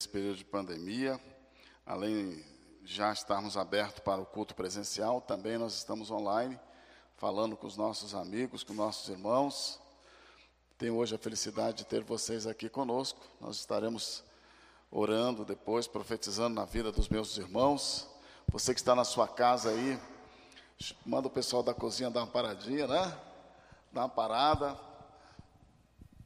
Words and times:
Nesse 0.00 0.10
período 0.10 0.36
de 0.36 0.44
pandemia, 0.44 1.20
além 1.84 2.44
já 2.84 3.12
estarmos 3.12 3.56
abertos 3.56 3.98
para 3.98 4.22
o 4.22 4.26
culto 4.26 4.54
presencial, 4.54 5.20
também 5.20 5.58
nós 5.58 5.74
estamos 5.74 6.08
online, 6.08 6.56
falando 7.16 7.56
com 7.56 7.66
os 7.66 7.76
nossos 7.76 8.14
amigos, 8.14 8.62
com 8.62 8.72
nossos 8.74 9.08
irmãos. 9.08 9.80
Tenho 10.78 10.94
hoje 10.94 11.16
a 11.16 11.18
felicidade 11.18 11.78
de 11.78 11.84
ter 11.84 12.04
vocês 12.04 12.46
aqui 12.46 12.68
conosco. 12.68 13.18
Nós 13.40 13.56
estaremos 13.56 14.22
orando 14.88 15.44
depois, 15.44 15.88
profetizando 15.88 16.54
na 16.54 16.64
vida 16.64 16.92
dos 16.92 17.08
meus 17.08 17.36
irmãos. 17.36 18.08
Você 18.52 18.72
que 18.72 18.78
está 18.78 18.94
na 18.94 19.04
sua 19.04 19.26
casa 19.26 19.70
aí, 19.70 19.98
manda 21.04 21.26
o 21.26 21.30
pessoal 21.30 21.60
da 21.60 21.74
cozinha 21.74 22.08
dar 22.08 22.20
uma 22.20 22.28
paradinha, 22.28 22.86
né? 22.86 23.18
Dá 23.92 24.02
uma 24.02 24.08
parada, 24.08 24.78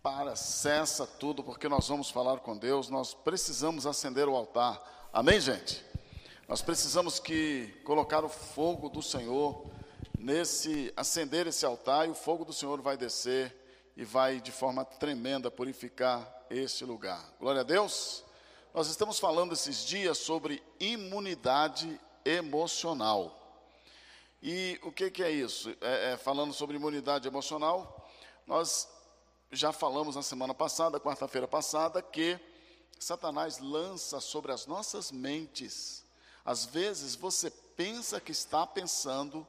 para, 0.03 0.35
cessa 0.35 1.07
tudo, 1.07 1.45
porque 1.45 1.69
nós 1.69 1.87
vamos 1.87 2.11
falar 2.11 2.41
com 2.41 2.57
Deus, 2.57 2.89
nós 2.89 3.15
precisamos 3.15 3.87
acender 3.87 4.29
o 4.29 4.35
altar. 4.35 5.09
Amém, 5.13 5.41
gente? 5.41 5.85
Nós 6.49 6.61
precisamos 6.61 7.21
que 7.21 7.69
colocar 7.85 8.25
o 8.25 8.29
fogo 8.29 8.89
do 8.89 9.01
Senhor 9.01 9.65
nesse 10.19 10.93
acender 10.97 11.47
esse 11.47 11.65
altar 11.65 12.09
e 12.09 12.11
o 12.11 12.15
fogo 12.15 12.45
do 12.45 12.53
Senhor 12.53 12.81
vai 12.81 12.97
descer 12.97 13.57
e 13.97 14.05
vai 14.05 14.41
de 14.41 14.51
forma 14.51 14.85
tremenda 14.85 15.53
purificar 15.53 16.47
este 16.51 16.85
lugar. 16.85 17.23
Glória 17.39 17.61
a 17.61 17.65
Deus. 17.65 18.25
Nós 18.75 18.89
estamos 18.89 19.21
falando 19.21 19.53
esses 19.53 19.85
dias 19.85 20.19
sobre 20.19 20.61
imunidade 20.81 22.01
emocional. 22.25 23.39
E 24.43 24.81
o 24.83 24.91
que, 24.91 25.13
que 25.13 25.23
é 25.23 25.31
isso? 25.31 25.71
É, 25.81 26.13
é, 26.13 26.17
falando 26.17 26.53
sobre 26.53 26.75
imunidade 26.75 27.29
emocional, 27.29 28.11
nós 28.49 28.89
já 29.53 29.71
falamos 29.71 30.17
na 30.17 30.23
semana 30.23 30.55
passada, 30.55 30.99
quarta-feira 30.99 31.47
passada, 31.47 32.01
que 32.01 32.41
Satanás 32.99 33.59
lança 33.59 34.19
sobre 34.19 34.51
as 34.51 34.67
nossas 34.67 35.13
mentes. 35.13 36.07
Às 36.43 36.65
vezes 36.65 37.15
você 37.15 37.51
pensa 37.51 38.19
que 38.19 38.33
está 38.33 38.67
pensando, 38.67 39.47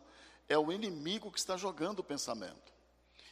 é 0.49 0.57
o 0.57 0.73
inimigo 0.73 1.31
que 1.31 1.39
está 1.39 1.55
jogando 1.55 1.99
o 1.99 2.03
pensamento. 2.03 2.73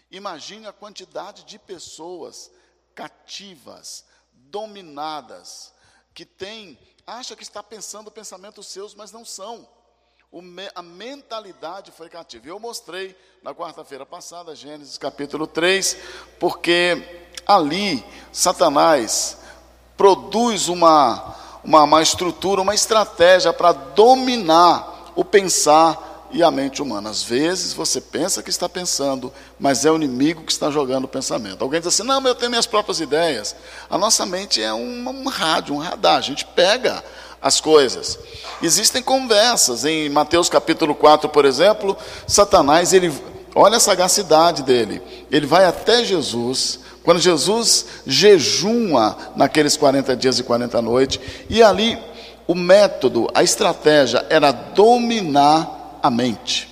Imagine 0.09 0.66
a 0.66 0.73
quantidade 0.73 1.44
de 1.44 1.59
pessoas 1.59 2.50
cativas, 2.95 4.06
dominadas, 4.31 5.73
que 6.13 6.25
tem, 6.25 6.80
acha 7.06 7.35
que 7.35 7.44
está 7.44 7.61
pensando 7.61 8.09
pensamentos 8.09 8.67
seus, 8.67 8.95
mas 8.95 9.11
não 9.11 9.25
são 9.25 9.67
a 10.74 10.82
mentalidade 10.82 11.92
foi 11.92 12.08
cativa. 12.08 12.48
Eu 12.48 12.58
mostrei 12.58 13.14
na 13.44 13.54
quarta-feira 13.54 14.06
passada, 14.06 14.56
Gênesis 14.56 14.98
capítulo 14.98 15.46
3, 15.46 15.98
porque 16.40 17.22
ali 17.46 18.02
Satanás 18.32 19.40
produz 19.98 20.70
uma, 20.70 21.36
uma, 21.62 21.84
uma 21.84 22.02
estrutura, 22.02 22.62
uma 22.62 22.74
estratégia 22.74 23.52
para 23.52 23.74
dominar 23.74 25.12
o 25.18 25.26
pensar 25.26 26.30
e 26.32 26.42
a 26.42 26.50
mente 26.50 26.82
humana. 26.82 27.09
Às 27.09 27.24
vezes 27.24 27.74
você 27.74 28.00
pensa 28.00 28.42
que 28.42 28.50
está 28.50 28.70
pensando, 28.70 29.34
mas 29.59 29.86
é 29.86 29.92
o 29.92 29.98
inimigo 29.98 30.46
que 30.46 30.52
está 30.54 30.72
jogando 30.72 31.04
o 31.04 31.09
pensamento. 31.09 31.62
Alguém 31.62 31.82
diz 31.82 31.88
assim: 31.88 32.04
não, 32.04 32.22
mas 32.22 32.30
eu 32.30 32.36
tenho 32.36 32.52
minhas 32.52 32.66
próprias 32.66 33.02
ideias. 33.02 33.54
A 33.90 33.98
nossa 33.98 34.26
mente 34.26 34.64
é 34.64 34.74
um, 34.74 35.09
um 35.09 35.28
rádio, 35.28 35.76
um 35.76 35.80
radar. 35.80 36.16
A 36.16 36.22
gente 36.22 36.46
pega 36.46 37.04
as 37.42 37.59
coisas. 37.59 38.20
Existem 38.61 39.02
conversas 39.02 39.84
em 39.84 40.09
Mateus 40.09 40.47
capítulo 40.47 40.94
4, 40.94 41.28
por 41.30 41.45
exemplo, 41.45 41.97
Satanás, 42.28 42.94
ele 42.94 43.11
olha 43.56 43.78
a 43.78 43.80
sagacidade 43.80 44.64
dele. 44.64 45.02
Ele 45.31 45.45
vai 45.47 45.66
até 45.66 46.03
Jesus, 46.03 46.80
quando 47.03 47.19
Jesus 47.19 47.86
jejuma 48.06 49.17
naqueles 49.36 49.75
40 49.75 50.16
dias 50.16 50.38
e 50.38 50.44
40 50.44 50.81
noites, 50.81 51.19
e 51.50 51.64
ali 51.64 51.97
o 52.47 52.53
método, 52.53 53.28
a 53.34 53.42
estratégia 53.42 54.25
era 54.30 54.52
dominar 54.52 56.00
a 56.03 56.12
mente. 56.12 56.69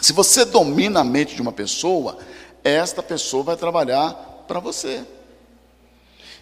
Se 0.00 0.12
você 0.12 0.44
domina 0.44 1.00
a 1.00 1.04
mente 1.04 1.34
de 1.34 1.42
uma 1.42 1.52
pessoa, 1.52 2.18
esta 2.62 3.02
pessoa 3.02 3.42
vai 3.42 3.56
trabalhar 3.56 4.12
para 4.46 4.60
você. 4.60 5.02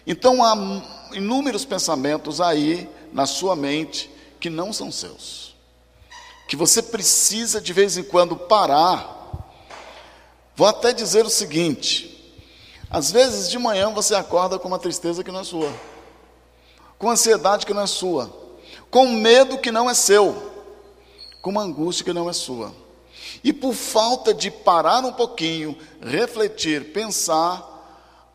Então 0.05 0.43
há 0.43 0.83
inúmeros 1.13 1.63
pensamentos 1.63 2.41
aí 2.41 2.89
na 3.13 3.25
sua 3.25 3.55
mente 3.55 4.09
que 4.39 4.49
não 4.49 4.73
são 4.73 4.91
seus. 4.91 5.55
Que 6.47 6.55
você 6.55 6.81
precisa 6.81 7.61
de 7.61 7.71
vez 7.71 7.95
em 7.95 8.03
quando 8.03 8.35
parar. 8.35 9.21
Vou 10.55 10.67
até 10.67 10.91
dizer 10.91 11.25
o 11.25 11.29
seguinte: 11.29 12.35
às 12.89 13.11
vezes 13.11 13.49
de 13.49 13.57
manhã 13.57 13.89
você 13.91 14.15
acorda 14.15 14.59
com 14.59 14.67
uma 14.67 14.79
tristeza 14.79 15.23
que 15.23 15.31
não 15.31 15.39
é 15.39 15.43
sua, 15.43 15.71
com 16.97 17.09
ansiedade 17.09 17.65
que 17.65 17.73
não 17.73 17.83
é 17.83 17.87
sua, 17.87 18.31
com 18.89 19.07
medo 19.07 19.57
que 19.57 19.71
não 19.71 19.89
é 19.89 19.93
seu, 19.93 20.51
com 21.41 21.51
uma 21.51 21.61
angústia 21.61 22.03
que 22.03 22.13
não 22.13 22.29
é 22.29 22.33
sua. 22.33 22.73
E 23.43 23.53
por 23.53 23.73
falta 23.73 24.33
de 24.33 24.51
parar 24.51 25.03
um 25.03 25.13
pouquinho, 25.13 25.77
refletir, 26.01 26.91
pensar, 26.91 27.69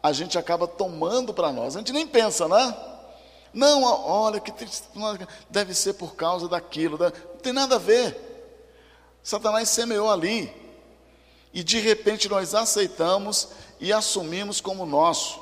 a 0.03 0.13
gente 0.13 0.39
acaba 0.39 0.67
tomando 0.67 1.35
para 1.35 1.53
nós. 1.53 1.77
A 1.77 1.79
gente 1.79 1.93
nem 1.93 2.07
pensa, 2.07 2.49
né? 2.49 2.75
Não, 3.59 3.83
olha, 3.83 4.39
que 4.39 4.55
deve 5.51 5.75
ser 5.75 5.95
por 5.95 6.15
causa 6.15 6.49
daquilo, 6.49 6.97
não 6.97 7.41
tem 7.43 7.53
nada 7.53 7.75
a 7.75 7.79
ver. 7.79 8.17
Satanás 9.21 9.69
semeou 9.69 10.09
ali, 10.09 10.55
e 11.53 11.65
de 11.65 11.81
repente 11.81 12.29
nós 12.29 12.55
aceitamos 12.55 13.49
e 13.81 13.93
assumimos 13.93 14.61
como 14.61 14.87
nosso. 14.87 15.41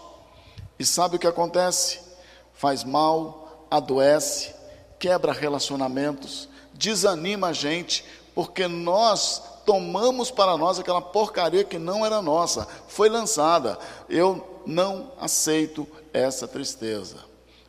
E 0.78 0.87
sabe 0.87 1.16
o 1.16 1.19
que 1.19 1.26
acontece? 1.26 2.00
Faz 2.55 2.84
mal, 2.84 3.66
adoece, 3.71 4.55
quebra 4.99 5.31
relacionamentos, 5.31 6.49
desanima 6.72 7.49
a 7.49 7.53
gente, 7.53 8.03
porque 8.34 8.66
nós 8.66 9.43
tomamos 9.66 10.31
para 10.31 10.56
nós 10.56 10.78
aquela 10.78 11.03
porcaria 11.03 11.65
que 11.65 11.78
não 11.78 12.06
era 12.06 12.22
nossa, 12.22 12.66
foi 12.88 13.10
lançada. 13.10 13.78
Eu 14.09 14.62
não 14.65 15.12
aceito 15.21 15.87
essa 16.15 16.49
tristeza. 16.49 17.25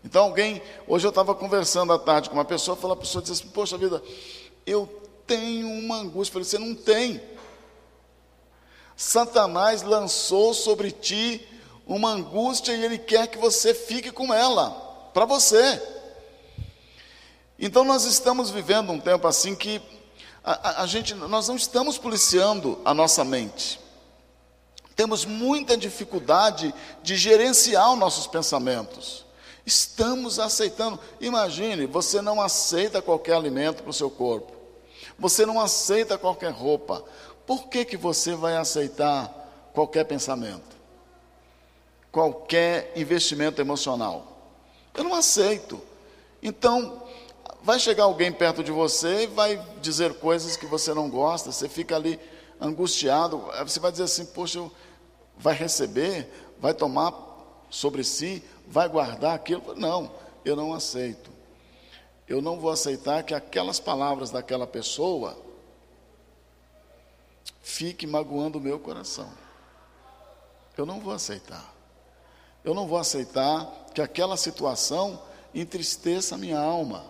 Então 0.08 0.24
alguém, 0.24 0.62
hoje 0.88 1.06
eu 1.06 1.10
estava 1.10 1.36
conversando 1.36 1.92
à 1.92 2.00
tarde 2.00 2.30
com 2.30 2.36
uma 2.38 2.46
pessoa, 2.46 2.78
falou 2.78 2.94
a 2.94 2.98
pessoa 2.98 3.22
disse 3.22 3.44
assim, 3.44 3.50
poxa 3.50 3.78
vida, 3.78 4.02
eu 4.66 4.88
tenho 5.28 5.68
uma 5.68 5.98
angústia. 5.98 6.30
Eu 6.30 6.34
falei, 6.34 6.46
você 6.46 6.58
não 6.58 6.74
tem. 6.74 7.22
Satanás 8.96 9.82
lançou 9.82 10.54
sobre 10.54 10.92
ti 10.92 11.46
uma 11.86 12.10
angústia 12.12 12.72
e 12.72 12.86
ele 12.86 12.98
quer 12.98 13.28
que 13.28 13.38
você 13.38 13.74
fique 13.74 14.10
com 14.10 14.34
ela, 14.34 14.72
para 15.14 15.26
você. 15.26 15.84
Então 17.60 17.84
nós 17.84 18.06
estamos 18.06 18.50
vivendo 18.50 18.94
um 18.94 19.02
tempo 19.02 19.28
assim 19.28 19.54
que 19.56 19.82
a, 20.42 20.70
a, 20.70 20.84
a 20.84 20.88
gente, 20.88 21.14
nós 21.16 21.50
não 21.50 21.58
estamos 21.58 21.98
policiando 21.98 22.80
a 22.86 22.94
nossa 22.94 23.26
mente. 23.26 23.78
Temos 24.96 25.26
muita 25.26 25.76
dificuldade 25.76 26.74
de 27.04 27.18
gerenciar 27.18 27.92
os 27.92 28.00
nossos 28.00 28.26
pensamentos. 28.26 29.27
Estamos 29.68 30.40
aceitando. 30.40 30.98
Imagine, 31.20 31.88
você 31.88 32.22
não 32.22 32.42
aceita 32.42 33.02
qualquer 33.02 33.34
alimento 33.34 33.84
para 33.84 33.90
o 33.90 33.94
seu 33.94 34.10
corpo. 34.10 34.54
Você 35.20 35.46
não 35.46 35.60
aceita 35.60 36.18
qualquer 36.18 36.52
roupa. 36.54 37.04
Por 37.46 37.68
que, 37.68 37.84
que 37.84 37.98
você 37.98 38.34
vai 38.34 38.56
aceitar 38.56 39.28
qualquer 39.74 40.06
pensamento? 40.06 40.78
Qualquer 42.10 42.94
investimento 42.96 43.60
emocional? 43.60 44.54
Eu 44.94 45.04
não 45.04 45.14
aceito. 45.14 45.82
Então, 46.42 47.04
vai 47.62 47.78
chegar 47.78 48.06
alguém 48.06 48.32
perto 48.32 48.64
de 48.64 48.72
você 48.72 49.24
e 49.24 49.28
vai 49.28 49.62
dizer 49.82 50.14
coisas 50.14 50.56
que 50.56 50.66
você 50.66 50.94
não 50.94 51.10
gosta, 51.10 51.52
você 51.52 51.68
fica 51.68 51.94
ali 51.98 52.18
angustiado, 52.58 53.44
você 53.60 53.82
vai 53.82 53.92
dizer 53.92 54.06
assim, 54.06 54.28
poxa, 54.28 54.72
vai 55.38 55.54
receber, 55.54 56.32
vai 56.58 56.74
tomar 56.74 57.14
sobre 57.70 58.02
si 58.06 58.42
vai 58.68 58.88
guardar 58.88 59.34
aquilo. 59.34 59.76
Não, 59.76 60.12
eu 60.44 60.56
não 60.56 60.74
aceito. 60.74 61.32
Eu 62.28 62.42
não 62.42 62.60
vou 62.60 62.70
aceitar 62.70 63.24
que 63.24 63.34
aquelas 63.34 63.80
palavras 63.80 64.30
daquela 64.30 64.68
pessoa 64.68 65.38
fiquem 67.62 68.10
magoando 68.10 68.58
o 68.58 68.62
meu 68.62 68.80
coração. 68.80 69.30
Eu 70.78 70.86
não 70.86 71.00
vou 71.00 71.14
aceitar. 71.14 71.74
Eu 72.64 72.74
não 72.74 72.86
vou 72.86 72.98
aceitar 72.98 73.66
que 73.94 74.02
aquela 74.02 74.36
situação 74.36 75.22
entristeça 75.56 76.36
a 76.36 76.38
minha 76.38 76.60
alma. 76.60 77.06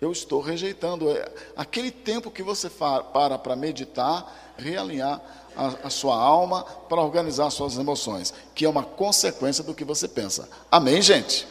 Eu 0.00 0.12
estou 0.12 0.40
rejeitando. 0.40 1.10
É, 1.10 1.30
aquele 1.56 1.90
tempo 1.90 2.30
que 2.30 2.42
você 2.42 2.68
para 2.70 3.38
para 3.38 3.56
meditar, 3.56 4.54
realinhar 4.56 5.20
a, 5.56 5.86
a 5.86 5.90
sua 5.90 6.16
alma, 6.16 6.64
para 6.88 7.00
organizar 7.00 7.50
suas 7.50 7.76
emoções, 7.76 8.32
que 8.54 8.64
é 8.64 8.68
uma 8.68 8.82
consequência 8.82 9.64
do 9.64 9.74
que 9.74 9.84
você 9.84 10.08
pensa. 10.08 10.48
Amém, 10.70 11.00
gente? 11.02 11.46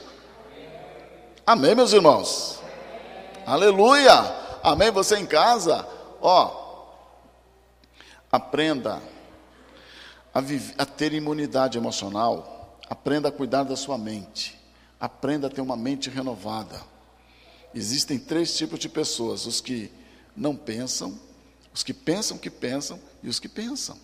Amém, 1.46 1.76
meus 1.76 1.94
irmãos? 1.94 2.60
Aleluia! 3.46 4.14
Amém? 4.62 4.92
Você 4.92 5.18
em 5.18 5.26
casa, 5.26 5.88
ó, 6.22 6.96
aprenda 8.32 9.02
a, 10.34 10.40
a 10.78 10.86
ter 10.86 11.14
imunidade 11.14 11.78
emocional, 11.78 12.78
aprenda 12.90 13.30
a 13.30 13.32
cuidar 13.32 13.64
da 13.64 13.76
sua 13.76 13.98
mente, 13.98 14.60
Aprenda 15.00 15.48
a 15.48 15.50
ter 15.50 15.62
uma 15.62 15.78
mente 15.78 16.10
renovada. 16.10 16.82
Existem 17.74 18.20
três 18.20 18.58
tipos 18.58 18.80
de 18.80 18.90
pessoas: 18.90 19.46
os 19.46 19.62
que 19.62 19.90
não 20.36 20.56
pensam, 20.56 21.18
os 21.74 21.84
que 21.84 21.94
pensam 21.94 22.38
que 22.38 22.50
pensam 22.50 23.00
e 23.24 23.30
os 23.30 23.40
que 23.40 23.48
pensam. 23.48 23.98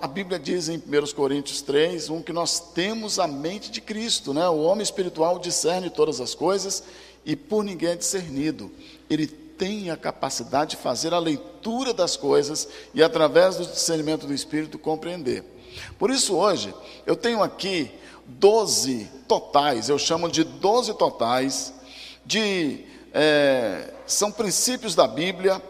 A 0.00 0.06
Bíblia 0.06 0.38
diz 0.38 0.68
em 0.68 0.78
1 0.78 1.14
Coríntios 1.14 1.60
3, 1.60 2.08
1, 2.08 2.22
que 2.22 2.32
nós 2.32 2.60
temos 2.72 3.18
a 3.18 3.26
mente 3.26 3.70
de 3.70 3.80
Cristo, 3.80 4.32
né? 4.32 4.48
O 4.48 4.62
homem 4.62 4.82
espiritual 4.82 5.38
discerne 5.38 5.90
todas 5.90 6.20
as 6.20 6.34
coisas 6.34 6.82
e 7.24 7.36
por 7.36 7.62
ninguém 7.62 7.90
é 7.90 7.96
discernido. 7.96 8.70
Ele 9.10 9.26
tem 9.26 9.90
a 9.90 9.96
capacidade 9.96 10.70
de 10.70 10.76
fazer 10.76 11.12
a 11.12 11.18
leitura 11.18 11.92
das 11.92 12.16
coisas 12.16 12.68
e, 12.94 13.02
através 13.02 13.56
do 13.56 13.66
discernimento 13.66 14.26
do 14.26 14.32
Espírito, 14.32 14.78
compreender. 14.78 15.44
Por 15.98 16.10
isso, 16.10 16.36
hoje, 16.36 16.72
eu 17.04 17.16
tenho 17.16 17.42
aqui 17.42 17.90
12 18.26 19.10
totais, 19.26 19.88
eu 19.88 19.98
chamo 19.98 20.30
de 20.30 20.44
12 20.44 20.94
totais, 20.94 21.74
de, 22.24 22.84
é, 23.12 23.92
são 24.06 24.30
princípios 24.30 24.94
da 24.94 25.06
Bíblia 25.06 25.62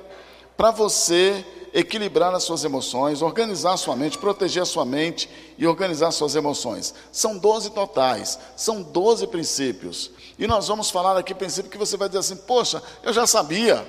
para 0.57 0.71
você 0.71 1.45
equilibrar 1.73 2.35
as 2.35 2.43
suas 2.43 2.65
emoções, 2.65 3.21
organizar 3.21 3.75
a 3.75 3.77
sua 3.77 3.95
mente, 3.95 4.17
proteger 4.17 4.63
a 4.63 4.67
sua 4.67 4.85
mente 4.85 5.29
e 5.59 5.67
organizar 5.67 6.11
suas 6.11 6.35
emoções. 6.35 6.95
São 7.13 7.37
12 7.37 7.71
totais, 7.71 8.39
são 8.57 8.83
12 8.83 9.27
princípios. 9.27 10.11
E 10.39 10.47
nós 10.47 10.69
vamos 10.69 10.91
falar 10.91 11.19
aqui 11.19 11.35
princípio 11.35 11.71
que 11.71 11.77
você 11.77 11.97
vai 11.97 12.09
dizer 12.09 12.21
assim: 12.21 12.37
"Poxa, 12.37 12.83
eu 13.03 13.13
já 13.13 13.27
sabia". 13.27 13.87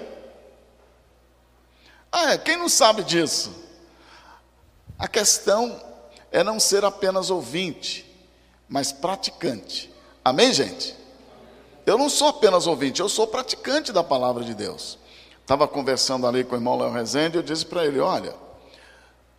Ah, 2.11 2.33
é, 2.33 2.38
quem 2.38 2.57
não 2.57 2.67
sabe 2.67 3.03
disso? 3.03 3.51
A 4.99 5.07
questão 5.07 5.79
é 6.31 6.44
não 6.44 6.59
ser 6.59 6.83
apenas 6.83 7.29
ouvinte, 7.29 8.05
mas 8.67 8.91
praticante. 8.91 9.94
Amém, 10.25 10.51
gente? 10.51 10.95
Eu 11.88 11.98
não 11.98 12.10
sou 12.10 12.28
apenas 12.28 12.68
ouvinte, 12.68 13.00
eu 13.00 13.07
sou 13.07 13.25
praticante 13.25 13.94
da 13.94 14.04
palavra 14.04 14.44
de 14.44 14.54
Deus. 14.54 15.00
Estava 15.39 15.66
conversando 15.66 16.28
ali 16.28 16.44
com 16.44 16.54
o 16.54 16.57
irmão 16.57 16.78
Léo 16.78 16.92
Rezende 16.92 17.38
e 17.38 17.39
eu 17.39 17.44
disse 17.44 17.66
para 17.66 17.86
ele: 17.86 18.01
olha, 18.01 18.36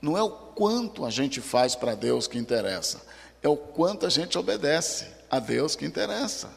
não 0.00 0.16
é 0.16 0.22
o 0.22 0.30
quanto 0.30 1.04
a 1.04 1.10
gente 1.10 1.42
faz 1.42 1.74
para 1.74 1.94
Deus 1.94 2.26
que 2.26 2.38
interessa, 2.38 3.02
é 3.42 3.48
o 3.50 3.56
quanto 3.56 4.06
a 4.06 4.08
gente 4.08 4.38
obedece 4.38 5.08
a 5.30 5.38
Deus 5.38 5.76
que 5.76 5.84
interessa. 5.84 6.50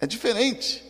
É 0.00 0.06
diferente, 0.06 0.84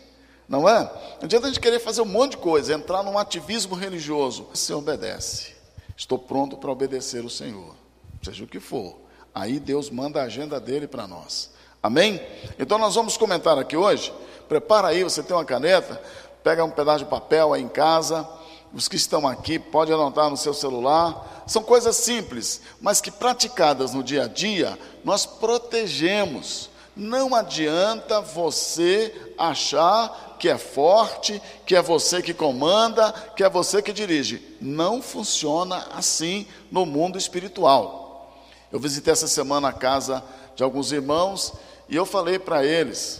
não 0.48 0.66
é? 0.66 0.84
Não 0.84 1.24
adianta 1.24 1.46
a 1.46 1.50
gente 1.50 1.60
querer 1.60 1.78
fazer 1.78 2.00
um 2.00 2.06
monte 2.06 2.30
de 2.30 2.38
coisa, 2.38 2.72
entrar 2.72 3.02
num 3.02 3.18
ativismo 3.18 3.74
religioso. 3.74 4.48
Você 4.54 4.72
obedece. 4.72 5.54
Estou 5.94 6.18
pronto 6.18 6.56
para 6.56 6.70
obedecer 6.70 7.22
o 7.26 7.28
Senhor, 7.28 7.74
seja 8.22 8.42
o 8.42 8.46
que 8.46 8.58
for. 8.58 9.02
Aí 9.34 9.60
Deus 9.60 9.90
manda 9.90 10.18
a 10.18 10.24
agenda 10.24 10.58
dele 10.58 10.86
para 10.86 11.06
nós. 11.06 11.50
Amém? 11.82 12.18
Então 12.58 12.78
nós 12.78 12.94
vamos 12.94 13.18
comentar 13.18 13.58
aqui 13.58 13.76
hoje. 13.76 14.10
Prepara 14.50 14.88
aí, 14.88 15.04
você 15.04 15.22
tem 15.22 15.36
uma 15.36 15.44
caneta, 15.44 16.02
pega 16.42 16.64
um 16.64 16.70
pedaço 16.72 17.04
de 17.04 17.10
papel 17.10 17.52
aí 17.52 17.62
em 17.62 17.68
casa. 17.68 18.28
Os 18.74 18.88
que 18.88 18.96
estão 18.96 19.24
aqui, 19.24 19.60
pode 19.60 19.92
anotar 19.92 20.28
no 20.28 20.36
seu 20.36 20.52
celular. 20.52 21.44
São 21.46 21.62
coisas 21.62 21.94
simples, 21.94 22.60
mas 22.80 23.00
que 23.00 23.12
praticadas 23.12 23.94
no 23.94 24.02
dia 24.02 24.24
a 24.24 24.26
dia, 24.26 24.76
nós 25.04 25.24
protegemos. 25.24 26.68
Não 26.96 27.32
adianta 27.32 28.20
você 28.20 29.14
achar 29.38 30.34
que 30.40 30.48
é 30.48 30.58
forte, 30.58 31.40
que 31.64 31.76
é 31.76 31.80
você 31.80 32.20
que 32.20 32.34
comanda, 32.34 33.12
que 33.36 33.44
é 33.44 33.48
você 33.48 33.80
que 33.80 33.92
dirige. 33.92 34.56
Não 34.60 35.00
funciona 35.00 35.86
assim 35.94 36.44
no 36.72 36.84
mundo 36.84 37.16
espiritual. 37.16 38.34
Eu 38.72 38.80
visitei 38.80 39.12
essa 39.12 39.28
semana 39.28 39.68
a 39.68 39.72
casa 39.72 40.24
de 40.56 40.64
alguns 40.64 40.90
irmãos 40.90 41.52
e 41.88 41.94
eu 41.94 42.04
falei 42.04 42.36
para 42.36 42.64
eles, 42.64 43.19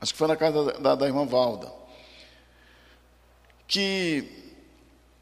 acho 0.00 0.12
que 0.12 0.18
foi 0.18 0.28
na 0.28 0.36
casa 0.36 0.72
da, 0.74 0.94
da, 0.94 1.06
irmã 1.06 1.26
Valda, 1.26 1.72
que 3.66 4.54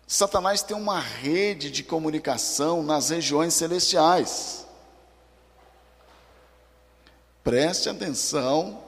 Satanás 0.06 0.62
tem 0.62 0.76
uma 0.76 1.00
rede 1.00 1.70
de 1.70 1.82
comunicação 1.82 2.82
nas 2.82 3.10
regiões 3.10 3.54
celestiais. 3.54 4.66
Preste 7.42 7.88
atenção 7.88 8.82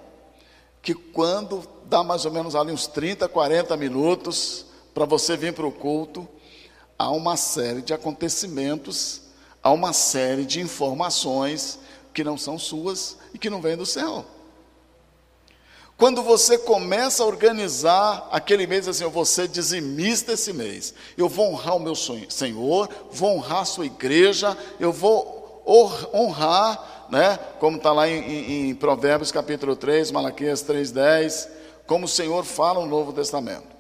que 0.81 0.94
quando 0.94 1.69
dá 1.85 2.02
mais 2.02 2.25
ou 2.25 2.32
menos 2.32 2.55
ali 2.55 2.73
uns 2.73 2.87
30, 2.87 3.29
40 3.29 3.76
minutos 3.76 4.67
para 4.94 5.05
você 5.05 5.37
vir 5.37 5.52
para 5.52 5.67
o 5.67 5.73
culto, 5.73 6.29
há 6.99 7.11
uma 7.11 7.37
série 7.37 7.82
de 7.82 7.93
acontecimentos 7.93 9.29
há 9.62 9.70
uma 9.70 9.93
série 9.93 10.44
de 10.44 10.61
informações 10.61 11.79
que 12.12 12.25
não 12.25 12.38
são 12.38 12.58
suas 12.58 13.17
e 13.35 13.38
que 13.38 13.50
não 13.50 13.61
vêm 13.61 13.76
do 13.76 13.87
céu. 13.87 14.25
Quando 15.98 16.22
você 16.22 16.56
começa 16.56 17.24
a 17.24 17.26
organizar 17.26 18.28
aquele 18.30 18.68
mês 18.68 18.86
assim, 18.86 19.02
eu 19.02 19.10
vou 19.10 19.24
ser 19.24 19.48
dizimista 19.48 20.34
esse 20.34 20.52
mês, 20.52 20.94
eu 21.16 21.28
vou 21.28 21.50
honrar 21.50 21.74
o 21.74 21.80
meu 21.80 21.96
Senhor, 21.96 22.88
vou 23.10 23.36
honrar 23.36 23.62
a 23.62 23.64
sua 23.64 23.84
igreja, 23.84 24.56
eu 24.78 24.92
vou 24.92 25.60
honrar, 26.14 27.06
né, 27.10 27.36
como 27.58 27.78
está 27.78 27.92
lá 27.92 28.08
em, 28.08 28.20
em, 28.20 28.70
em 28.70 28.74
Provérbios 28.76 29.32
capítulo 29.32 29.74
3, 29.74 30.12
Malaquias 30.12 30.62
3,10, 30.62 31.48
como 31.84 32.04
o 32.04 32.08
Senhor 32.08 32.44
fala 32.44 32.78
no 32.80 32.86
Novo 32.86 33.12
Testamento. 33.12 33.78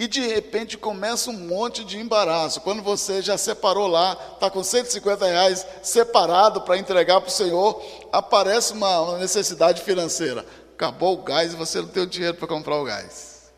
E 0.00 0.08
de 0.08 0.26
repente 0.26 0.78
começa 0.78 1.28
um 1.28 1.34
monte 1.34 1.84
de 1.84 1.98
embaraço. 1.98 2.62
Quando 2.62 2.82
você 2.82 3.20
já 3.20 3.36
separou 3.36 3.86
lá, 3.86 4.16
está 4.32 4.48
com 4.48 4.64
150 4.64 5.26
reais 5.26 5.66
separado 5.82 6.62
para 6.62 6.78
entregar 6.78 7.20
para 7.20 7.28
o 7.28 7.30
Senhor, 7.30 7.80
aparece 8.10 8.72
uma 8.72 9.18
necessidade 9.18 9.82
financeira. 9.82 10.46
Acabou 10.80 11.12
o 11.12 11.22
gás 11.22 11.52
e 11.52 11.56
você 11.56 11.82
não 11.82 11.88
tem 11.88 12.04
o 12.04 12.06
dinheiro 12.06 12.38
para 12.38 12.48
comprar 12.48 12.78
o 12.78 12.84
gás. 12.84 13.52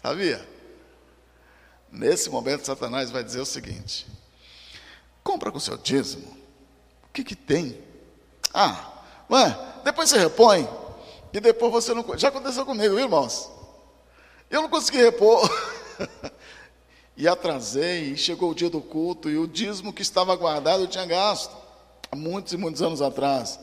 Sabia? 0.00 0.48
Nesse 1.90 2.30
momento, 2.30 2.64
Satanás 2.64 3.10
vai 3.10 3.24
dizer 3.24 3.40
o 3.40 3.44
seguinte: 3.44 4.06
compra 5.24 5.50
com 5.50 5.58
seu 5.58 5.76
dízimo. 5.76 6.28
O 7.08 7.12
que, 7.12 7.24
que 7.24 7.34
tem? 7.34 7.76
Ah, 8.54 9.02
ué, 9.28 9.58
depois 9.82 10.10
você 10.10 10.18
repõe. 10.20 10.68
E 11.32 11.40
depois 11.40 11.72
você 11.72 11.92
não. 11.92 12.06
Já 12.16 12.28
aconteceu 12.28 12.64
comigo, 12.64 12.94
viu, 12.94 13.04
irmãos? 13.04 13.50
Eu 14.48 14.62
não 14.62 14.68
consegui 14.68 14.98
repor. 14.98 15.50
e 17.16 17.26
atrasei, 17.26 18.12
e 18.12 18.16
chegou 18.16 18.52
o 18.52 18.54
dia 18.54 18.70
do 18.70 18.80
culto, 18.80 19.28
e 19.28 19.36
o 19.36 19.48
dízimo 19.48 19.92
que 19.92 20.02
estava 20.02 20.36
guardado 20.36 20.84
eu 20.84 20.86
tinha 20.86 21.04
gasto, 21.04 21.52
há 22.12 22.14
muitos 22.14 22.52
e 22.52 22.56
muitos 22.56 22.80
anos 22.80 23.02
atrás. 23.02 23.58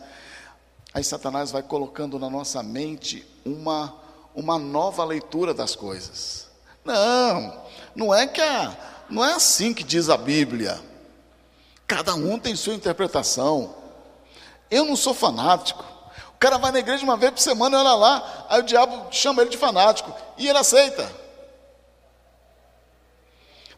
Aí 0.94 1.04
Satanás 1.04 1.52
vai 1.52 1.62
colocando 1.62 2.18
na 2.18 2.30
nossa 2.30 2.64
mente 2.64 3.26
uma, 3.46 3.94
uma 4.34 4.58
nova 4.58 5.04
leitura 5.04 5.54
das 5.54 5.76
coisas. 5.76 6.48
Não, 6.84 7.64
não 7.96 8.14
é 8.14 8.26
que 8.26 8.42
a, 8.42 8.76
não 9.10 9.24
é 9.24 9.34
assim 9.34 9.74
que 9.74 9.84
diz 9.84 10.10
a 10.10 10.18
Bíblia. 10.18 10.80
Cada 11.86 12.16
um 12.16 12.40
tem 12.40 12.56
sua 12.56 12.74
interpretação. 12.74 13.76
Eu 14.70 14.86
não 14.86 14.96
sou 14.96 15.14
fanático. 15.14 15.84
O 16.36 16.40
cara 16.40 16.58
vai 16.58 16.72
na 16.72 16.80
igreja 16.80 17.04
uma 17.04 17.18
vez 17.18 17.32
por 17.32 17.40
semana 17.40 17.78
e 17.78 17.80
olha 17.80 17.94
lá, 17.96 18.46
aí 18.50 18.60
o 18.62 18.64
diabo 18.64 19.08
chama 19.12 19.42
ele 19.42 19.52
de 19.52 19.58
fanático 19.58 20.14
e 20.38 20.48
ele 20.48 20.58
aceita. 20.58 21.12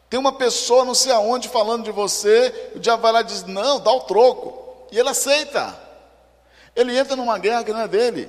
Tem 0.08 0.20
uma 0.20 0.32
pessoa 0.32 0.84
não 0.84 0.94
sei 0.94 1.10
aonde 1.10 1.48
falando 1.48 1.84
de 1.84 1.90
você, 1.90 2.72
o 2.74 2.78
diabo 2.78 3.02
vai 3.02 3.12
lá 3.12 3.20
e 3.22 3.24
diz: 3.24 3.44
Não, 3.44 3.80
dá 3.80 3.90
o 3.90 4.02
troco. 4.02 4.86
E 4.92 4.98
ele 4.98 5.08
aceita. 5.08 5.81
Ele 6.74 6.96
entra 6.96 7.14
numa 7.16 7.38
guerra 7.38 7.64
que 7.64 7.72
não 7.72 7.80
é 7.80 7.88
dele. 7.88 8.28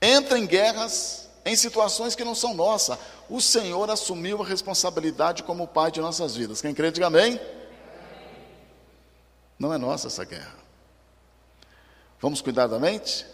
Entra 0.00 0.38
em 0.38 0.46
guerras, 0.46 1.28
em 1.44 1.54
situações 1.54 2.14
que 2.14 2.24
não 2.24 2.34
são 2.34 2.54
nossas. 2.54 2.98
O 3.28 3.40
Senhor 3.40 3.88
assumiu 3.90 4.42
a 4.42 4.46
responsabilidade 4.46 5.42
como 5.42 5.68
Pai 5.68 5.90
de 5.90 6.00
nossas 6.00 6.34
vidas. 6.34 6.60
Quem 6.60 6.74
crê, 6.74 6.90
diga 6.90 7.06
amém. 7.06 7.40
Não 9.58 9.72
é 9.72 9.78
nossa 9.78 10.08
essa 10.08 10.24
guerra. 10.24 10.54
Vamos 12.20 12.40
cuidar 12.40 12.66
da 12.66 12.78
mente? 12.78 13.26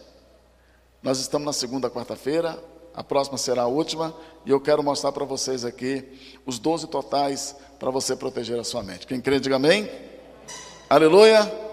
Nós 1.02 1.20
estamos 1.20 1.46
na 1.46 1.52
segunda 1.52 1.88
quarta-feira, 1.88 2.58
a 2.94 3.04
próxima 3.04 3.38
será 3.38 3.62
a 3.62 3.66
última, 3.66 4.14
e 4.44 4.50
eu 4.50 4.60
quero 4.60 4.82
mostrar 4.82 5.12
para 5.12 5.24
vocês 5.24 5.64
aqui 5.64 6.40
os 6.44 6.58
12 6.58 6.88
totais 6.88 7.54
para 7.78 7.90
você 7.90 8.16
proteger 8.16 8.58
a 8.58 8.64
sua 8.64 8.82
mente. 8.82 9.06
Quem 9.06 9.20
crê, 9.20 9.38
diga 9.38 9.56
amém. 9.56 9.88
Aleluia. 10.90 11.67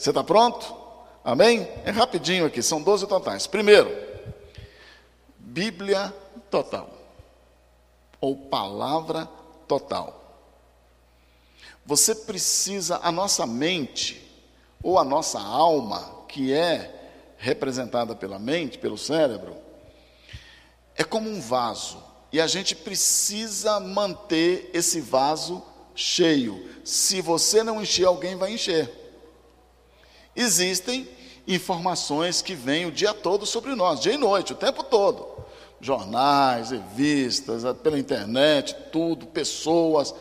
Você 0.00 0.08
está 0.08 0.24
pronto? 0.24 0.74
Amém? 1.22 1.68
É 1.84 1.90
rapidinho 1.90 2.46
aqui, 2.46 2.62
são 2.62 2.80
12 2.80 3.06
totais. 3.06 3.46
Primeiro, 3.46 3.94
Bíblia 5.38 6.10
total, 6.50 6.88
ou 8.18 8.34
palavra 8.34 9.28
total. 9.68 10.40
Você 11.84 12.14
precisa, 12.14 12.98
a 13.02 13.12
nossa 13.12 13.46
mente, 13.46 14.26
ou 14.82 14.98
a 14.98 15.04
nossa 15.04 15.38
alma, 15.38 16.24
que 16.26 16.50
é 16.50 17.34
representada 17.36 18.14
pela 18.14 18.38
mente, 18.38 18.78
pelo 18.78 18.96
cérebro, 18.96 19.54
é 20.96 21.04
como 21.04 21.28
um 21.28 21.42
vaso. 21.42 22.02
E 22.32 22.40
a 22.40 22.46
gente 22.46 22.74
precisa 22.74 23.78
manter 23.78 24.70
esse 24.72 24.98
vaso 24.98 25.62
cheio. 25.94 26.70
Se 26.86 27.20
você 27.20 27.62
não 27.62 27.82
encher, 27.82 28.06
alguém 28.06 28.34
vai 28.34 28.54
encher. 28.54 28.99
Existem 30.34 31.08
informações 31.46 32.42
que 32.42 32.54
vêm 32.54 32.86
o 32.86 32.92
dia 32.92 33.12
todo 33.12 33.44
sobre 33.44 33.74
nós, 33.74 34.00
dia 34.00 34.12
e 34.12 34.18
noite, 34.18 34.52
o 34.52 34.56
tempo 34.56 34.82
todo. 34.84 35.26
Jornais, 35.80 36.70
revistas, 36.70 37.62
pela 37.78 37.98
internet, 37.98 38.74
tudo, 38.92 39.26
pessoas. 39.26 40.14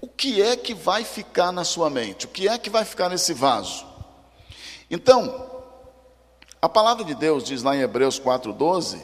O 0.00 0.08
que 0.08 0.40
é 0.40 0.56
que 0.56 0.74
vai 0.74 1.04
ficar 1.04 1.52
na 1.52 1.64
sua 1.64 1.90
mente? 1.90 2.26
O 2.26 2.28
que 2.28 2.48
é 2.48 2.56
que 2.56 2.70
vai 2.70 2.84
ficar 2.84 3.08
nesse 3.08 3.34
vaso? 3.34 3.84
Então, 4.90 5.50
a 6.60 6.68
palavra 6.68 7.04
de 7.04 7.14
Deus 7.14 7.44
diz 7.44 7.62
lá 7.62 7.76
em 7.76 7.80
Hebreus 7.80 8.20
4,12 8.20 9.00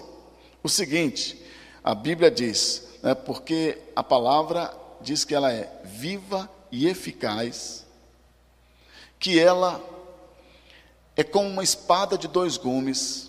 o 0.62 0.68
seguinte: 0.68 1.42
a 1.82 1.94
Bíblia 1.94 2.30
diz, 2.30 2.88
né, 3.02 3.14
porque 3.14 3.78
a 3.96 4.02
palavra 4.02 4.72
diz 5.00 5.24
que 5.24 5.34
ela 5.34 5.52
é 5.52 5.80
viva 5.84 6.48
e 6.70 6.86
eficaz, 6.86 7.86
que 9.18 9.38
ela 9.38 9.82
é 11.18 11.24
como 11.24 11.48
uma 11.48 11.64
espada 11.64 12.16
de 12.16 12.28
dois 12.28 12.56
gumes, 12.56 13.28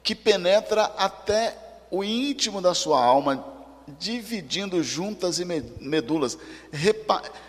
que 0.00 0.14
penetra 0.14 0.84
até 0.96 1.58
o 1.90 2.04
íntimo 2.04 2.60
da 2.60 2.72
sua 2.72 3.04
alma, 3.04 3.44
dividindo 3.98 4.80
juntas 4.80 5.40
e 5.40 5.44
medulas, 5.44 6.38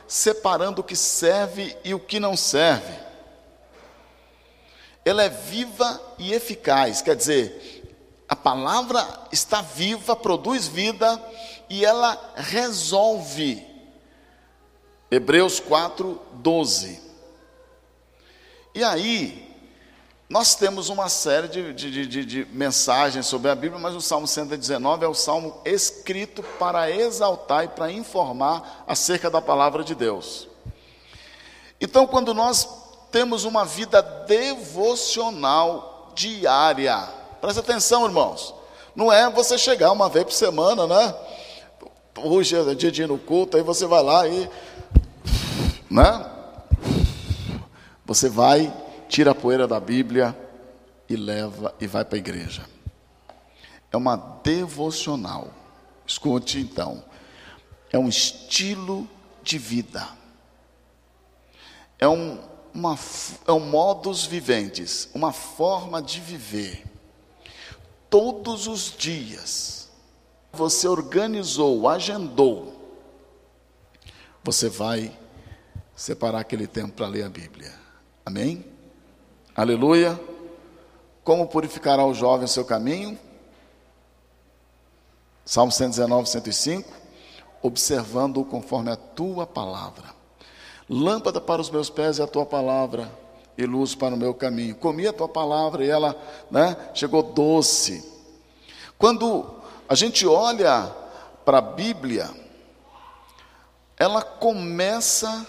separando 0.07 0.81
o 0.81 0.83
que 0.83 0.95
serve 0.95 1.77
e 1.83 1.93
o 1.93 1.99
que 1.99 2.19
não 2.19 2.35
serve. 2.35 2.91
Ela 5.05 5.21
é 5.25 5.29
viva 5.29 6.01
e 6.17 6.33
eficaz, 6.33 7.03
quer 7.03 7.15
dizer, 7.15 7.83
a 8.27 8.35
palavra 8.35 9.07
está 9.31 9.61
viva, 9.61 10.15
produz 10.15 10.67
vida 10.67 11.23
e 11.69 11.85
ela 11.85 12.33
resolve. 12.35 13.63
Hebreus 15.11 15.59
4, 15.59 16.19
12. 16.33 17.04
E 18.75 18.83
aí, 18.83 19.49
nós 20.29 20.53
temos 20.53 20.89
uma 20.89 21.07
série 21.07 21.47
de, 21.47 21.73
de, 21.73 22.07
de, 22.07 22.25
de, 22.25 22.45
mensagens 22.51 23.25
sobre 23.25 23.49
a 23.49 23.55
Bíblia, 23.55 23.79
mas 23.79 23.95
o 23.95 24.01
Salmo 24.01 24.27
119 24.27 25.05
é 25.05 25.07
o 25.07 25.13
salmo 25.13 25.61
escrito 25.63 26.43
para 26.59 26.91
exaltar 26.91 27.63
e 27.63 27.67
para 27.69 27.89
informar 27.89 28.83
acerca 28.85 29.29
da 29.29 29.41
palavra 29.41 29.81
de 29.81 29.95
Deus. 29.95 30.49
Então, 31.79 32.05
quando 32.05 32.33
nós 32.33 32.67
temos 33.13 33.45
uma 33.45 33.63
vida 33.63 34.01
devocional 34.01 36.11
diária, 36.13 36.97
presta 37.39 37.61
atenção, 37.61 38.03
irmãos, 38.03 38.53
não 38.93 39.09
é 39.09 39.29
você 39.29 39.57
chegar 39.57 39.93
uma 39.93 40.09
vez 40.09 40.25
por 40.25 40.33
semana, 40.33 40.85
né? 40.85 41.15
Hoje 42.17 42.57
é 42.57 42.75
dia 42.75 42.91
de 42.91 43.03
ir 43.03 43.07
no 43.07 43.17
culto, 43.17 43.55
aí 43.55 43.63
você 43.63 43.85
vai 43.85 44.03
lá 44.03 44.27
e. 44.27 44.49
Né? 45.89 46.34
Você 48.05 48.29
vai, 48.29 48.71
tira 49.09 49.31
a 49.31 49.35
poeira 49.35 49.67
da 49.67 49.79
Bíblia 49.79 50.37
e 51.09 51.15
leva 51.15 51.73
e 51.79 51.87
vai 51.87 52.05
para 52.05 52.17
a 52.17 52.19
igreja. 52.19 52.65
É 53.91 53.97
uma 53.97 54.15
devocional. 54.43 55.49
Escute 56.05 56.59
então. 56.59 57.03
É 57.91 57.97
um 57.97 58.07
estilo 58.07 59.09
de 59.41 59.57
vida. 59.57 60.07
É 61.97 62.07
um, 62.07 62.39
uma, 62.73 62.97
é 63.47 63.51
um 63.51 63.59
modus 63.59 64.25
viventes, 64.25 65.09
uma 65.13 65.31
forma 65.31 66.01
de 66.01 66.19
viver. 66.19 66.83
Todos 68.09 68.67
os 68.67 68.95
dias, 68.95 69.89
você 70.51 70.87
organizou, 70.87 71.87
agendou, 71.87 72.73
você 74.43 74.69
vai 74.69 75.17
separar 75.95 76.39
aquele 76.39 76.67
tempo 76.67 76.93
para 76.93 77.07
ler 77.07 77.23
a 77.23 77.29
Bíblia. 77.29 77.84
Amém? 78.25 78.65
Aleluia. 79.55 80.19
Como 81.23 81.47
purificará 81.47 82.03
o 82.03 82.13
jovem 82.13 82.45
o 82.45 82.47
seu 82.47 82.65
caminho? 82.65 83.19
Salmo 85.45 85.71
119, 85.71 86.27
105. 86.27 86.91
Observando-o 87.61 88.43
conforme 88.43 88.91
a 88.91 88.95
tua 88.95 89.45
palavra. 89.45 90.15
Lâmpada 90.89 91.39
para 91.39 91.61
os 91.61 91.69
meus 91.69 91.89
pés 91.89 92.19
é 92.19 92.23
a 92.23 92.27
tua 92.27 92.45
palavra, 92.45 93.11
e 93.57 93.65
luz 93.65 93.95
para 93.95 94.13
o 94.13 94.17
meu 94.17 94.33
caminho. 94.33 94.75
Comi 94.75 95.07
a 95.07 95.13
tua 95.13 95.29
palavra 95.29 95.85
e 95.85 95.89
ela 95.89 96.15
né, 96.49 96.75
chegou 96.93 97.23
doce. 97.23 98.03
Quando 98.97 99.55
a 99.87 99.95
gente 99.95 100.27
olha 100.27 100.91
para 101.43 101.59
a 101.59 101.61
Bíblia, 101.61 102.29
ela 103.97 104.21
começa 104.21 105.45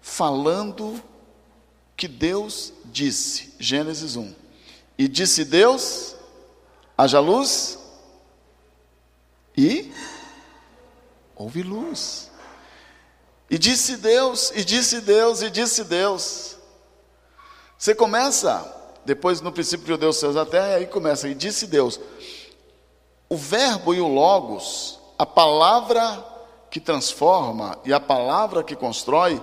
falando 0.00 1.02
que 1.96 2.06
Deus 2.06 2.72
disse, 2.84 3.54
Gênesis 3.58 4.16
1. 4.16 4.34
E 4.98 5.08
disse 5.08 5.44
Deus: 5.44 6.14
haja 6.96 7.20
luz, 7.20 7.78
e 9.56 9.92
houve 11.34 11.62
luz. 11.62 12.30
E 13.48 13.58
disse 13.58 13.96
Deus, 13.96 14.50
e 14.54 14.64
disse 14.64 15.00
Deus, 15.00 15.40
e 15.40 15.50
disse 15.50 15.84
Deus. 15.84 16.56
Você 17.78 17.94
começa, 17.94 18.74
depois 19.04 19.40
no 19.40 19.52
princípio 19.52 19.84
criou 19.84 19.98
Deus 19.98 20.16
céus 20.16 20.36
a 20.36 20.44
terra, 20.44 20.70
e 20.70 20.74
aí 20.74 20.86
começa, 20.86 21.28
e 21.28 21.34
disse 21.34 21.66
Deus. 21.66 22.00
O 23.28 23.36
verbo 23.36 23.94
e 23.94 24.00
o 24.00 24.08
logos, 24.08 24.98
a 25.18 25.24
palavra 25.24 26.24
que 26.70 26.80
transforma 26.80 27.78
e 27.84 27.92
a 27.92 28.00
palavra 28.00 28.64
que 28.64 28.74
constrói, 28.74 29.42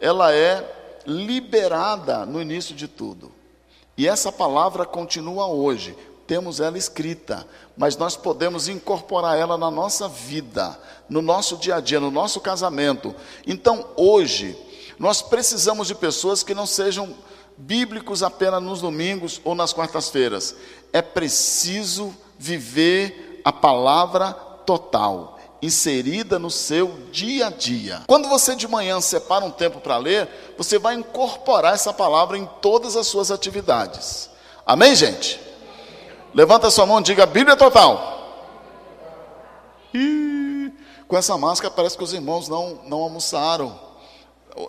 ela 0.00 0.32
é 0.32 0.73
liberada 1.06 2.24
no 2.24 2.40
início 2.40 2.74
de 2.74 2.88
tudo. 2.88 3.32
E 3.96 4.08
essa 4.08 4.32
palavra 4.32 4.84
continua 4.84 5.46
hoje. 5.46 5.96
Temos 6.26 6.58
ela 6.58 6.78
escrita, 6.78 7.46
mas 7.76 7.96
nós 7.96 8.16
podemos 8.16 8.66
incorporar 8.66 9.38
ela 9.38 9.58
na 9.58 9.70
nossa 9.70 10.08
vida, 10.08 10.78
no 11.08 11.20
nosso 11.20 11.56
dia 11.58 11.76
a 11.76 11.80
dia, 11.80 12.00
no 12.00 12.10
nosso 12.10 12.40
casamento. 12.40 13.14
Então, 13.46 13.86
hoje, 13.96 14.56
nós 14.98 15.20
precisamos 15.20 15.86
de 15.86 15.94
pessoas 15.94 16.42
que 16.42 16.54
não 16.54 16.66
sejam 16.66 17.14
bíblicos 17.56 18.22
apenas 18.22 18.62
nos 18.62 18.80
domingos 18.80 19.40
ou 19.44 19.54
nas 19.54 19.72
quartas-feiras. 19.72 20.56
É 20.92 21.02
preciso 21.02 22.14
viver 22.38 23.40
a 23.44 23.52
palavra 23.52 24.32
total 24.32 25.34
inserida 25.64 26.38
no 26.38 26.50
seu 26.50 26.98
dia 27.10 27.46
a 27.46 27.50
dia. 27.50 28.02
Quando 28.06 28.28
você 28.28 28.54
de 28.54 28.68
manhã 28.68 29.00
separa 29.00 29.44
um 29.44 29.50
tempo 29.50 29.80
para 29.80 29.96
ler, 29.96 30.28
você 30.56 30.78
vai 30.78 30.94
incorporar 30.94 31.74
essa 31.74 31.92
palavra 31.92 32.36
em 32.36 32.46
todas 32.60 32.96
as 32.96 33.06
suas 33.06 33.30
atividades. 33.30 34.30
Amém, 34.66 34.94
gente? 34.94 35.40
Levanta 36.34 36.70
sua 36.70 36.86
mão 36.86 37.00
e 37.00 37.02
diga 37.02 37.26
Bíblia 37.26 37.56
total. 37.56 38.12
Ih, 39.92 40.72
com 41.06 41.16
essa 41.16 41.38
máscara 41.38 41.72
parece 41.72 41.96
que 41.96 42.04
os 42.04 42.12
irmãos 42.12 42.48
não, 42.48 42.80
não 42.86 42.98
almoçaram, 42.98 43.78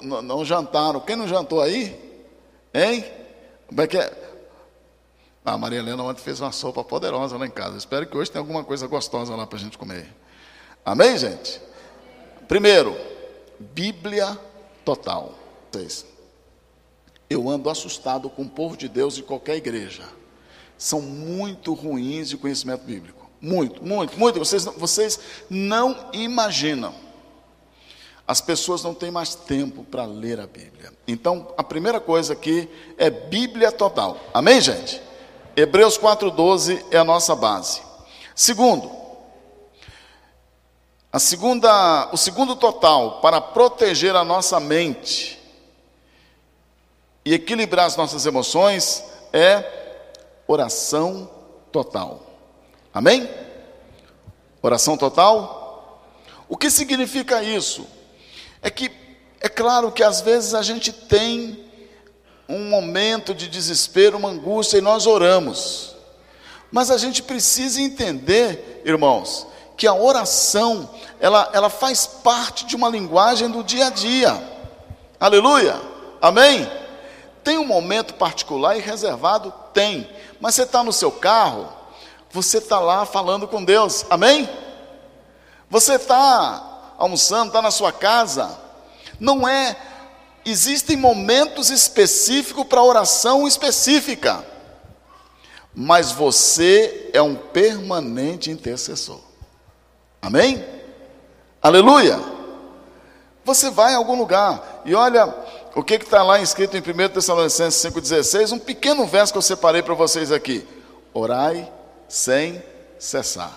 não, 0.02 0.22
não 0.22 0.46
jantaram. 0.46 1.00
Quem 1.00 1.16
não 1.16 1.28
jantou 1.28 1.62
aí? 1.62 2.00
Hein? 2.74 3.06
Como 3.68 3.82
é 3.82 3.88
que 3.88 3.98
é? 3.98 4.26
A 5.44 5.58
Maria 5.58 5.80
Helena 5.80 6.04
ontem 6.04 6.22
fez 6.22 6.40
uma 6.40 6.52
sopa 6.52 6.84
poderosa 6.84 7.38
lá 7.38 7.46
em 7.46 7.52
casa. 7.52 7.78
Espero 7.78 8.08
que 8.08 8.18
hoje 8.18 8.32
tenha 8.32 8.42
alguma 8.42 8.64
coisa 8.64 8.88
gostosa 8.88 9.36
lá 9.36 9.46
para 9.46 9.58
a 9.58 9.62
gente 9.62 9.78
comer. 9.78 10.25
Amém, 10.86 11.18
gente? 11.18 11.60
Primeiro, 12.48 12.96
Bíblia 13.60 14.38
total. 14.86 15.34
Eu 17.30 17.50
ando 17.50 17.70
assustado 17.70 18.30
com 18.30 18.44
o 18.44 18.50
povo 18.50 18.78
de 18.78 18.88
Deus 18.88 19.16
de 19.16 19.24
qualquer 19.24 19.56
igreja. 19.56 20.04
São 20.78 21.02
muito 21.02 21.74
ruins 21.74 22.30
de 22.30 22.38
conhecimento 22.38 22.84
bíblico. 22.84 23.30
Muito, 23.42 23.84
muito, 23.84 24.18
muito. 24.18 24.40
Vocês, 24.40 24.64
vocês 24.64 25.20
não 25.50 26.10
imaginam. 26.14 26.94
As 28.28 28.40
pessoas 28.40 28.84
não 28.84 28.94
têm 28.94 29.12
mais 29.12 29.36
tempo 29.36 29.84
para 29.84 30.06
ler 30.06 30.40
a 30.40 30.48
Bíblia. 30.48 30.94
Então, 31.08 31.54
a 31.58 31.64
primeira 31.64 32.00
coisa 32.00 32.34
aqui 32.34 32.70
é 32.98 33.10
Bíblia 33.10 33.72
total. 33.72 34.18
Amém, 34.34 34.62
gente? 34.62 35.02
Hebreus 35.56 35.98
4,12 35.98 36.86
é 36.92 36.98
a 36.98 37.04
nossa 37.04 37.36
base. 37.36 37.82
Segundo, 38.36 39.05
a 41.16 41.20
segunda, 41.20 42.10
o 42.12 42.18
segundo 42.18 42.58
total 42.58 43.22
para 43.22 43.40
proteger 43.40 44.14
a 44.18 44.26
nossa 44.26 44.60
mente 44.60 45.40
e 47.24 47.34
equilibrar 47.34 47.86
as 47.86 47.96
nossas 47.96 48.26
emoções 48.26 49.02
é 49.32 49.64
oração 50.46 51.30
total. 51.72 52.22
Amém? 52.94 53.30
Oração 54.62 54.98
total? 54.98 56.04
O 56.50 56.58
que 56.58 56.70
significa 56.70 57.42
isso? 57.42 57.88
É 58.62 58.70
que 58.70 58.92
é 59.40 59.48
claro 59.48 59.94
que 59.94 60.04
às 60.04 60.20
vezes 60.20 60.54
a 60.54 60.62
gente 60.62 60.92
tem 60.92 61.64
um 62.50 62.68
momento 62.68 63.34
de 63.34 63.48
desespero, 63.48 64.18
uma 64.18 64.32
angústia 64.32 64.80
e 64.80 64.82
nós 64.82 65.08
oramos. 65.08 65.96
Mas 66.70 66.92
a 66.92 66.98
gente 66.98 67.24
precisa 67.24 67.80
entender, 67.80 68.82
irmãos, 68.84 69.48
que 69.78 69.88
a 69.88 69.94
oração, 69.94 70.90
ela, 71.20 71.50
ela 71.54 71.70
faz 71.70 72.06
parte 72.06 72.66
de 72.66 72.76
uma 72.76 72.90
linguagem 72.90 73.50
do 73.50 73.64
dia 73.64 73.88
a 73.88 73.90
dia. 73.90 74.56
Aleluia. 75.20 75.80
Amém? 76.22 76.70
Tem 77.44 77.58
um 77.58 77.66
momento 77.66 78.16
particular 78.16 78.76
e 78.76 78.82
reservado? 78.82 79.54
Tem. 79.74 80.10
Mas 80.40 80.56
você 80.56 80.64
está 80.64 80.84
no 80.84 80.92
seu 80.92 81.12
carro, 81.12 81.72
você 82.32 82.58
está 82.58 82.80
lá 82.80 83.06
falando 83.06 83.48
com 83.48 83.64
Deus, 83.64 84.06
amém? 84.10 84.50
Você 85.70 85.96
está 85.96 86.94
almoçando, 86.98 87.48
está 87.48 87.62
na 87.62 87.72
sua 87.72 87.92
casa, 87.92 88.58
não 89.20 89.48
é. 89.48 89.76
Existem 90.44 90.96
momentos 90.96 91.70
específicos 91.70 92.66
para 92.66 92.84
oração 92.84 93.48
específica, 93.48 94.46
mas 95.74 96.12
você 96.12 97.10
é 97.14 97.22
um 97.22 97.36
permanente 97.36 98.52
intercessor, 98.52 99.20
amém? 100.26 100.66
Aleluia! 101.62 102.20
Você 103.44 103.70
vai 103.70 103.94
em 103.94 103.96
algum 103.96 104.18
lugar 104.18 104.82
e 104.86 104.96
olha 104.96 105.34
o 105.76 105.84
que 105.84 105.96
está 105.96 106.24
lá 106.24 106.40
escrito 106.40 106.76
em 106.76 106.80
1 106.80 107.10
Tessalonicenses 107.10 107.92
5,16, 107.92 108.54
um 108.54 108.60
pequeno 108.60 109.06
verso 109.06 109.34
que 109.34 109.38
eu 109.38 109.42
separei 109.42 109.84
para 109.84 109.94
vocês 109.94 110.32
aqui: 110.32 110.68
orai 111.14 111.72
sem 112.08 112.64
cessar. 112.98 113.54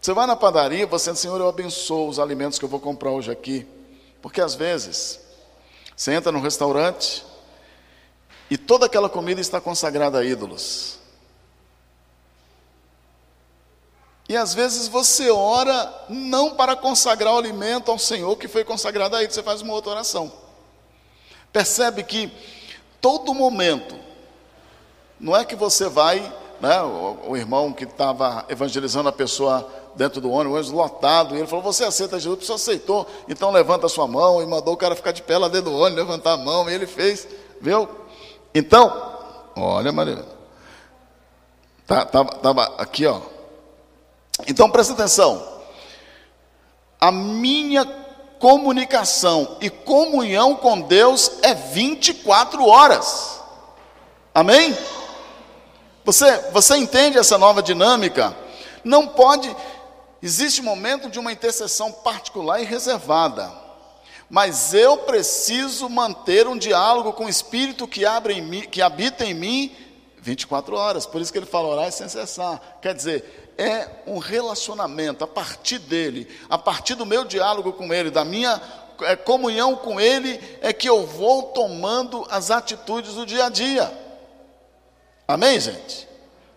Você 0.00 0.14
vai 0.14 0.26
na 0.26 0.36
padaria, 0.36 0.86
você 0.86 1.12
diz, 1.12 1.20
Senhor, 1.20 1.38
eu 1.38 1.48
abençoo 1.48 2.08
os 2.08 2.18
alimentos 2.18 2.58
que 2.58 2.64
eu 2.64 2.68
vou 2.68 2.80
comprar 2.80 3.10
hoje 3.10 3.30
aqui. 3.30 3.66
Porque 4.22 4.40
às 4.40 4.54
vezes, 4.54 5.20
você 5.94 6.12
entra 6.12 6.32
no 6.32 6.40
restaurante 6.40 7.26
e 8.50 8.56
toda 8.56 8.86
aquela 8.86 9.10
comida 9.10 9.40
está 9.40 9.60
consagrada 9.60 10.18
a 10.18 10.24
ídolos. 10.24 10.99
E 14.30 14.36
às 14.36 14.54
vezes 14.54 14.86
você 14.86 15.28
ora 15.28 15.92
não 16.08 16.54
para 16.54 16.76
consagrar 16.76 17.34
o 17.34 17.38
alimento 17.38 17.90
ao 17.90 17.98
Senhor 17.98 18.36
que 18.36 18.46
foi 18.46 18.62
consagrado 18.62 19.16
a 19.16 19.24
Ele, 19.24 19.32
você 19.32 19.42
faz 19.42 19.60
uma 19.60 19.74
outra 19.74 19.90
oração. 19.90 20.30
Percebe 21.52 22.04
que 22.04 22.32
todo 23.00 23.34
momento, 23.34 23.96
não 25.18 25.36
é 25.36 25.44
que 25.44 25.56
você 25.56 25.88
vai, 25.88 26.20
né, 26.60 26.80
o, 26.80 27.30
o 27.30 27.36
irmão 27.36 27.72
que 27.72 27.82
estava 27.82 28.46
evangelizando 28.48 29.08
a 29.08 29.12
pessoa 29.12 29.68
dentro 29.96 30.20
do 30.20 30.30
ônibus, 30.30 30.70
lotado, 30.70 31.34
e 31.34 31.38
ele 31.38 31.48
falou: 31.48 31.64
Você 31.64 31.82
aceita 31.82 32.14
Jesus? 32.20 32.36
A 32.36 32.40
pessoa 32.40 32.54
aceitou, 32.54 33.08
então 33.28 33.50
levanta 33.50 33.86
a 33.86 33.88
sua 33.88 34.06
mão, 34.06 34.40
e 34.40 34.46
mandou 34.46 34.74
o 34.74 34.76
cara 34.76 34.94
ficar 34.94 35.10
de 35.10 35.24
pé 35.24 35.38
lá 35.38 35.48
dentro 35.48 35.72
do 35.72 35.76
ônibus, 35.76 36.06
levantar 36.06 36.34
a 36.34 36.36
mão, 36.36 36.70
e 36.70 36.72
ele 36.72 36.86
fez, 36.86 37.26
viu? 37.60 37.88
Então, 38.54 39.12
olha, 39.56 39.90
Maria, 39.90 40.24
tá, 41.84 42.06
tava, 42.06 42.30
tava 42.36 42.62
aqui, 42.78 43.04
ó. 43.06 43.20
Então 44.46 44.70
presta 44.70 44.92
atenção, 44.92 45.46
a 47.00 47.10
minha 47.10 47.84
comunicação 48.38 49.58
e 49.60 49.68
comunhão 49.68 50.56
com 50.56 50.80
Deus 50.80 51.32
é 51.42 51.54
24 51.54 52.66
horas, 52.66 53.40
amém? 54.34 54.76
Você, 56.04 56.36
você 56.50 56.76
entende 56.76 57.18
essa 57.18 57.36
nova 57.36 57.62
dinâmica? 57.62 58.34
Não 58.82 59.06
pode, 59.06 59.54
Existe 60.22 60.60
momento 60.60 61.08
de 61.08 61.18
uma 61.18 61.32
intercessão 61.32 61.90
particular 61.90 62.60
e 62.60 62.66
reservada. 62.66 63.50
Mas 64.28 64.74
eu 64.74 64.98
preciso 64.98 65.88
manter 65.88 66.46
um 66.46 66.58
diálogo 66.58 67.12
com 67.14 67.24
o 67.24 67.28
Espírito 67.28 67.88
que, 67.88 68.04
abre 68.04 68.34
em 68.34 68.42
mim, 68.42 68.60
que 68.60 68.82
habita 68.82 69.24
em 69.24 69.32
mim 69.32 69.74
24 70.20 70.76
horas. 70.76 71.06
Por 71.06 71.20
isso 71.20 71.32
que 71.32 71.38
ele 71.38 71.46
fala 71.46 71.68
orar 71.68 71.90
sem 71.90 72.08
cessar. 72.08 72.78
Quer 72.80 72.94
dizer, 72.94 73.54
é 73.56 73.88
um 74.06 74.18
relacionamento 74.18 75.24
a 75.24 75.26
partir 75.26 75.78
dele, 75.78 76.28
a 76.48 76.58
partir 76.58 76.94
do 76.94 77.06
meu 77.06 77.24
diálogo 77.24 77.72
com 77.72 77.92
ele, 77.92 78.10
da 78.10 78.24
minha 78.24 78.60
é, 79.02 79.16
comunhão 79.16 79.76
com 79.76 80.00
ele, 80.00 80.40
é 80.60 80.72
que 80.72 80.88
eu 80.88 81.06
vou 81.06 81.44
tomando 81.44 82.26
as 82.30 82.50
atitudes 82.50 83.14
do 83.14 83.26
dia 83.26 83.46
a 83.46 83.48
dia. 83.48 83.92
Amém, 85.26 85.58
gente? 85.60 86.08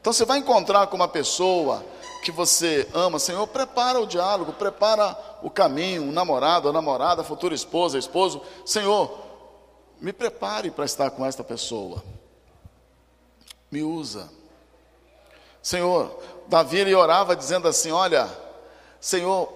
Então 0.02 0.12
você 0.12 0.26
vai 0.26 0.40
encontrar 0.40 0.88
com 0.88 0.96
uma 0.96 1.08
pessoa 1.08 1.84
que 2.24 2.32
você 2.32 2.88
ama, 2.94 3.20
Senhor, 3.20 3.46
prepara 3.48 4.00
o 4.00 4.08
diálogo, 4.08 4.54
prepara 4.54 5.18
o 5.42 5.50
caminho, 5.50 6.04
o 6.04 6.12
namorado, 6.12 6.70
a 6.70 6.74
namorada, 6.74 7.22
a 7.22 7.26
futura 7.26 7.54
esposa, 7.54 7.98
esposo. 7.98 8.42
Senhor, 8.66 9.20
me 10.00 10.14
prepare 10.14 10.72
para 10.72 10.86
estar 10.86 11.12
com 11.12 11.26
esta 11.26 11.44
pessoa. 11.44 12.02
Me 13.74 13.82
usa. 13.82 14.30
Senhor, 15.60 16.22
Davi 16.48 16.78
ele 16.78 16.94
orava 16.94 17.36
dizendo 17.36 17.68
assim: 17.68 17.92
Olha, 17.92 18.30
Senhor, 19.02 19.48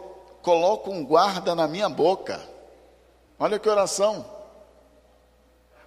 coloca 0.42 0.90
um 0.90 1.06
guarda 1.06 1.54
na 1.54 1.68
minha 1.68 1.88
boca. 1.88 2.42
Olha 3.38 3.60
que 3.60 3.70
oração. 3.70 4.26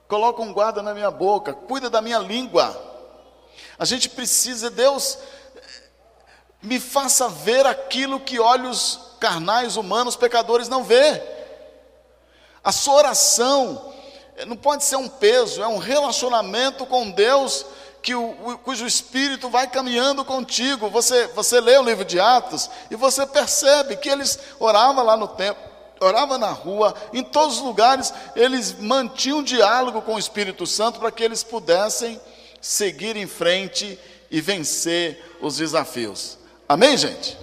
Coloca 0.06 0.40
um 0.42 0.52
guarda 0.52 0.80
na 0.80 0.94
minha 0.94 1.10
boca, 1.10 1.52
cuida 1.52 1.90
da 1.90 2.00
minha 2.00 2.20
língua. 2.20 2.80
A 3.76 3.84
gente 3.84 4.08
precisa, 4.08 4.70
Deus, 4.70 5.18
me 6.62 6.78
faça 6.78 7.28
ver 7.28 7.66
aquilo 7.66 8.20
que 8.20 8.38
olhos 8.38 9.16
carnais, 9.18 9.76
humanos, 9.76 10.14
pecadores 10.14 10.68
não 10.68 10.84
vê. 10.84 11.20
A 12.62 12.70
sua 12.70 12.94
oração 12.94 13.92
não 14.46 14.56
pode 14.56 14.84
ser 14.84 14.94
um 14.94 15.08
peso, 15.08 15.60
é 15.60 15.66
um 15.66 15.78
relacionamento 15.78 16.86
com 16.86 17.10
Deus 17.10 17.66
que 18.02 18.14
o, 18.14 18.58
cujo 18.64 18.86
Espírito 18.86 19.50
vai 19.50 19.66
caminhando 19.66 20.24
contigo. 20.24 20.88
Você, 20.88 21.26
você 21.28 21.60
lê 21.60 21.78
o 21.78 21.82
livro 21.82 22.04
de 22.04 22.18
Atos 22.18 22.70
e 22.90 22.96
você 22.96 23.26
percebe 23.26 23.96
que 23.96 24.08
eles 24.08 24.38
oravam 24.58 25.04
lá 25.04 25.16
no 25.16 25.28
templo, 25.28 25.62
oravam 26.00 26.38
na 26.38 26.50
rua, 26.50 26.94
em 27.12 27.22
todos 27.22 27.56
os 27.56 27.62
lugares, 27.62 28.12
eles 28.34 28.78
mantinham 28.78 29.42
diálogo 29.42 30.00
com 30.02 30.14
o 30.14 30.18
Espírito 30.18 30.66
Santo 30.66 30.98
para 30.98 31.10
que 31.10 31.22
eles 31.22 31.42
pudessem 31.42 32.20
seguir 32.60 33.16
em 33.16 33.26
frente 33.26 33.98
e 34.30 34.40
vencer 34.40 35.36
os 35.40 35.56
desafios. 35.56 36.38
Amém, 36.68 36.96
gente? 36.96 37.36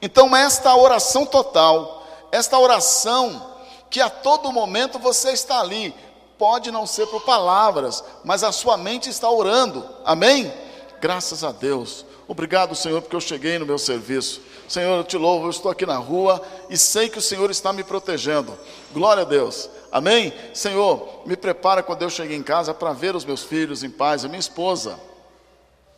Então, 0.00 0.34
esta 0.36 0.74
oração 0.76 1.26
total, 1.26 2.06
esta 2.30 2.58
oração 2.58 3.56
que 3.90 4.00
a 4.00 4.08
todo 4.08 4.52
momento 4.52 4.98
você 4.98 5.32
está 5.32 5.60
ali, 5.60 5.94
pode 6.38 6.70
não 6.70 6.86
ser 6.86 7.06
por 7.08 7.22
palavras, 7.22 8.04
mas 8.24 8.44
a 8.44 8.52
sua 8.52 8.76
mente 8.76 9.10
está 9.10 9.28
orando. 9.28 9.84
Amém? 10.04 10.52
Graças 11.00 11.42
a 11.42 11.52
Deus. 11.52 12.04
Obrigado, 12.26 12.74
Senhor, 12.74 13.00
porque 13.00 13.16
eu 13.16 13.20
cheguei 13.20 13.58
no 13.58 13.66
meu 13.66 13.78
serviço. 13.78 14.40
Senhor, 14.68 14.98
eu 14.98 15.04
te 15.04 15.16
louvo, 15.16 15.46
eu 15.46 15.50
estou 15.50 15.70
aqui 15.70 15.86
na 15.86 15.96
rua 15.96 16.42
e 16.68 16.76
sei 16.76 17.08
que 17.08 17.18
o 17.18 17.22
Senhor 17.22 17.50
está 17.50 17.72
me 17.72 17.82
protegendo. 17.82 18.56
Glória 18.92 19.22
a 19.22 19.26
Deus. 19.26 19.68
Amém? 19.90 20.32
Senhor, 20.54 21.22
me 21.26 21.36
prepara 21.36 21.82
quando 21.82 22.02
eu 22.02 22.10
cheguei 22.10 22.36
em 22.36 22.42
casa 22.42 22.74
para 22.74 22.92
ver 22.92 23.16
os 23.16 23.24
meus 23.24 23.42
filhos 23.42 23.82
em 23.82 23.90
paz, 23.90 24.24
a 24.24 24.28
minha 24.28 24.40
esposa, 24.40 25.00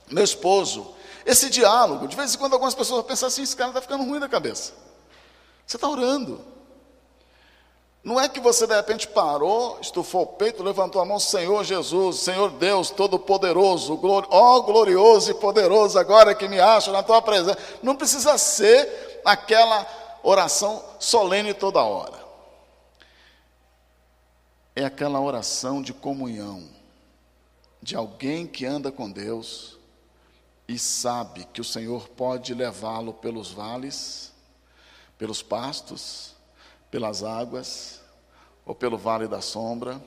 meu 0.08 0.22
esposo 0.24 0.94
esse 1.24 1.50
diálogo. 1.50 2.08
De 2.08 2.16
vez 2.16 2.34
em 2.34 2.38
quando 2.38 2.54
algumas 2.54 2.74
pessoas 2.74 3.04
pensam 3.04 3.28
assim, 3.28 3.42
esse 3.42 3.56
cara 3.56 3.70
está 3.70 3.80
ficando 3.80 4.04
ruim 4.04 4.20
da 4.20 4.28
cabeça. 4.28 4.72
Você 5.66 5.76
está 5.76 5.88
orando. 5.88 6.40
Não 8.02 8.18
é 8.18 8.28
que 8.28 8.40
você 8.40 8.66
de 8.66 8.74
repente 8.74 9.06
parou, 9.06 9.78
estufou 9.80 10.22
o 10.22 10.26
peito, 10.26 10.62
levantou 10.62 11.02
a 11.02 11.04
mão, 11.04 11.20
Senhor 11.20 11.62
Jesus, 11.64 12.20
Senhor 12.20 12.50
Deus 12.50 12.88
Todo-Poderoso, 12.90 13.94
glori 13.96 14.26
ó 14.30 14.60
glorioso 14.60 15.30
e 15.30 15.34
poderoso, 15.34 15.98
agora 15.98 16.34
que 16.34 16.48
me 16.48 16.58
acho 16.58 16.90
na 16.92 17.02
tua 17.02 17.20
presença. 17.20 17.58
Não 17.82 17.94
precisa 17.94 18.38
ser 18.38 19.20
aquela 19.22 19.86
oração 20.22 20.82
solene 20.98 21.52
toda 21.52 21.82
hora. 21.82 22.18
É 24.74 24.84
aquela 24.84 25.20
oração 25.20 25.82
de 25.82 25.92
comunhão, 25.92 26.66
de 27.82 27.94
alguém 27.94 28.46
que 28.46 28.64
anda 28.64 28.90
com 28.90 29.10
Deus, 29.10 29.78
e 30.66 30.78
sabe 30.78 31.44
que 31.52 31.60
o 31.60 31.64
Senhor 31.64 32.08
pode 32.08 32.54
levá-lo 32.54 33.12
pelos 33.12 33.50
vales, 33.50 34.32
pelos 35.18 35.42
pastos, 35.42 36.34
pelas 36.90 37.22
águas 37.22 38.00
ou 38.66 38.74
pelo 38.74 38.98
vale 38.98 39.26
da 39.28 39.40
sombra, 39.40 40.00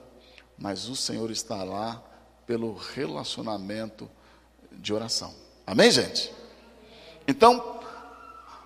mas 0.58 0.88
o 0.88 0.96
Senhor 0.96 1.32
está 1.32 1.64
lá 1.64 2.02
pelo 2.46 2.74
relacionamento 2.74 4.10
de 4.72 4.94
oração. 4.94 5.34
Amém, 5.66 5.90
gente? 5.90 6.34
Então, 7.28 7.80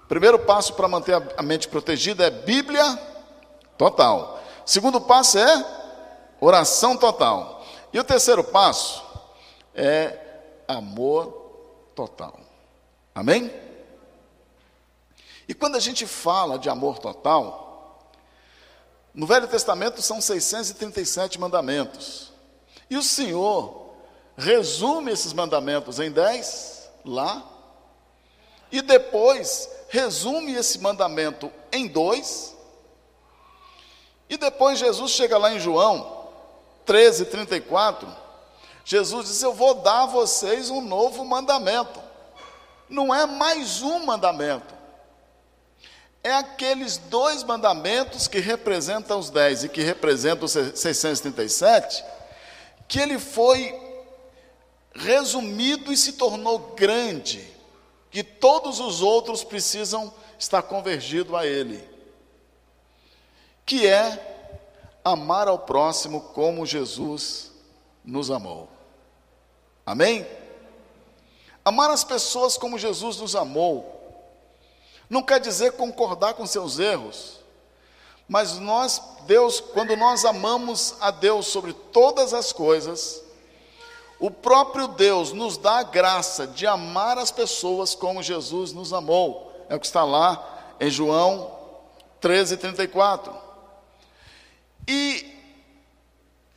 primeiro 0.07 0.39
passo 0.39 0.73
para 0.73 0.87
manter 0.87 1.15
a 1.37 1.43
mente 1.43 1.67
protegida 1.67 2.25
é 2.25 2.29
Bíblia 2.31 2.97
total. 3.77 4.41
Segundo 4.65 4.99
passo 4.99 5.37
é 5.37 5.65
oração 6.41 6.97
total. 6.97 7.63
E 7.93 7.99
o 7.99 8.03
terceiro 8.03 8.43
passo 8.43 9.03
é 9.73 10.19
amor 10.67 11.91
total. 11.95 12.39
Amém? 13.13 13.51
E 15.47 15.53
quando 15.53 15.75
a 15.75 15.79
gente 15.79 16.05
fala 16.05 16.59
de 16.59 16.69
amor 16.69 16.99
total, 16.99 17.66
no 19.13 19.25
Velho 19.25 19.47
Testamento 19.47 20.01
são 20.01 20.21
637 20.21 21.39
mandamentos. 21.39 22.31
E 22.89 22.97
o 22.97 23.03
Senhor 23.03 23.93
resume 24.37 25.11
esses 25.11 25.33
mandamentos 25.33 25.99
em 25.99 26.11
10 26.11 26.89
lá, 27.03 27.43
e 28.71 28.81
depois 28.81 29.69
resume 29.89 30.53
esse 30.53 30.79
mandamento 30.79 31.51
em 31.71 31.87
dois, 31.87 32.55
e 34.29 34.37
depois 34.37 34.77
Jesus 34.77 35.11
chega 35.11 35.37
lá 35.37 35.53
em 35.53 35.59
João 35.59 36.27
13, 36.85 37.25
34, 37.25 38.07
Jesus 38.85 39.27
disse: 39.27 39.45
Eu 39.45 39.53
vou 39.53 39.75
dar 39.75 40.03
a 40.03 40.05
vocês 40.05 40.69
um 40.69 40.79
novo 40.79 41.25
mandamento. 41.25 42.01
Não 42.89 43.13
é 43.13 43.25
mais 43.25 43.81
um 43.81 44.05
mandamento. 44.05 44.76
É 46.27 46.33
aqueles 46.33 46.97
dois 46.97 47.41
mandamentos 47.41 48.27
que 48.27 48.39
representam 48.39 49.17
os 49.17 49.29
10 49.29 49.63
e 49.63 49.69
que 49.69 49.81
representam 49.81 50.43
os 50.43 50.51
637, 50.51 52.03
que 52.85 52.99
ele 52.99 53.17
foi 53.17 53.73
resumido 54.93 55.89
e 55.89 55.95
se 55.95 56.11
tornou 56.11 56.59
grande, 56.75 57.49
que 58.11 58.25
todos 58.25 58.81
os 58.81 59.01
outros 59.01 59.41
precisam 59.41 60.13
estar 60.37 60.63
convergidos 60.63 61.33
a 61.33 61.45
ele. 61.45 61.81
Que 63.65 63.87
é 63.87 64.59
amar 65.05 65.47
ao 65.47 65.59
próximo 65.59 66.19
como 66.19 66.65
Jesus 66.65 67.53
nos 68.03 68.29
amou. 68.29 68.67
Amém? 69.85 70.27
Amar 71.63 71.89
as 71.89 72.03
pessoas 72.03 72.57
como 72.57 72.77
Jesus 72.77 73.15
nos 73.15 73.33
amou. 73.33 73.96
Não 75.09 75.23
quer 75.23 75.39
dizer 75.39 75.73
concordar 75.73 76.33
com 76.33 76.45
seus 76.45 76.79
erros, 76.79 77.39
mas 78.27 78.57
nós, 78.57 79.01
Deus, 79.25 79.59
quando 79.59 79.95
nós 79.95 80.25
amamos 80.25 80.95
a 80.99 81.11
Deus 81.11 81.47
sobre 81.47 81.71
todas 81.71 82.33
as 82.33 82.51
coisas, 82.51 83.23
o 84.19 84.29
próprio 84.29 84.87
Deus 84.87 85.31
nos 85.31 85.57
dá 85.57 85.79
a 85.79 85.83
graça 85.83 86.45
de 86.47 86.65
amar 86.67 87.17
as 87.17 87.31
pessoas 87.31 87.95
como 87.95 88.23
Jesus 88.23 88.73
nos 88.73 88.91
amou. 88.91 89.65
É 89.69 89.75
o 89.75 89.79
que 89.79 89.85
está 89.85 90.03
lá 90.03 90.75
em 90.79 90.89
João 90.89 91.55
13, 92.19 92.57
34. 92.57 93.33
E 94.87 95.33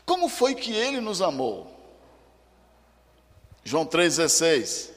como 0.07 0.29
foi 0.29 0.55
que 0.55 0.73
ele 0.73 1.01
nos 1.01 1.23
amou? 1.23 1.71
João 3.63 3.87
3,16. 3.87 4.90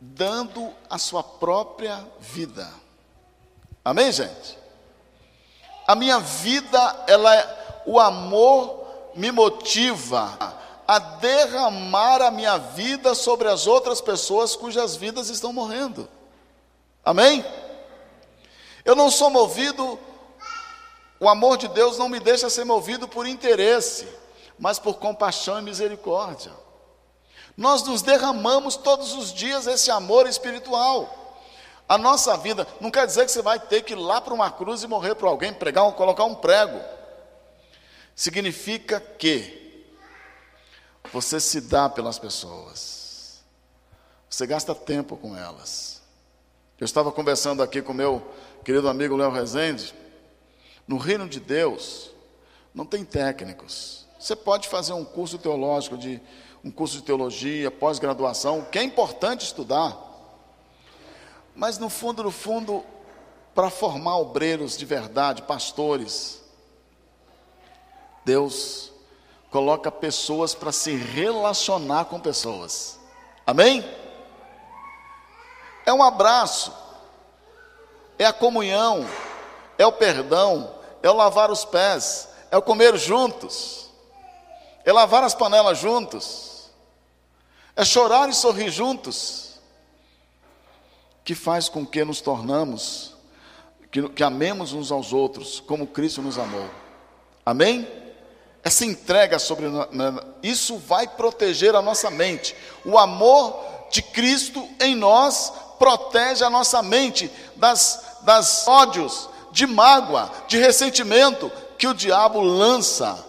Dando 0.00 0.72
a 0.88 0.98
sua 0.98 1.22
própria 1.22 2.04
vida. 2.20 2.68
Amém, 3.84 4.10
gente? 4.12 4.58
A 5.86 5.94
minha 5.94 6.18
vida, 6.18 7.04
ela 7.06 7.34
é, 7.34 7.82
o 7.86 8.00
amor 8.00 8.84
me 9.14 9.30
motiva 9.30 10.54
a 10.86 10.98
derramar 10.98 12.22
a 12.22 12.30
minha 12.30 12.58
vida 12.58 13.14
sobre 13.14 13.48
as 13.48 13.66
outras 13.66 14.00
pessoas 14.00 14.56
cujas 14.56 14.96
vidas 14.96 15.28
estão 15.28 15.52
morrendo. 15.52 16.08
Amém? 17.04 17.44
Eu 18.84 18.94
não 18.94 19.10
sou 19.10 19.30
movido, 19.30 19.98
o 21.18 21.28
amor 21.28 21.56
de 21.56 21.68
Deus 21.68 21.96
não 21.96 22.08
me 22.08 22.20
deixa 22.20 22.50
ser 22.50 22.64
movido 22.64 23.08
por 23.08 23.26
interesse, 23.26 24.06
mas 24.58 24.78
por 24.78 24.94
compaixão 24.94 25.58
e 25.58 25.62
misericórdia. 25.62 26.52
Nós 27.56 27.82
nos 27.84 28.02
derramamos 28.02 28.76
todos 28.76 29.14
os 29.14 29.32
dias 29.32 29.66
esse 29.66 29.90
amor 29.90 30.26
espiritual. 30.26 31.22
A 31.88 31.98
nossa 31.98 32.36
vida 32.36 32.66
não 32.80 32.90
quer 32.90 33.06
dizer 33.06 33.26
que 33.26 33.32
você 33.32 33.42
vai 33.42 33.60
ter 33.60 33.82
que 33.82 33.92
ir 33.92 33.96
lá 33.96 34.20
para 34.20 34.34
uma 34.34 34.50
cruz 34.50 34.82
e 34.82 34.86
morrer 34.86 35.14
para 35.14 35.28
alguém, 35.28 35.52
pregar, 35.52 35.90
colocar 35.92 36.24
um 36.24 36.34
prego. 36.34 36.80
Significa 38.14 39.00
que 39.00 39.84
você 41.12 41.38
se 41.38 41.60
dá 41.60 41.88
pelas 41.88 42.18
pessoas. 42.18 43.42
Você 44.28 44.46
gasta 44.46 44.74
tempo 44.74 45.16
com 45.16 45.36
elas. 45.36 46.02
Eu 46.80 46.84
estava 46.84 47.12
conversando 47.12 47.62
aqui 47.62 47.80
com 47.80 47.92
meu 47.92 48.20
querido 48.64 48.88
amigo 48.88 49.16
Léo 49.16 49.30
Rezende. 49.30 49.94
No 50.88 50.96
reino 50.96 51.28
de 51.28 51.38
Deus, 51.38 52.10
não 52.74 52.84
tem 52.84 53.04
técnicos. 53.04 54.06
Você 54.18 54.34
pode 54.34 54.68
fazer 54.68 54.92
um 54.92 55.04
curso 55.04 55.38
teológico, 55.38 55.96
de, 55.96 56.20
um 56.64 56.70
curso 56.70 56.96
de 56.96 57.02
teologia, 57.02 57.70
pós-graduação, 57.70 58.62
que 58.62 58.78
é 58.78 58.82
importante 58.82 59.44
estudar. 59.44 59.94
Mas 61.54 61.76
no 61.78 61.90
fundo, 61.90 62.22
no 62.22 62.30
fundo, 62.30 62.82
para 63.54 63.68
formar 63.68 64.16
obreiros 64.16 64.76
de 64.76 64.86
verdade, 64.86 65.42
pastores, 65.42 66.42
Deus 68.24 68.90
coloca 69.50 69.92
pessoas 69.92 70.54
para 70.54 70.72
se 70.72 70.96
relacionar 70.96 72.06
com 72.06 72.18
pessoas. 72.18 72.98
Amém? 73.46 73.84
É 75.84 75.92
um 75.92 76.02
abraço, 76.02 76.72
é 78.18 78.24
a 78.24 78.32
comunhão, 78.32 79.06
é 79.76 79.86
o 79.86 79.92
perdão, 79.92 80.74
é 81.02 81.10
o 81.10 81.14
lavar 81.14 81.50
os 81.50 81.62
pés, 81.64 82.26
é 82.50 82.56
o 82.56 82.62
comer 82.62 82.96
juntos, 82.96 83.90
é 84.82 84.90
lavar 84.90 85.22
as 85.22 85.34
panelas 85.34 85.76
juntos, 85.76 86.53
é 87.76 87.84
chorar 87.84 88.28
e 88.28 88.34
sorrir 88.34 88.70
juntos, 88.70 89.60
que 91.24 91.34
faz 91.34 91.68
com 91.68 91.84
que 91.84 92.04
nos 92.04 92.20
tornamos, 92.20 93.14
que, 93.90 94.08
que 94.10 94.22
amemos 94.22 94.72
uns 94.72 94.92
aos 94.92 95.12
outros, 95.12 95.60
como 95.60 95.86
Cristo 95.86 96.22
nos 96.22 96.38
amou. 96.38 96.68
Amém? 97.44 97.86
essa 98.64 98.86
entrega 98.86 99.38
sobre 99.38 99.66
isso 100.42 100.78
vai 100.78 101.06
proteger 101.06 101.76
a 101.76 101.82
nossa 101.82 102.10
mente. 102.10 102.56
O 102.82 102.96
amor 102.98 103.62
de 103.90 104.00
Cristo 104.00 104.66
em 104.80 104.96
nós 104.96 105.52
protege 105.78 106.42
a 106.42 106.48
nossa 106.48 106.82
mente 106.82 107.30
das, 107.56 108.02
das 108.22 108.66
ódios, 108.66 109.28
de 109.52 109.66
mágoa, 109.66 110.30
de 110.48 110.56
ressentimento 110.56 111.52
que 111.76 111.86
o 111.86 111.92
diabo 111.92 112.40
lança 112.40 113.22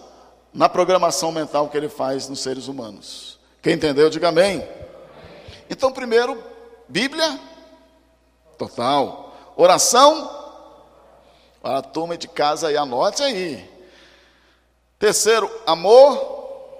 na 0.54 0.70
programação 0.70 1.30
mental 1.30 1.68
que 1.68 1.76
ele 1.76 1.90
faz 1.90 2.28
nos 2.30 2.40
seres 2.40 2.66
humanos. 2.66 3.35
Quem 3.66 3.74
entendeu, 3.74 4.08
diga 4.08 4.28
amém. 4.28 4.64
Então, 5.68 5.92
primeiro, 5.92 6.40
Bíblia 6.88 7.36
total. 8.56 9.36
Oração 9.56 10.30
para 11.60 11.78
a 11.78 11.82
turma 11.82 12.16
de 12.16 12.28
casa 12.28 12.68
aí, 12.68 12.76
anote 12.76 13.24
aí. 13.24 13.68
Terceiro, 15.00 15.50
amor. 15.66 16.78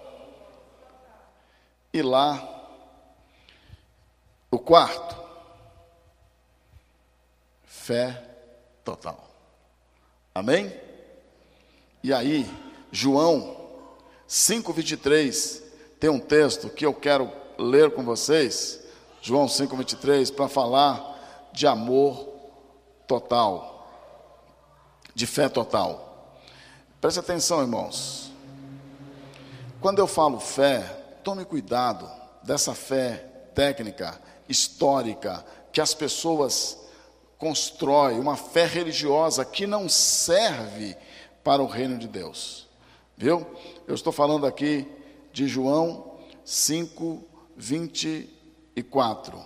E 1.92 2.00
lá, 2.02 2.40
o 4.48 4.56
quarto, 4.56 5.16
fé 7.64 8.22
total. 8.84 9.28
Amém? 10.32 10.72
E 12.00 12.12
aí, 12.12 12.48
João 12.92 13.56
5,23, 14.28 15.65
tem 15.98 16.10
um 16.10 16.18
texto 16.18 16.68
que 16.68 16.84
eu 16.84 16.92
quero 16.92 17.30
ler 17.58 17.90
com 17.92 18.04
vocês, 18.04 18.80
João 19.22 19.46
5,23, 19.46 20.34
para 20.34 20.48
falar 20.48 21.48
de 21.52 21.66
amor 21.66 22.28
total, 23.06 23.88
de 25.14 25.26
fé 25.26 25.48
total. 25.48 26.38
Preste 27.00 27.20
atenção, 27.20 27.62
irmãos. 27.62 28.30
Quando 29.80 29.98
eu 29.98 30.06
falo 30.06 30.38
fé, 30.38 30.80
tome 31.24 31.44
cuidado 31.44 32.10
dessa 32.42 32.74
fé 32.74 33.26
técnica, 33.54 34.20
histórica, 34.48 35.44
que 35.72 35.80
as 35.80 35.94
pessoas 35.94 36.78
constroem, 37.38 38.18
uma 38.18 38.36
fé 38.36 38.66
religiosa 38.66 39.44
que 39.44 39.66
não 39.66 39.88
serve 39.88 40.96
para 41.42 41.62
o 41.62 41.66
reino 41.66 41.98
de 41.98 42.08
Deus. 42.08 42.66
Viu? 43.16 43.46
Eu 43.86 43.94
estou 43.94 44.12
falando 44.12 44.46
aqui 44.46 44.86
de 45.36 45.46
João 45.46 46.14
5, 46.46 47.22
24. 47.54 49.38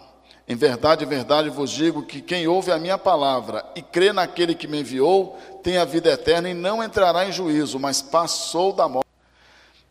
Em 0.47 0.55
verdade, 0.55 1.05
em 1.05 1.09
verdade 1.09 1.51
vos 1.51 1.69
digo 1.69 2.07
que 2.07 2.23
quem 2.23 2.47
ouve 2.47 2.71
a 2.71 2.79
minha 2.79 2.97
palavra 2.97 3.69
e 3.75 3.83
crê 3.83 4.13
naquele 4.13 4.55
que 4.55 4.69
me 4.69 4.83
enviou, 4.83 5.37
tem 5.65 5.79
a 5.79 5.85
vida 5.85 6.09
eterna 6.09 6.49
e 6.49 6.55
não 6.55 6.81
entrará 6.81 7.27
em 7.27 7.33
juízo, 7.33 7.77
mas 7.81 8.01
passou 8.01 8.73
da 8.73 8.89
morte. 8.89 9.09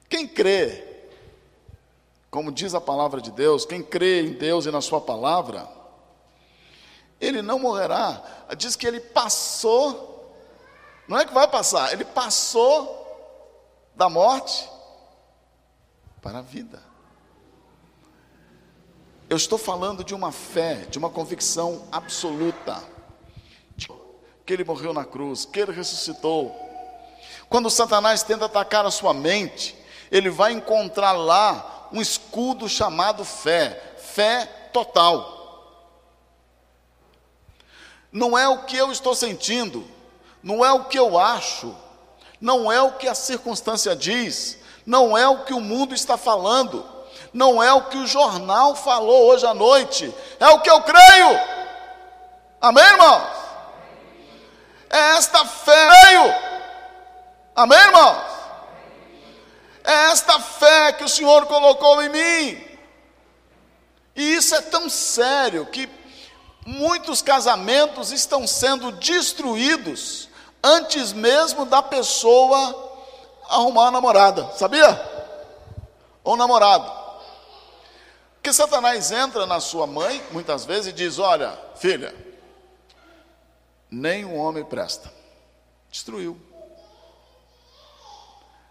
Quem 0.08 0.26
crê, 0.26 0.86
como 2.32 2.50
diz 2.50 2.74
a 2.74 2.80
palavra 2.80 3.20
de 3.20 3.32
Deus, 3.32 3.66
quem 3.66 3.84
crê 3.84 4.22
em 4.22 4.32
Deus 4.32 4.66
e 4.66 4.72
na 4.72 4.80
Sua 4.80 5.02
palavra, 5.02 5.68
ele 7.20 7.42
não 7.42 7.60
morrerá. 7.60 8.24
Diz 8.58 8.78
que 8.78 8.88
ele 8.88 9.02
passou, 9.02 10.34
não 11.10 11.20
é 11.20 11.26
que 11.26 11.34
vai 11.34 11.50
passar, 11.50 11.92
ele 11.92 12.06
passou 12.06 12.96
da 13.98 14.08
morte 14.08 14.79
para 16.22 16.40
a 16.40 16.42
vida. 16.42 16.82
Eu 19.30 19.38
estou 19.38 19.58
falando 19.58 20.04
de 20.04 20.16
uma 20.16 20.32
fé, 20.32 20.86
de 20.90 20.98
uma 20.98 21.10
convicção 21.10 21.88
absoluta, 21.92 22.84
que 24.46 24.54
ele 24.54 24.64
morreu 24.64 24.92
na 24.92 25.06
cruz, 25.06 25.46
que 25.46 25.60
ele 25.60 25.72
ressuscitou. 25.72 26.56
Quando 27.48 27.70
Satanás 27.70 28.24
tenta 28.24 28.46
atacar 28.46 28.84
a 28.86 28.92
sua 28.92 29.14
mente, 29.14 29.78
ele 30.10 30.32
vai 30.32 30.54
encontrar 30.54 31.12
lá 31.12 31.88
um 31.92 32.02
escudo 32.02 32.68
chamado 32.68 33.24
fé, 33.24 33.96
fé 34.00 34.46
total. 34.74 35.38
Não 38.12 38.36
é 38.36 38.48
o 38.48 38.64
que 38.64 38.76
eu 38.76 38.92
estou 38.92 39.14
sentindo, 39.14 39.88
não 40.42 40.66
é 40.66 40.74
o 40.74 40.86
que 40.86 40.98
eu 40.98 41.20
acho, 41.20 41.76
não 42.42 42.72
é 42.72 42.82
o 42.82 42.94
que 42.94 43.08
a 43.08 43.14
circunstância 43.14 43.96
diz, 43.96 44.58
não 44.90 45.16
é 45.16 45.28
o 45.28 45.44
que 45.46 45.54
o 45.54 45.62
mundo 45.62 45.94
está 45.94 46.18
falando, 46.18 46.84
não 47.32 47.62
é 47.62 47.72
o 47.72 47.84
que 47.84 47.98
o 47.98 48.08
jornal 48.08 48.76
falou 48.76 49.28
hoje 49.28 49.46
à 49.46 49.54
noite, 49.54 50.12
é 50.40 50.48
o 50.48 50.62
que 50.62 50.70
eu 50.70 50.82
creio. 50.82 51.40
Amém, 52.60 52.84
irmãos? 52.84 53.22
É 54.90 54.98
esta 55.16 55.46
fé, 55.46 55.90
creio. 55.90 56.36
Amém, 57.56 57.78
irmãos? 57.78 58.18
É 59.84 59.94
esta 60.12 60.40
fé 60.40 60.94
que 60.94 61.04
o 61.04 61.10
Senhor 61.10 61.46
colocou 61.46 62.02
em 62.02 62.10
mim. 62.10 62.68
E 64.16 64.34
isso 64.34 64.56
é 64.56 64.62
tão 64.62 64.90
sério 64.90 65.68
que 65.68 65.88
muitos 66.66 67.22
casamentos 67.22 68.12
estão 68.12 68.48
sendo 68.48 68.92
destruídos 68.94 70.30
antes 70.64 71.14
mesmo 71.14 71.64
da 71.64 71.84
pessoa 71.84 72.89
arrumar 73.50 73.84
uma 73.84 73.92
namorada, 73.92 74.52
sabia? 74.52 74.88
Ou 76.24 76.38
namorado. 76.38 77.00
Porque 78.36 78.54
Satanás 78.54 79.12
entra 79.12 79.46
na 79.46 79.60
sua 79.60 79.86
mãe, 79.86 80.24
muitas 80.32 80.66
vezes, 80.66 80.88
e 80.88 80.94
diz: 80.94 81.20
Olha, 81.20 81.58
filha, 81.76 82.16
nem 83.90 84.24
um 84.24 84.38
homem 84.38 84.64
presta. 84.64 85.12
Destruiu. 85.90 86.40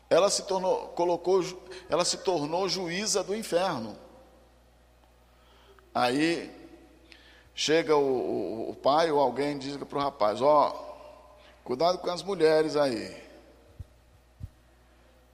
Ela 0.08 0.30
se 0.30 0.44
tornou, 0.44 0.88
colocou, 0.88 1.44
ela 1.90 2.04
se 2.04 2.18
tornou 2.18 2.68
juíza 2.68 3.22
do 3.22 3.34
inferno. 3.34 3.98
Aí 5.94 6.50
chega 7.54 7.94
o, 7.94 8.00
o, 8.00 8.70
o 8.70 8.74
pai 8.74 9.10
ou 9.10 9.20
alguém 9.20 9.58
diz 9.58 9.76
para 9.76 9.98
o 9.98 10.02
rapaz: 10.02 10.40
Ó, 10.40 10.68
oh, 10.70 11.64
cuidado 11.64 11.98
com 11.98 12.10
as 12.10 12.22
mulheres 12.22 12.74
aí. 12.74 13.27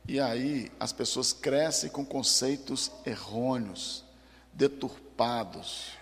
E 0.07 0.21
aí 0.21 0.71
as 0.79 0.93
pessoas 0.93 1.33
crescem 1.33 1.89
com 1.89 2.05
conceitos 2.05 2.91
errôneos, 3.07 4.05
deturpados. 4.53 5.93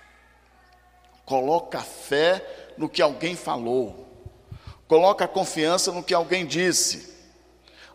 Coloca 1.25 1.81
fé 1.81 2.75
no 2.77 2.89
que 2.89 3.01
alguém 3.01 3.37
falou. 3.37 4.09
Coloca 4.89 5.29
confiança 5.29 5.93
no 5.93 6.03
que 6.03 6.13
alguém 6.13 6.45
disse. 6.45 7.13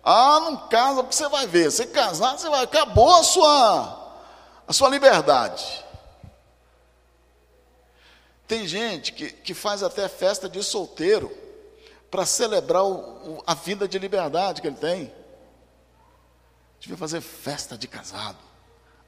Ah, 0.04 0.40
não 0.40 0.68
casa 0.70 1.04
porque 1.04 1.16
você 1.16 1.28
vai 1.28 1.46
ver. 1.46 1.70
Se 1.72 1.88
casar, 1.88 2.38
você 2.38 2.50
vai 2.50 2.64
acabou 2.64 3.14
a 3.16 3.24
sua 3.24 4.08
a 4.68 4.74
sua 4.74 4.90
liberdade. 4.90 5.86
Tem 8.48 8.66
gente 8.66 9.14
que, 9.14 9.30
que 9.30 9.54
faz 9.54 9.84
até 9.84 10.08
festa 10.08 10.48
de 10.48 10.64
solteiro 10.64 11.36
para 12.10 12.26
celebrar 12.26 12.84
o, 12.84 12.96
o, 12.96 13.44
a 13.46 13.54
vida 13.54 13.88
de 13.88 14.00
liberdade 14.00 14.62
que 14.62 14.68
ele 14.68 14.78
tem. 14.78 15.14
Devia 16.80 16.98
fazer 16.98 17.22
festa 17.22 17.78
de 17.78 17.88
casado. 17.88 18.38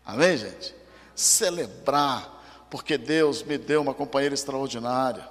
Amém, 0.06 0.38
gente? 0.38 0.76
Celebrar, 1.16 2.68
porque 2.70 2.98
Deus 2.98 3.44
me 3.44 3.58
deu 3.58 3.82
uma 3.82 3.94
companheira 3.94 4.34
extraordinária. 4.34 5.28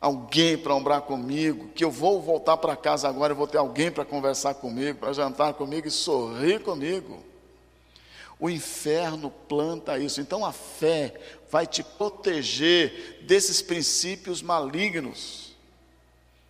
Alguém 0.00 0.56
para 0.56 0.74
ombrar 0.74 1.02
comigo, 1.02 1.68
que 1.74 1.84
eu 1.84 1.90
vou 1.90 2.22
voltar 2.22 2.56
para 2.56 2.74
casa 2.74 3.06
agora 3.06 3.34
e 3.34 3.36
vou 3.36 3.46
ter 3.46 3.58
alguém 3.58 3.90
para 3.90 4.04
conversar 4.04 4.54
comigo, 4.54 4.98
para 4.98 5.12
jantar 5.12 5.52
comigo 5.54 5.86
e 5.86 5.90
sorrir 5.90 6.62
comigo. 6.62 7.22
O 8.38 8.48
inferno 8.48 9.30
planta 9.30 9.98
isso. 9.98 10.20
Então 10.22 10.46
a 10.46 10.52
fé 10.52 11.14
vai 11.50 11.66
te 11.66 11.82
proteger 11.82 13.22
desses 13.26 13.60
princípios 13.60 14.40
malignos. 14.40 15.54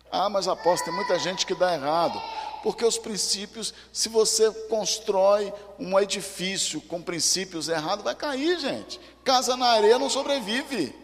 Ah, 0.09 0.29
mas 0.29 0.47
apóstolo, 0.47 0.85
tem 0.85 0.93
muita 0.93 1.19
gente 1.19 1.45
que 1.45 1.53
dá 1.53 1.73
errado. 1.73 2.21
Porque 2.63 2.85
os 2.85 2.97
princípios, 2.97 3.73
se 3.91 4.07
você 4.07 4.51
constrói 4.69 5.51
um 5.79 5.99
edifício 5.99 6.79
com 6.81 7.01
princípios 7.01 7.67
errados, 7.67 8.03
vai 8.03 8.13
cair, 8.13 8.59
gente. 8.59 8.99
Casa 9.23 9.57
na 9.57 9.67
areia 9.67 9.97
não 9.97 10.09
sobrevive. 10.09 10.95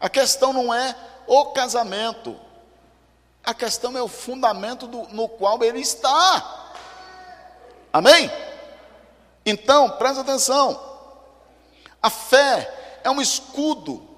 A 0.00 0.08
questão 0.08 0.52
não 0.52 0.74
é 0.74 0.96
o 1.26 1.46
casamento, 1.46 2.36
a 3.44 3.54
questão 3.54 3.96
é 3.96 4.02
o 4.02 4.08
fundamento 4.08 4.86
do, 4.86 5.08
no 5.08 5.28
qual 5.28 5.62
ele 5.62 5.80
está. 5.80 6.72
Amém? 7.92 8.30
Então, 9.46 9.90
presta 9.90 10.22
atenção. 10.22 10.80
A 12.02 12.10
fé 12.10 13.00
é 13.04 13.10
um 13.10 13.20
escudo 13.20 14.08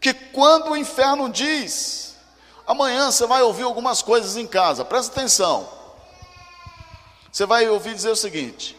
que 0.00 0.12
quando 0.12 0.70
o 0.70 0.76
inferno 0.76 1.30
diz, 1.30 2.16
amanhã 2.66 3.10
você 3.10 3.26
vai 3.26 3.42
ouvir 3.42 3.62
algumas 3.62 4.02
coisas 4.02 4.36
em 4.36 4.46
casa, 4.46 4.84
presta 4.84 5.12
atenção. 5.12 5.81
Você 7.32 7.46
vai 7.46 7.66
ouvir 7.66 7.94
dizer 7.94 8.10
o 8.10 8.16
seguinte: 8.16 8.78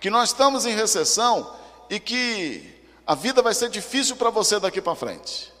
que 0.00 0.08
nós 0.08 0.30
estamos 0.30 0.64
em 0.64 0.74
recessão 0.74 1.54
e 1.90 2.00
que 2.00 2.82
a 3.06 3.14
vida 3.14 3.42
vai 3.42 3.52
ser 3.52 3.68
difícil 3.68 4.16
para 4.16 4.30
você 4.30 4.58
daqui 4.58 4.80
para 4.80 4.94
frente. 4.94 5.52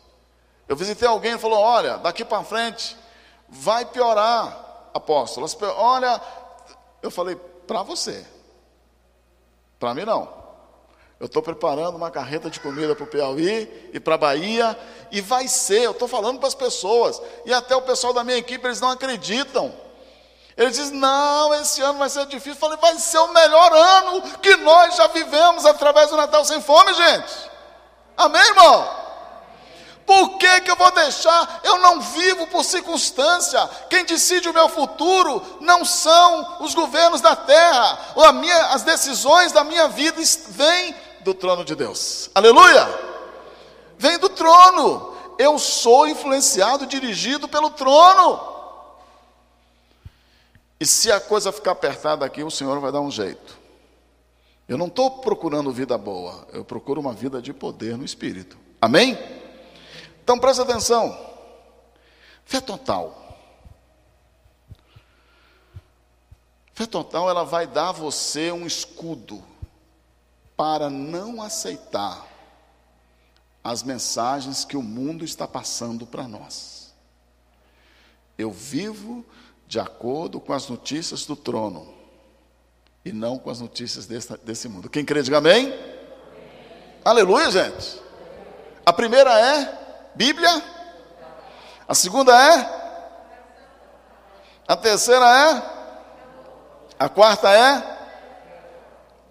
Eu 0.66 0.74
visitei 0.74 1.06
alguém 1.06 1.34
e 1.34 1.38
falou: 1.38 1.58
Olha, 1.58 1.98
daqui 1.98 2.24
para 2.24 2.42
frente 2.42 2.96
vai 3.46 3.84
piorar, 3.84 4.88
apóstolo. 4.94 5.46
Olha, 5.76 6.18
eu 7.02 7.10
falei: 7.10 7.36
Para 7.66 7.82
você, 7.82 8.26
para 9.78 9.92
mim 9.92 10.06
não. 10.06 10.40
Eu 11.18 11.26
estou 11.26 11.42
preparando 11.42 11.96
uma 11.96 12.10
carreta 12.10 12.48
de 12.48 12.58
comida 12.58 12.96
para 12.96 13.04
o 13.04 13.06
Piauí 13.06 13.90
e 13.92 14.00
para 14.00 14.14
a 14.14 14.18
Bahia, 14.18 14.78
e 15.12 15.20
vai 15.20 15.46
ser, 15.48 15.82
eu 15.82 15.90
estou 15.90 16.08
falando 16.08 16.38
para 16.38 16.48
as 16.48 16.54
pessoas, 16.54 17.20
e 17.44 17.52
até 17.52 17.76
o 17.76 17.82
pessoal 17.82 18.14
da 18.14 18.24
minha 18.24 18.38
equipe, 18.38 18.66
eles 18.66 18.80
não 18.80 18.88
acreditam. 18.88 19.70
Ele 20.60 20.70
diz: 20.70 20.90
Não, 20.90 21.54
esse 21.54 21.80
ano 21.80 21.98
vai 21.98 22.10
ser 22.10 22.26
difícil. 22.26 22.52
Eu 22.52 22.56
falei: 22.56 22.76
Vai 22.76 22.94
ser 22.98 23.16
o 23.18 23.32
melhor 23.32 23.72
ano 23.72 24.22
que 24.42 24.56
nós 24.56 24.94
já 24.94 25.06
vivemos 25.06 25.64
através 25.64 26.10
do 26.10 26.18
Natal 26.18 26.44
sem 26.44 26.60
fome, 26.60 26.92
gente. 26.92 27.50
Amém, 28.14 28.42
irmão? 28.42 29.00
Por 30.04 30.36
que, 30.36 30.60
que 30.60 30.70
eu 30.70 30.76
vou 30.76 30.90
deixar? 30.90 31.60
Eu 31.64 31.78
não 31.78 32.02
vivo 32.02 32.46
por 32.48 32.62
circunstância. 32.62 33.70
Quem 33.88 34.04
decide 34.04 34.50
o 34.50 34.52
meu 34.52 34.68
futuro 34.68 35.42
não 35.60 35.82
são 35.82 36.58
os 36.60 36.74
governos 36.74 37.22
da 37.22 37.34
terra. 37.34 37.98
Ou 38.14 38.30
minha, 38.34 38.66
as 38.66 38.82
decisões 38.82 39.52
da 39.52 39.64
minha 39.64 39.88
vida 39.88 40.20
vêm 40.48 40.94
do 41.20 41.32
trono 41.32 41.64
de 41.64 41.74
Deus. 41.74 42.28
Aleluia! 42.34 42.86
Vem 43.96 44.18
do 44.18 44.28
trono. 44.28 45.16
Eu 45.38 45.58
sou 45.58 46.06
influenciado, 46.06 46.84
dirigido 46.84 47.48
pelo 47.48 47.70
trono. 47.70 48.49
E 50.80 50.86
se 50.86 51.12
a 51.12 51.20
coisa 51.20 51.52
ficar 51.52 51.72
apertada 51.72 52.24
aqui, 52.24 52.42
o 52.42 52.50
Senhor 52.50 52.80
vai 52.80 52.90
dar 52.90 53.02
um 53.02 53.10
jeito. 53.10 53.60
Eu 54.66 54.78
não 54.78 54.86
estou 54.86 55.18
procurando 55.20 55.70
vida 55.70 55.98
boa, 55.98 56.48
eu 56.52 56.64
procuro 56.64 57.00
uma 57.00 57.12
vida 57.12 57.42
de 57.42 57.52
poder 57.52 57.98
no 57.98 58.04
Espírito. 58.04 58.56
Amém? 58.80 59.18
Então 60.22 60.38
presta 60.38 60.62
atenção. 60.62 61.18
Fé 62.46 62.60
total. 62.60 63.36
Fé 66.72 66.86
total, 66.86 67.28
ela 67.28 67.44
vai 67.44 67.66
dar 67.66 67.90
a 67.90 67.92
você 67.92 68.50
um 68.50 68.66
escudo 68.66 69.44
para 70.56 70.88
não 70.88 71.42
aceitar 71.42 72.26
as 73.62 73.82
mensagens 73.82 74.64
que 74.64 74.76
o 74.76 74.82
mundo 74.82 75.24
está 75.24 75.46
passando 75.46 76.06
para 76.06 76.26
nós. 76.26 76.94
Eu 78.38 78.50
vivo 78.50 79.26
de 79.70 79.78
acordo 79.78 80.40
com 80.40 80.52
as 80.52 80.68
notícias 80.68 81.24
do 81.24 81.36
trono 81.36 81.94
e 83.04 83.12
não 83.12 83.38
com 83.38 83.50
as 83.50 83.60
notícias 83.60 84.04
desse, 84.04 84.36
desse 84.38 84.68
mundo. 84.68 84.90
Quem 84.90 85.04
crê, 85.04 85.22
diga 85.22 85.38
amém. 85.38 85.66
amém. 85.66 85.78
Aleluia, 87.04 87.48
gente. 87.52 88.02
A 88.84 88.92
primeira 88.92 89.30
é 89.38 90.10
Bíblia. 90.16 90.50
A 91.86 91.94
segunda 91.94 92.32
é. 92.32 92.80
A 94.66 94.76
terceira 94.76 95.24
é. 95.24 95.62
A 96.98 97.08
quarta 97.08 97.48
é. 97.48 97.98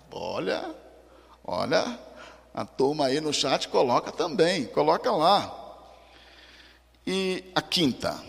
Olha, 0.10 0.74
olha, 1.44 2.00
a 2.54 2.64
turma 2.64 3.08
aí 3.08 3.20
no 3.20 3.34
chat 3.34 3.68
coloca 3.68 4.10
também, 4.10 4.68
coloca 4.68 5.12
lá. 5.12 5.54
E 7.06 7.44
a 7.54 7.62
quinta 7.62 8.29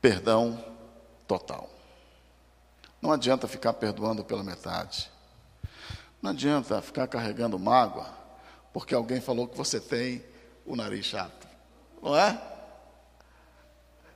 perdão 0.00 0.64
total. 1.26 1.68
Não 3.00 3.12
adianta 3.12 3.48
ficar 3.48 3.72
perdoando 3.72 4.24
pela 4.24 4.42
metade. 4.42 5.10
Não 6.20 6.30
adianta 6.30 6.82
ficar 6.82 7.06
carregando 7.06 7.58
mágoa 7.58 8.20
porque 8.72 8.94
alguém 8.94 9.20
falou 9.20 9.48
que 9.48 9.56
você 9.56 9.80
tem 9.80 10.24
o 10.64 10.76
nariz 10.76 11.06
chato. 11.06 11.48
Não 12.02 12.16
é? 12.16 12.40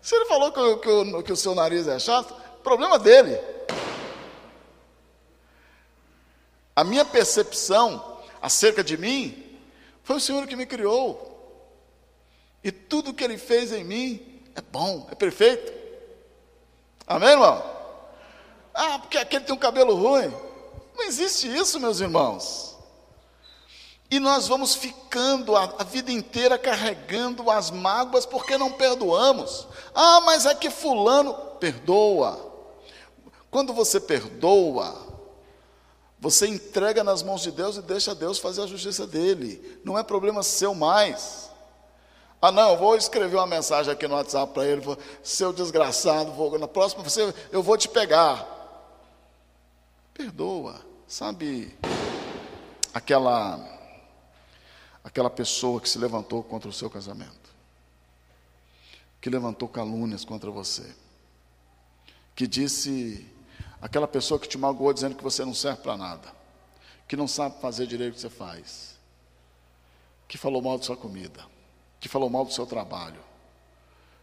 Se 0.01 0.15
ele 0.15 0.27
falou 0.27 0.53
que, 0.53 0.77
que, 0.77 1.23
que 1.25 1.33
o 1.33 1.37
seu 1.37 1.55
nariz 1.55 1.87
é 1.89 1.99
chato, 1.99 2.35
problema 2.63 2.99
dele. 2.99 3.39
A 6.77 6.85
minha 6.85 7.05
percepção 7.05 8.21
acerca 8.43 8.85
de 8.85 8.97
mim 8.97 9.59
foi 10.03 10.17
o 10.17 10.21
Senhor 10.21 10.47
que 10.47 10.57
me 10.57 10.67
criou. 10.67 11.33
E 12.63 12.71
tudo 12.73 13.15
que 13.15 13.25
Ele 13.25 13.39
fez 13.39 13.73
em 13.73 13.85
mim 13.85 14.34
é 14.55 14.61
bom, 14.61 15.07
é 15.11 15.15
perfeito. 15.15 15.73
Amém, 17.07 17.31
irmão? 17.31 17.63
Ah, 18.73 18.99
porque 18.99 19.19
aquele 19.19 19.45
tem 19.45 19.55
um 19.55 19.59
cabelo 19.59 19.95
ruim. 19.95 20.33
Não 20.97 21.05
existe 21.05 21.47
isso, 21.49 21.79
meus 21.81 22.01
irmãos. 22.01 22.77
E 24.11 24.21
nós 24.21 24.47
vamos 24.47 24.75
ficando 24.75 25.57
a, 25.57 25.65
a, 25.79 25.85
vida 25.85 26.13
inteira 26.13 26.59
carregando 26.59 27.51
as 27.51 27.71
mágoas 27.71 28.25
porque 28.25 28.57
não 28.57 28.73
perdoamos. 28.73 29.67
Ah, 29.95 30.21
mas 30.21 30.47
é 30.47 30.55
que 30.55 30.71
Fulano 30.71 31.35
perdoa. 31.59 32.53
Quando 33.51 33.73
você 33.73 33.99
perdoa, 33.99 34.97
você 36.21 36.47
entrega 36.47 37.03
nas 37.03 37.23
mãos 37.23 37.43
de 37.43 37.51
Deus 37.51 37.77
e 37.77 37.83
deixa 37.83 38.15
Deus 38.15 38.39
fazer 38.39 38.63
a 38.63 38.67
justiça 38.67 39.07
dele. 39.07 39.81
Não 39.85 39.99
é 39.99 40.03
problema 40.03 40.43
seu 40.43 40.75
mais. 40.75 41.51
Ah, 42.47 42.53
não, 42.53 42.77
vou 42.77 42.95
escrever 42.95 43.37
uma 43.37 43.47
mensagem 43.47 43.91
aqui 43.91 44.07
no 44.07 44.17
WhatsApp 44.17 44.53
para 44.53 44.67
ele, 44.67 44.83
seu 45.23 45.51
desgraçado, 45.51 46.31
vou, 46.33 46.59
na 46.59 46.69
próxima 46.69 47.03
você, 47.03 47.35
eu 47.51 47.63
vou 47.63 47.79
te 47.79 47.89
pegar. 47.89 48.47
Perdoa, 50.13 50.79
sabe 51.09 51.75
aquela 52.93 53.59
aquela 55.03 55.31
pessoa 55.31 55.81
que 55.81 55.89
se 55.89 55.97
levantou 55.97 56.43
contra 56.43 56.69
o 56.69 56.73
seu 56.73 56.91
casamento, 56.91 57.51
que 59.23 59.31
levantou 59.31 59.67
calúnias 59.67 60.23
contra 60.23 60.51
você, 60.51 60.95
que 62.37 62.47
disse 62.47 63.27
aquela 63.81 64.07
pessoa 64.07 64.39
que 64.39 64.47
te 64.47 64.59
magoou 64.59 64.93
dizendo 64.93 65.17
que 65.17 65.25
você 65.25 65.47
não 65.47 65.55
serve 65.55 65.81
para 65.81 65.97
nada, 65.97 66.31
que 67.09 67.17
não 67.17 67.27
sabe 67.27 67.59
fazer 67.63 67.87
direito 67.87 68.13
o 68.13 68.15
que 68.17 68.21
você 68.21 68.29
faz, 68.29 68.99
que 70.29 70.37
falou 70.37 70.61
mal 70.61 70.77
da 70.77 70.85
sua 70.85 70.95
comida 70.99 71.54
que 72.05 72.09
falou 72.11 72.29
mal 72.29 72.45
do 72.45 72.53
seu 72.53 72.67
trabalho, 72.67 73.19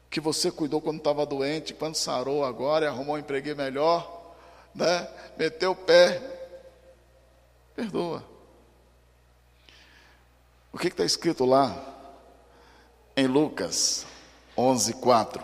que 0.08 0.20
você 0.20 0.52
cuidou 0.52 0.80
quando 0.80 1.00
estava 1.00 1.26
doente, 1.26 1.74
quando 1.74 1.96
sarou 1.96 2.46
agora 2.46 2.86
e 2.86 2.88
arrumou 2.88 3.15
um 3.15 3.17
emprego 3.17 3.56
melhor, 3.56 4.36
né? 4.76 5.10
meteu 5.36 5.72
o 5.72 5.76
pé. 5.76 6.22
Perdoa. 7.76 8.24
O 10.72 10.78
que 10.78 10.89
está 10.89 11.04
escrito 11.04 11.44
lá 11.44 11.76
em 13.17 13.26
Lucas 13.26 14.06
11, 14.56 14.94
4? 14.94 15.44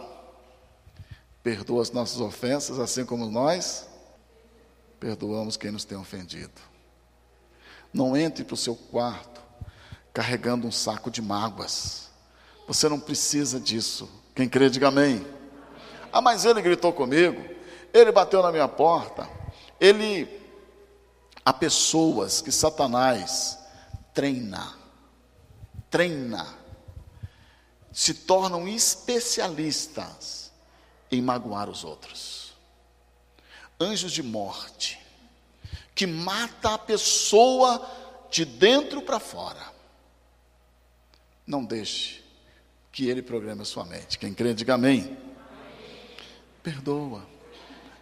Perdoa 1.42 1.82
as 1.82 1.90
nossas 1.90 2.22
ofensas, 2.22 2.78
assim 2.78 3.04
como 3.04 3.26
nós 3.26 3.90
perdoamos 5.00 5.58
quem 5.58 5.72
nos 5.72 5.86
tem 5.86 5.98
ofendido. 5.98 6.62
Não 7.92 8.16
entre 8.16 8.44
para 8.44 8.54
o 8.54 8.58
seu 8.58 8.76
quarto 8.76 9.42
carregando 10.14 10.68
um 10.68 10.72
saco 10.72 11.10
de 11.10 11.20
mágoas. 11.20 12.07
Você 12.68 12.90
não 12.90 13.00
precisa 13.00 13.60
disso. 13.60 14.10
Quem 14.36 14.50
crê, 14.50 14.70
diga 14.70 14.90
amém. 14.90 15.26
Ah, 16.12 16.20
mas 16.22 16.44
ele 16.44 16.62
gritou 16.62 16.92
comigo, 16.92 17.44
ele 17.94 18.12
bateu 18.12 18.44
na 18.44 18.52
minha 18.52 18.68
porta, 18.68 19.30
ele. 19.80 20.36
Há 21.46 21.54
pessoas 21.54 22.42
que 22.42 22.52
Satanás 22.52 23.58
treina, 24.14 24.76
treina, 25.90 26.46
se 27.90 28.14
tornam 28.14 28.68
especialistas 28.68 30.52
em 31.10 31.22
magoar 31.22 31.70
os 31.70 31.86
outros. 31.86 32.54
Anjos 33.80 34.12
de 34.12 34.22
morte, 34.22 35.00
que 35.96 36.06
mata 36.06 36.74
a 36.74 36.78
pessoa 36.78 37.82
de 38.30 38.44
dentro 38.44 39.02
para 39.02 39.20
fora. 39.20 39.72
Não 41.46 41.64
deixe 41.64 42.27
que 42.98 43.08
Ele 43.08 43.22
programa 43.22 43.62
a 43.62 43.66
sua 43.66 43.86
mente. 43.86 44.18
Quem 44.18 44.34
crê, 44.34 44.56
diga 44.56 44.74
amém. 44.74 45.16
Perdoa. 46.64 47.22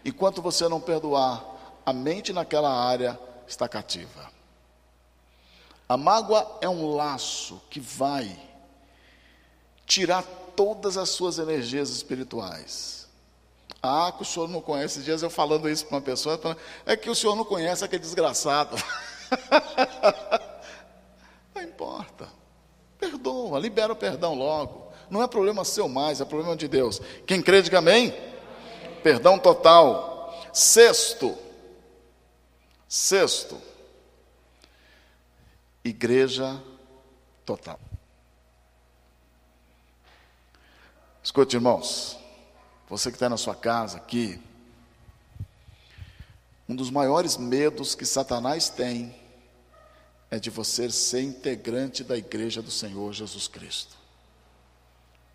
Enquanto 0.05 0.41
você 0.41 0.69
não 0.69 0.79
perdoar, 0.79 1.43
a 1.86 1.91
mente 1.91 2.31
naquela 2.31 2.73
área 2.73 3.19
está 3.45 3.67
cativa. 3.67 4.31
A 5.89 5.97
mágoa 5.97 6.60
é 6.62 6.69
um 6.69 6.95
laço 6.95 7.62
que 7.69 7.81
vai 7.81 8.39
tirar 9.86 10.23
todas 10.55 10.95
as 10.95 11.10
suas 11.10 11.39
energias 11.39 11.89
espirituais. 11.89 13.10
Ah, 13.84 14.13
que 14.15 14.21
o 14.21 14.25
senhor 14.25 14.47
não 14.47 14.62
conhece. 14.62 15.03
Dias 15.03 15.21
eu 15.21 15.29
falando 15.29 15.69
isso 15.69 15.86
para 15.88 15.95
uma 15.97 16.01
pessoa, 16.01 16.39
é 16.86 16.95
que 16.95 17.10
o 17.10 17.15
senhor 17.15 17.36
não 17.36 17.43
conhece 17.43 17.84
aquele 17.84 18.01
desgraçado. 18.01 18.77
não 21.53 21.62
importa. 21.62 22.29
Perdoa, 22.97 23.60
libera 23.60 23.91
o 23.91 23.95
perdão 23.97 24.34
logo. 24.34 24.85
Não 25.09 25.21
é 25.21 25.27
problema 25.27 25.63
seu 25.63 25.87
mais, 25.87 26.21
é 26.21 26.25
problema 26.25 26.55
de 26.55 26.67
Deus. 26.67 27.01
Quem 27.25 27.41
crê, 27.41 27.61
diga 27.61 27.79
amém. 27.79 28.13
Perdão 29.03 29.37
total. 29.37 30.49
Sexto. 30.53 31.37
Sexto. 32.87 33.61
Igreja 35.83 36.61
total. 37.45 37.79
Escute, 41.23 41.55
irmãos. 41.55 42.17
Você 42.89 43.09
que 43.09 43.15
está 43.15 43.29
na 43.29 43.37
sua 43.37 43.55
casa 43.55 43.97
aqui. 43.97 44.41
Um 46.67 46.75
dos 46.75 46.89
maiores 46.89 47.37
medos 47.37 47.93
que 47.93 48.05
Satanás 48.05 48.69
tem 48.69 49.15
é 50.31 50.39
de 50.39 50.49
você 50.49 50.89
ser 50.89 51.21
integrante 51.21 52.03
da 52.03 52.17
igreja 52.17 52.61
do 52.61 52.71
Senhor 52.71 53.13
Jesus 53.13 53.47
Cristo 53.47 54.04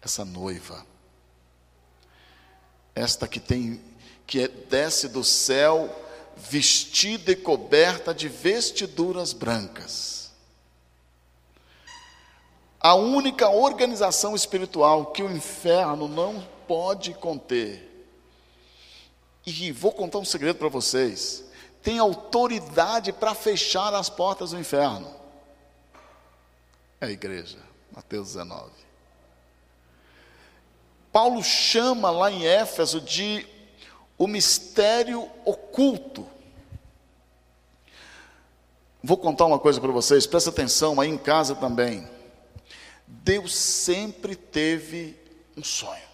essa 0.02 0.24
noiva. 0.24 0.84
Esta 2.94 3.28
que 3.28 3.40
tem 3.40 3.80
que 4.26 4.42
é, 4.42 4.48
desce 4.48 5.08
do 5.08 5.24
céu 5.24 5.90
vestida 6.36 7.32
e 7.32 7.36
coberta 7.36 8.14
de 8.14 8.28
vestiduras 8.28 9.32
brancas. 9.32 10.30
A 12.80 12.94
única 12.94 13.50
organização 13.50 14.34
espiritual 14.34 15.06
que 15.06 15.22
o 15.22 15.30
inferno 15.30 16.08
não 16.08 16.40
pode 16.66 17.12
conter. 17.12 17.90
E 19.44 19.72
vou 19.72 19.92
contar 19.92 20.18
um 20.18 20.24
segredo 20.24 20.58
para 20.58 20.68
vocês. 20.68 21.44
Tem 21.82 21.98
autoridade 21.98 23.12
para 23.12 23.34
fechar 23.34 23.92
as 23.92 24.08
portas 24.08 24.52
do 24.52 24.58
inferno. 24.58 25.12
É 27.00 27.06
a 27.06 27.10
igreja. 27.10 27.58
Mateus 27.92 28.28
19. 28.28 28.70
Paulo 31.12 31.42
chama 31.42 32.10
lá 32.10 32.30
em 32.30 32.46
Éfeso 32.46 33.00
de 33.00 33.46
o 34.16 34.26
mistério 34.26 35.28
oculto. 35.44 36.26
Vou 39.02 39.16
contar 39.16 39.46
uma 39.46 39.58
coisa 39.58 39.80
para 39.80 39.90
vocês, 39.90 40.26
presta 40.26 40.50
atenção 40.50 41.00
aí 41.00 41.08
em 41.08 41.16
casa 41.16 41.54
também. 41.54 42.06
Deus 43.06 43.56
sempre 43.56 44.36
teve 44.36 45.18
um 45.56 45.64
sonho. 45.64 46.10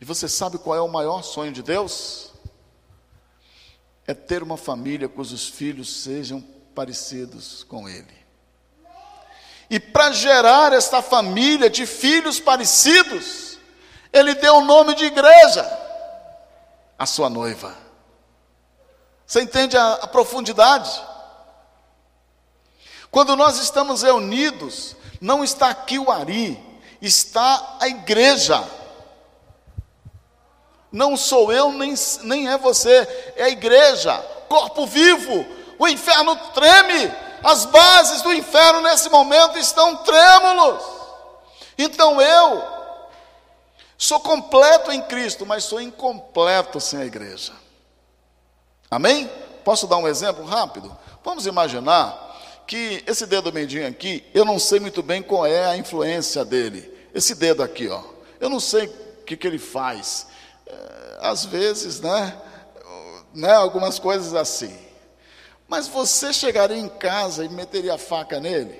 E 0.00 0.04
você 0.04 0.28
sabe 0.28 0.58
qual 0.58 0.76
é 0.76 0.80
o 0.80 0.88
maior 0.88 1.22
sonho 1.22 1.52
de 1.52 1.62
Deus? 1.62 2.32
É 4.06 4.14
ter 4.14 4.42
uma 4.42 4.56
família 4.56 5.08
cujos 5.08 5.48
filhos 5.48 6.02
sejam 6.02 6.40
parecidos 6.74 7.62
com 7.64 7.88
Ele. 7.88 8.21
E 9.72 9.80
para 9.80 10.12
gerar 10.12 10.74
esta 10.74 11.00
família 11.00 11.70
de 11.70 11.86
filhos 11.86 12.38
parecidos, 12.38 13.56
ele 14.12 14.34
deu 14.34 14.56
o 14.56 14.64
nome 14.66 14.94
de 14.94 15.06
igreja 15.06 15.66
à 16.98 17.06
sua 17.06 17.30
noiva. 17.30 17.74
Você 19.26 19.40
entende 19.40 19.74
a, 19.74 19.94
a 19.94 20.06
profundidade? 20.06 20.90
Quando 23.10 23.34
nós 23.34 23.58
estamos 23.60 24.02
reunidos, 24.02 24.94
não 25.18 25.42
está 25.42 25.70
aqui 25.70 25.98
o 25.98 26.10
Ari, 26.10 26.62
está 27.00 27.78
a 27.80 27.88
igreja. 27.88 28.62
Não 30.92 31.16
sou 31.16 31.50
eu, 31.50 31.72
nem, 31.72 31.94
nem 32.24 32.50
é 32.50 32.58
você, 32.58 33.32
é 33.36 33.44
a 33.44 33.48
igreja, 33.48 34.18
corpo 34.50 34.86
vivo. 34.86 35.46
O 35.78 35.88
inferno 35.88 36.36
treme 36.52 37.21
as 37.42 37.64
bases 37.64 38.22
do 38.22 38.32
inferno 38.32 38.80
nesse 38.80 39.08
momento 39.08 39.58
estão 39.58 39.96
trêmulos. 39.96 40.82
Então 41.76 42.20
eu 42.20 42.62
sou 43.98 44.20
completo 44.20 44.92
em 44.92 45.02
Cristo, 45.02 45.44
mas 45.44 45.64
sou 45.64 45.80
incompleto 45.80 46.80
sem 46.80 47.00
a 47.00 47.04
igreja. 47.04 47.52
Amém? 48.90 49.30
Posso 49.64 49.86
dar 49.86 49.96
um 49.96 50.08
exemplo 50.08 50.44
rápido? 50.44 50.96
Vamos 51.24 51.46
imaginar 51.46 52.30
que 52.66 53.02
esse 53.06 53.26
dedo 53.26 53.52
mindinho 53.52 53.86
aqui, 53.86 54.24
eu 54.34 54.44
não 54.44 54.58
sei 54.58 54.80
muito 54.80 55.02
bem 55.02 55.22
qual 55.22 55.46
é 55.46 55.66
a 55.66 55.76
influência 55.76 56.44
dele. 56.44 56.92
Esse 57.14 57.34
dedo 57.34 57.62
aqui, 57.62 57.88
ó. 57.88 58.02
Eu 58.40 58.48
não 58.48 58.60
sei 58.60 58.86
o 58.86 59.24
que, 59.24 59.36
que 59.36 59.46
ele 59.46 59.58
faz. 59.58 60.26
É, 60.66 61.18
às 61.20 61.44
vezes, 61.44 62.00
né? 62.00 62.36
né? 63.34 63.52
Algumas 63.52 63.98
coisas 63.98 64.34
assim. 64.34 64.76
Mas 65.72 65.88
você 65.88 66.34
chegaria 66.34 66.76
em 66.76 66.86
casa 66.86 67.46
e 67.46 67.48
meteria 67.48 67.94
a 67.94 67.98
faca 67.98 68.38
nele? 68.38 68.78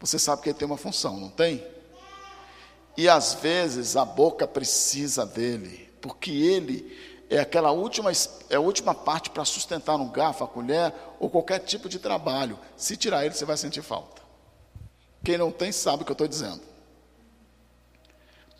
Você 0.00 0.18
sabe 0.18 0.40
que 0.40 0.48
ele 0.48 0.58
tem 0.58 0.64
uma 0.64 0.78
função, 0.78 1.20
não 1.20 1.28
tem? 1.28 1.62
E 2.96 3.06
às 3.06 3.34
vezes 3.34 3.94
a 3.94 4.02
boca 4.02 4.48
precisa 4.48 5.26
dele, 5.26 5.92
porque 6.00 6.30
ele 6.30 6.96
é 7.28 7.38
aquela 7.38 7.70
última, 7.70 8.10
é 8.48 8.56
a 8.56 8.60
última 8.60 8.94
parte 8.94 9.28
para 9.28 9.44
sustentar 9.44 9.96
um 9.96 10.08
garfo, 10.08 10.42
a 10.42 10.48
colher 10.48 10.94
ou 11.20 11.28
qualquer 11.28 11.58
tipo 11.58 11.86
de 11.86 11.98
trabalho. 11.98 12.58
Se 12.74 12.96
tirar 12.96 13.22
ele, 13.26 13.34
você 13.34 13.44
vai 13.44 13.58
sentir 13.58 13.82
falta. 13.82 14.22
Quem 15.22 15.36
não 15.36 15.52
tem 15.52 15.70
sabe 15.70 16.02
o 16.02 16.06
que 16.06 16.12
eu 16.12 16.14
estou 16.14 16.28
dizendo. 16.28 16.62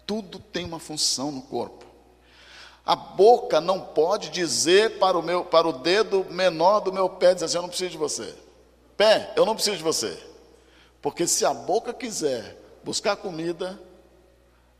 Tudo 0.07 0.38
tem 0.38 0.66
uma 0.66 0.78
função 0.78 1.32
no 1.32 1.40
corpo. 1.40 1.86
A 2.85 2.97
boca 2.97 3.61
não 3.61 3.80
pode 3.80 4.30
dizer 4.30 4.99
para 4.99 5.16
o, 5.16 5.22
meu, 5.22 5.45
para 5.45 5.68
o 5.68 5.72
dedo 5.72 6.26
menor 6.28 6.80
do 6.80 6.93
meu 6.93 7.09
pé, 7.09 7.33
dizer 7.33 7.47
assim, 7.47 7.57
eu 7.57 7.62
não 7.62 7.68
preciso 7.68 7.91
de 7.91 7.99
você. 7.99 8.35
Pé, 8.97 9.33
eu 9.37 9.47
não 9.47 9.55
preciso 9.55 9.76
de 9.76 9.83
você. 9.83 10.18
Porque 11.01 11.26
se 11.26 11.45
a 11.45 11.55
boca 11.55 11.95
quiser 11.95 12.57
buscar 12.83 13.16
comida, 13.16 13.80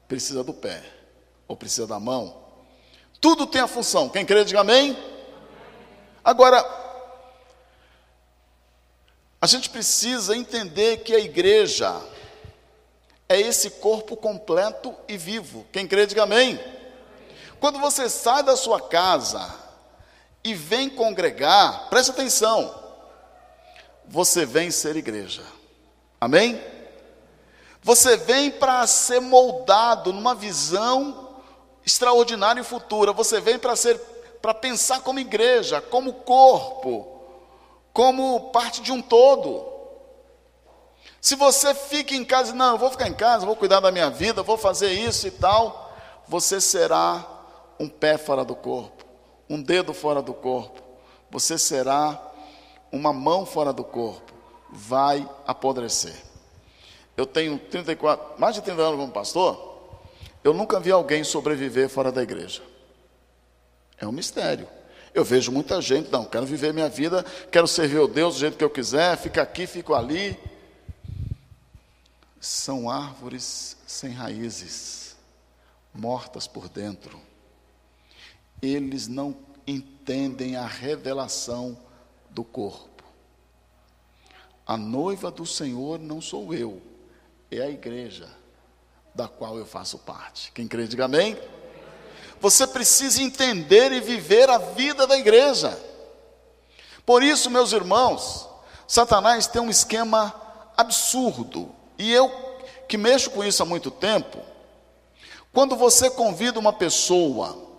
precisa 0.09 0.43
do 0.43 0.53
pé, 0.53 0.83
ou 1.47 1.57
precisa 1.57 1.87
da 1.87 2.01
mão. 2.01 2.43
Tudo 3.21 3.47
tem 3.47 3.61
a 3.61 3.69
função. 3.69 4.09
Quem 4.09 4.27
crê, 4.27 4.45
diga 4.45 4.61
amém. 4.61 4.97
Agora, 6.25 6.65
a 9.41 9.47
gente 9.47 9.71
precisa 9.71 10.37
entender 10.37 10.99
que 10.99 11.15
a 11.15 11.21
igreja 11.21 12.01
é 13.29 13.41
esse 13.41 13.71
corpo 13.71 14.17
completo 14.17 14.95
e 15.07 15.17
vivo. 15.17 15.65
Quem 15.73 15.87
crê, 15.87 16.05
diga 16.05 16.25
amém. 16.25 16.61
Quando 17.63 17.79
você 17.79 18.09
sai 18.09 18.43
da 18.43 18.57
sua 18.57 18.81
casa 18.81 19.55
e 20.43 20.53
vem 20.53 20.91
congregar, 20.91 21.89
preste 21.89 22.11
atenção, 22.11 22.75
você 24.05 24.45
vem 24.45 24.69
ser 24.73 24.97
igreja. 24.97 25.45
Amém? 26.21 26.61
Você 27.81 28.17
vem 28.17 28.51
para 28.51 28.85
ser 28.89 29.21
moldado 29.21 30.13
numa 30.13 30.35
visão 30.35 31.37
extraordinária 31.87 32.61
e 32.61 32.65
futura. 32.65 33.13
Você 33.13 33.41
vem 33.41 33.61
para 33.61 33.77
ser 33.77 33.97
para 34.43 34.53
pensar 34.53 35.01
como 35.03 35.21
igreja, 35.21 35.81
como 35.81 36.15
corpo, 36.15 37.23
como 37.93 38.51
parte 38.51 38.83
de 38.83 38.91
um 38.91 39.01
todo. 39.01 39.65
Se 41.21 41.37
você 41.37 41.73
fica 41.77 42.13
em 42.13 42.25
casa, 42.25 42.53
não, 42.53 42.73
eu 42.73 42.79
vou 42.79 42.91
ficar 42.91 43.07
em 43.07 43.15
casa, 43.15 43.47
vou 43.47 43.55
cuidar 43.55 43.79
da 43.79 43.93
minha 43.93 44.11
vida, 44.11 44.43
vou 44.43 44.59
fazer 44.59 44.91
isso 44.91 45.29
e 45.29 45.31
tal, 45.31 45.95
você 46.27 46.61
será 46.61 47.32
um 47.83 47.89
pé 47.89 48.17
fora 48.17 48.45
do 48.45 48.55
corpo, 48.55 49.05
um 49.51 49.61
dedo 49.61 49.93
fora 49.93 50.23
do 50.23 50.33
corpo, 50.33 50.81
você 51.29 51.59
será 51.59 52.31
uma 52.93 53.13
mão 53.13 53.45
fora 53.45 53.73
do 53.73 53.83
corpo 53.83 54.33
vai 54.71 55.29
apodrecer. 55.45 56.15
Eu 57.17 57.27
tenho 57.27 57.59
34, 57.59 58.41
mais 58.41 58.55
de 58.55 58.63
30 58.63 58.81
anos 58.81 59.01
como 59.01 59.13
pastor, 59.13 60.01
eu 60.45 60.55
nunca 60.55 60.79
vi 60.79 60.93
alguém 60.93 61.25
sobreviver 61.25 61.89
fora 61.89 62.13
da 62.13 62.23
igreja. 62.23 62.63
É 63.99 64.07
um 64.07 64.13
mistério. 64.13 64.69
Eu 65.13 65.25
vejo 65.25 65.51
muita 65.51 65.81
gente, 65.83 66.09
não, 66.11 66.25
quero 66.25 66.47
viver 66.47 66.73
minha 66.73 66.89
vida, 66.89 67.25
quero 67.51 67.67
servir 67.67 67.99
o 67.99 68.07
Deus 68.07 68.35
do 68.35 68.41
jeito 68.41 68.57
que 68.57 68.65
eu 68.65 68.71
quiser, 68.71 69.17
fica 69.19 69.43
aqui, 69.43 69.67
fico 69.67 69.93
ali. 69.93 70.39
São 72.41 72.89
árvores 72.89 73.77
sem 73.87 74.13
raízes, 74.13 75.17
mortas 75.93 76.47
por 76.47 76.69
dentro. 76.69 77.32
Eles 78.63 79.09
não 79.09 79.37
entendem 79.67 80.57
a 80.57 80.65
revelação 80.65 81.77
do 82.31 82.45
corpo. 82.45 83.03
A 84.65 84.77
noiva 84.77 85.31
do 85.31 85.45
Senhor 85.45 85.99
não 85.99 86.21
sou 86.21 86.55
eu, 86.55 86.81
é 87.51 87.61
a 87.61 87.69
igreja 87.69 88.29
da 89.15 89.29
qual 89.29 89.59
eu 89.59 89.67
faço 89.67 89.99
parte. 89.99 90.53
Quem 90.53 90.67
crê, 90.67 90.87
diga 90.87 91.05
amém. 91.05 91.37
Você 92.41 92.67
precisa 92.67 93.23
entender 93.23 93.93
e 93.93 94.01
viver 94.01 94.49
a 94.49 94.59
vida 94.59 95.07
da 95.07 95.19
igreja. 95.19 95.79
Por 97.05 97.23
isso, 97.23 97.51
meus 97.51 97.73
irmãos, 97.73 98.49
Satanás 98.87 99.47
tem 99.47 99.61
um 99.61 99.71
esquema 99.71 100.35
absurdo. 100.77 101.71
E 101.99 102.13
eu, 102.13 102.31
que 102.89 102.97
mexo 102.97 103.31
com 103.31 103.45
isso 103.45 103.63
há 103.63 103.67
muito 103.67 103.91
tempo, 103.91 104.39
quando 105.53 105.77
você 105.77 106.11
convida 106.11 106.59
uma 106.59 106.73
pessoa 106.73 107.72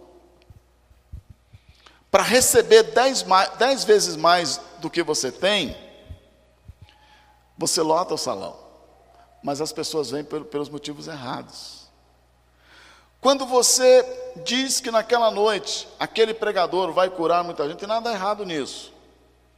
para 2.14 2.22
receber 2.22 2.84
dez, 2.84 3.26
dez 3.58 3.84
vezes 3.84 4.16
mais 4.16 4.62
do 4.78 4.88
que 4.88 5.02
você 5.02 5.32
tem, 5.32 5.76
você 7.58 7.82
lota 7.82 8.14
o 8.14 8.20
salão, 8.20 8.56
mas 9.42 9.60
as 9.60 9.74
pessoas 9.74 10.12
vêm 10.12 10.24
pelos 10.24 10.70
motivos 10.70 11.08
errados. 11.08 11.88
Quando 13.20 13.48
você 13.48 14.06
diz 14.46 14.80
que 14.80 14.92
naquela 14.92 15.32
noite 15.32 15.88
aquele 15.98 16.36
pregador 16.36 16.94
vai 16.94 17.10
curar 17.10 17.44
muita 17.44 17.68
gente, 17.68 17.80
tem 17.80 17.88
nada 17.88 18.14
errado 18.14 18.46
nisso. 18.46 18.94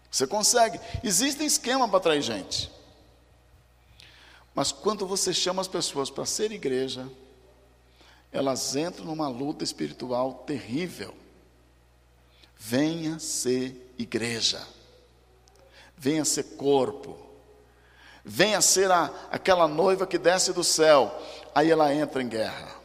Você 0.09 0.25
consegue. 0.25 0.79
Existem 1.03 1.45
esquemas 1.45 1.89
para 1.89 1.97
atrair 1.97 2.21
gente. 2.21 2.71
Mas 4.53 4.71
quando 4.71 5.05
você 5.05 5.33
chama 5.33 5.61
as 5.61 5.67
pessoas 5.67 6.09
para 6.09 6.25
ser 6.25 6.53
igreja, 6.53 7.05
elas 8.31 8.77
entram 8.77 9.03
numa 9.03 9.27
luta 9.27 9.61
espiritual 9.61 10.45
terrível. 10.47 11.24
Venha 12.57 13.19
ser 13.19 13.93
igreja. 13.97 14.65
Venha 15.97 16.25
ser 16.25 16.43
corpo 16.55 17.25
venha 18.25 18.59
ser 18.59 18.89
a, 18.89 19.11
aquela 19.29 19.67
noiva 19.67 20.07
que 20.07 20.17
desce 20.17 20.51
do 20.51 20.63
céu, 20.63 21.15
aí 21.53 21.69
ela 21.69 21.93
entra 21.93 22.23
em 22.23 22.27
guerra. 22.27 22.75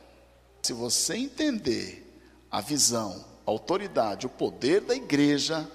Se 0.61 0.75
você 0.75 1.17
entender 1.17 2.07
a 2.51 2.61
visão, 2.61 3.25
a 3.47 3.51
autoridade, 3.51 4.27
o 4.27 4.31
poder 4.31 4.83
da 4.83 4.95
igreja, 4.95 5.67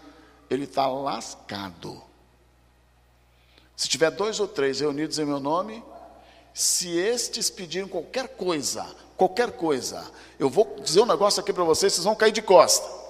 ele 0.51 0.65
está 0.65 0.87
lascado. 0.87 1.99
Se 3.75 3.89
tiver 3.89 4.11
dois 4.11 4.39
ou 4.39 4.47
três 4.47 4.79
reunidos 4.79 5.17
em 5.17 5.25
meu 5.25 5.39
nome, 5.39 5.83
se 6.53 6.95
estes 6.95 7.49
pedirem 7.49 7.87
qualquer 7.87 8.29
coisa, 8.29 8.85
qualquer 9.17 9.51
coisa, 9.53 10.05
eu 10.37 10.49
vou 10.49 10.79
dizer 10.81 11.01
um 11.01 11.07
negócio 11.07 11.41
aqui 11.41 11.51
para 11.51 11.63
vocês, 11.63 11.91
vocês 11.93 12.05
vão 12.05 12.15
cair 12.15 12.31
de 12.31 12.43
costa. 12.43 13.04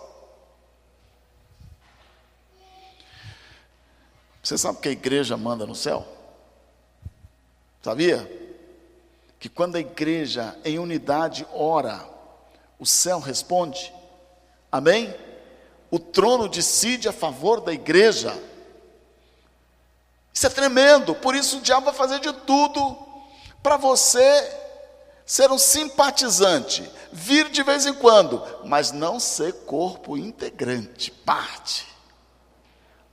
Você 4.46 4.60
sabe 4.60 4.78
que 4.78 4.88
a 4.88 4.92
igreja 4.92 5.36
manda 5.36 5.66
no 5.66 5.74
céu? 5.74 6.06
Sabia? 7.82 8.32
Que 9.40 9.50
quando 9.50 9.76
a 9.76 9.80
igreja 9.80 10.56
em 10.64 10.78
unidade 10.78 11.48
ora, 11.52 12.08
o 12.78 12.86
céu 12.86 13.20
responde. 13.20 13.92
Amém? 14.72 15.12
O 15.90 15.98
trono 15.98 16.48
decide 16.48 17.10
a 17.10 17.12
favor 17.12 17.60
da 17.60 17.74
igreja. 17.74 18.40
Isso 20.32 20.46
é 20.46 20.50
tremendo, 20.52 21.16
por 21.16 21.34
isso 21.34 21.58
o 21.58 21.62
diabo 21.62 21.88
vai 21.88 21.96
fazer 21.96 22.20
de 22.20 22.32
tudo 22.32 23.00
para 23.64 23.78
você 23.78 24.22
ser 25.26 25.50
um 25.50 25.58
simpatizante, 25.58 26.88
vir 27.12 27.50
de 27.50 27.64
vez 27.64 27.88
em 27.88 27.96
quando, 27.96 28.44
mas 28.64 28.92
não 28.92 29.20
ser 29.20 29.54
corpo 29.66 30.16
integrante, 30.16 31.10
parte. 31.10 31.95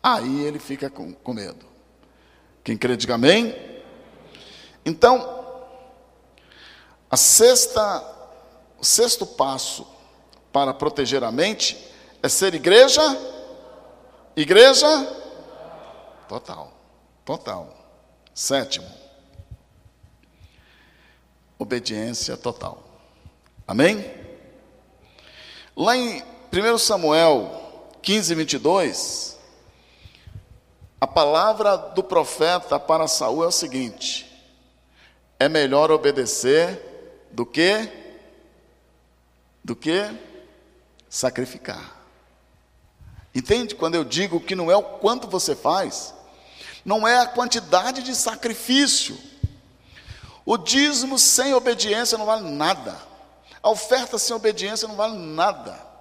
Aí 0.02 0.40
ele 0.42 0.58
fica 0.58 0.90
com, 0.90 1.12
com 1.12 1.32
medo. 1.32 1.64
Quem 2.64 2.76
crê, 2.76 2.96
diga 2.96 3.14
amém. 3.14 3.54
Então, 4.84 5.44
a 7.10 7.16
sexta, 7.16 8.02
o 8.78 8.84
sexto 8.84 9.24
passo 9.24 9.86
para 10.52 10.74
proteger 10.74 11.22
a 11.22 11.30
mente 11.30 11.76
é 12.22 12.28
ser 12.28 12.54
igreja, 12.54 13.02
igreja 14.36 14.86
total, 16.28 16.72
total. 17.24 17.78
Sétimo, 18.34 18.88
obediência 21.58 22.36
total. 22.36 22.82
Amém? 23.66 24.10
Lá 25.76 25.96
em 25.96 26.22
1 26.52 26.78
Samuel 26.78 27.90
15, 28.00 28.34
22, 28.34 29.31
a 31.02 31.06
palavra 31.08 31.76
do 31.76 32.00
profeta 32.00 32.78
para 32.78 33.08
Saul 33.08 33.42
é 33.42 33.48
o 33.48 33.50
seguinte: 33.50 34.24
é 35.36 35.48
melhor 35.48 35.90
obedecer 35.90 37.26
do 37.32 37.44
que 37.44 37.90
do 39.64 39.74
que 39.74 40.08
sacrificar. 41.10 41.96
Entende? 43.34 43.74
Quando 43.74 43.96
eu 43.96 44.04
digo 44.04 44.38
que 44.38 44.54
não 44.54 44.70
é 44.70 44.76
o 44.76 44.82
quanto 45.00 45.26
você 45.26 45.56
faz, 45.56 46.14
não 46.84 47.06
é 47.06 47.18
a 47.18 47.26
quantidade 47.26 48.04
de 48.04 48.14
sacrifício. 48.14 49.18
O 50.46 50.56
dízimo 50.56 51.18
sem 51.18 51.52
obediência 51.52 52.16
não 52.16 52.26
vale 52.26 52.48
nada. 52.48 52.96
A 53.60 53.68
oferta 53.70 54.18
sem 54.18 54.36
obediência 54.36 54.86
não 54.86 54.94
vale 54.94 55.16
nada. 55.16 55.91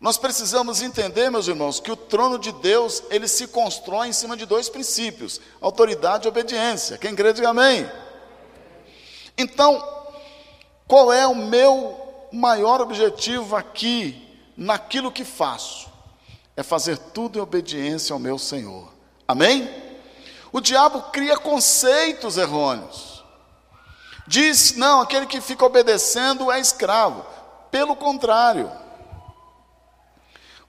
Nós 0.00 0.16
precisamos 0.16 0.80
entender, 0.80 1.28
meus 1.28 1.48
irmãos, 1.48 1.80
que 1.80 1.90
o 1.90 1.96
trono 1.96 2.38
de 2.38 2.52
Deus, 2.52 3.02
ele 3.10 3.26
se 3.26 3.48
constrói 3.48 4.08
em 4.08 4.12
cima 4.12 4.36
de 4.36 4.46
dois 4.46 4.68
princípios: 4.68 5.40
autoridade 5.60 6.26
e 6.26 6.28
obediência. 6.28 6.98
Quem 6.98 7.16
crê, 7.16 7.32
diga 7.32 7.48
amém. 7.48 7.90
Então, 9.36 9.84
qual 10.86 11.12
é 11.12 11.26
o 11.26 11.34
meu 11.34 12.28
maior 12.32 12.80
objetivo 12.80 13.56
aqui, 13.56 14.24
naquilo 14.56 15.10
que 15.10 15.24
faço, 15.24 15.88
é 16.56 16.62
fazer 16.62 16.98
tudo 16.98 17.38
em 17.38 17.42
obediência 17.42 18.12
ao 18.12 18.18
meu 18.18 18.38
Senhor. 18.38 18.92
Amém? 19.26 19.68
O 20.52 20.60
diabo 20.60 21.02
cria 21.12 21.36
conceitos 21.36 22.36
errôneos. 22.36 23.24
Diz, 24.26 24.76
não, 24.76 25.00
aquele 25.00 25.26
que 25.26 25.40
fica 25.40 25.64
obedecendo 25.64 26.50
é 26.50 26.60
escravo. 26.60 27.24
Pelo 27.70 27.94
contrário, 27.94 28.70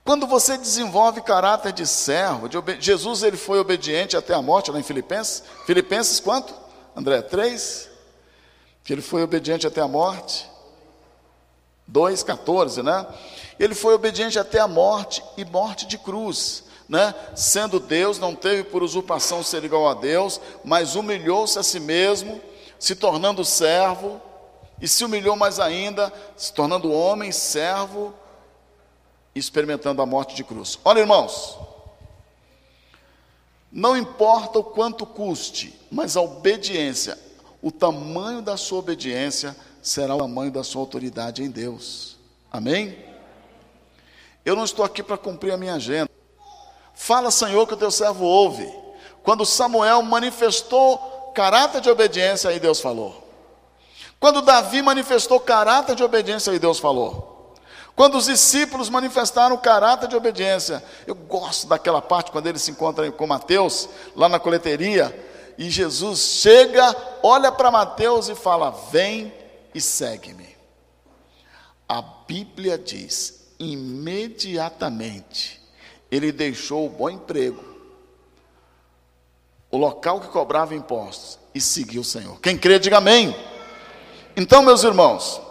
quando 0.04 0.26
você 0.26 0.56
desenvolve 0.56 1.20
caráter 1.20 1.72
de 1.72 1.86
servo, 1.86 2.48
de 2.48 2.58
Jesus 2.80 3.22
ele 3.22 3.36
foi 3.36 3.58
obediente 3.58 4.16
até 4.16 4.34
a 4.34 4.42
morte, 4.42 4.70
lá 4.70 4.78
em 4.78 4.82
Filipenses. 4.82 5.42
Filipenses 5.66 6.18
quanto? 6.18 6.54
André, 6.96 7.22
3? 7.22 7.88
Que 8.82 8.92
ele 8.92 9.02
foi 9.02 9.22
obediente 9.22 9.66
até 9.66 9.80
a 9.80 9.88
morte. 9.88 10.48
2,14, 11.90 12.82
né? 12.82 13.06
Ele 13.58 13.74
foi 13.74 13.94
obediente 13.94 14.38
até 14.38 14.58
a 14.58 14.68
morte 14.68 15.22
e 15.36 15.44
morte 15.44 15.86
de 15.86 15.98
cruz. 15.98 16.64
Né? 16.88 17.14
Sendo 17.36 17.78
Deus, 17.78 18.18
não 18.18 18.34
teve 18.34 18.64
por 18.64 18.82
usurpação 18.82 19.44
ser 19.44 19.62
igual 19.64 19.88
a 19.88 19.94
Deus, 19.94 20.40
mas 20.64 20.96
humilhou-se 20.96 21.58
a 21.58 21.62
si 21.62 21.78
mesmo, 21.78 22.40
se 22.78 22.96
tornando 22.96 23.44
servo, 23.44 24.20
e 24.80 24.88
se 24.88 25.04
humilhou 25.04 25.36
mais 25.36 25.60
ainda, 25.60 26.12
se 26.36 26.52
tornando 26.52 26.90
homem, 26.90 27.30
servo, 27.30 28.14
experimentando 29.34 30.02
a 30.02 30.06
morte 30.06 30.34
de 30.34 30.44
cruz. 30.44 30.78
Olha, 30.84 31.00
irmãos, 31.00 31.58
não 33.70 33.96
importa 33.96 34.58
o 34.58 34.64
quanto 34.64 35.06
custe, 35.06 35.78
mas 35.90 36.16
a 36.16 36.20
obediência, 36.20 37.18
o 37.62 37.70
tamanho 37.70 38.42
da 38.42 38.56
sua 38.56 38.78
obediência 38.78 39.56
será 39.82 40.14
o 40.14 40.18
tamanho 40.18 40.50
da 40.50 40.64
sua 40.64 40.80
autoridade 40.80 41.42
em 41.42 41.50
Deus. 41.50 42.16
Amém? 42.50 42.98
Eu 44.44 44.56
não 44.56 44.64
estou 44.64 44.84
aqui 44.84 45.02
para 45.02 45.16
cumprir 45.16 45.52
a 45.52 45.56
minha 45.56 45.74
agenda. 45.74 46.10
Fala, 46.94 47.30
Senhor, 47.30 47.66
que 47.66 47.74
o 47.74 47.76
teu 47.76 47.90
servo 47.90 48.24
ouve. 48.24 48.70
Quando 49.22 49.46
Samuel 49.46 50.02
manifestou 50.02 50.98
caráter 51.34 51.80
de 51.80 51.88
obediência, 51.88 52.50
aí 52.50 52.58
Deus 52.58 52.80
falou. 52.80 53.26
Quando 54.18 54.42
Davi 54.42 54.82
manifestou 54.82 55.40
caráter 55.40 55.94
de 55.94 56.02
obediência, 56.02 56.52
aí 56.52 56.58
Deus 56.58 56.78
falou. 56.78 57.39
Quando 58.00 58.16
os 58.16 58.24
discípulos 58.24 58.88
manifestaram 58.88 59.58
caráter 59.58 60.08
de 60.08 60.16
obediência, 60.16 60.82
eu 61.06 61.14
gosto 61.14 61.66
daquela 61.66 62.00
parte 62.00 62.30
quando 62.30 62.46
eles 62.46 62.62
se 62.62 62.70
encontram 62.70 63.12
com 63.12 63.26
Mateus, 63.26 63.90
lá 64.16 64.26
na 64.26 64.40
coleteria, 64.40 65.14
e 65.58 65.68
Jesus 65.68 66.18
chega, 66.18 66.96
olha 67.22 67.52
para 67.52 67.70
Mateus 67.70 68.30
e 68.30 68.34
fala: 68.34 68.70
Vem 68.90 69.30
e 69.74 69.82
segue-me. 69.82 70.48
A 71.86 72.00
Bíblia 72.00 72.78
diz: 72.78 73.52
imediatamente 73.58 75.60
ele 76.10 76.32
deixou 76.32 76.86
o 76.86 76.88
bom 76.88 77.10
emprego, 77.10 77.62
o 79.70 79.76
local 79.76 80.20
que 80.20 80.28
cobrava 80.28 80.74
impostos 80.74 81.38
e 81.54 81.60
seguiu 81.60 82.00
o 82.00 82.04
Senhor. 82.04 82.40
Quem 82.40 82.56
crê, 82.56 82.78
diga 82.78 82.96
amém. 82.96 83.36
Então, 84.34 84.62
meus 84.62 84.84
irmãos, 84.84 85.49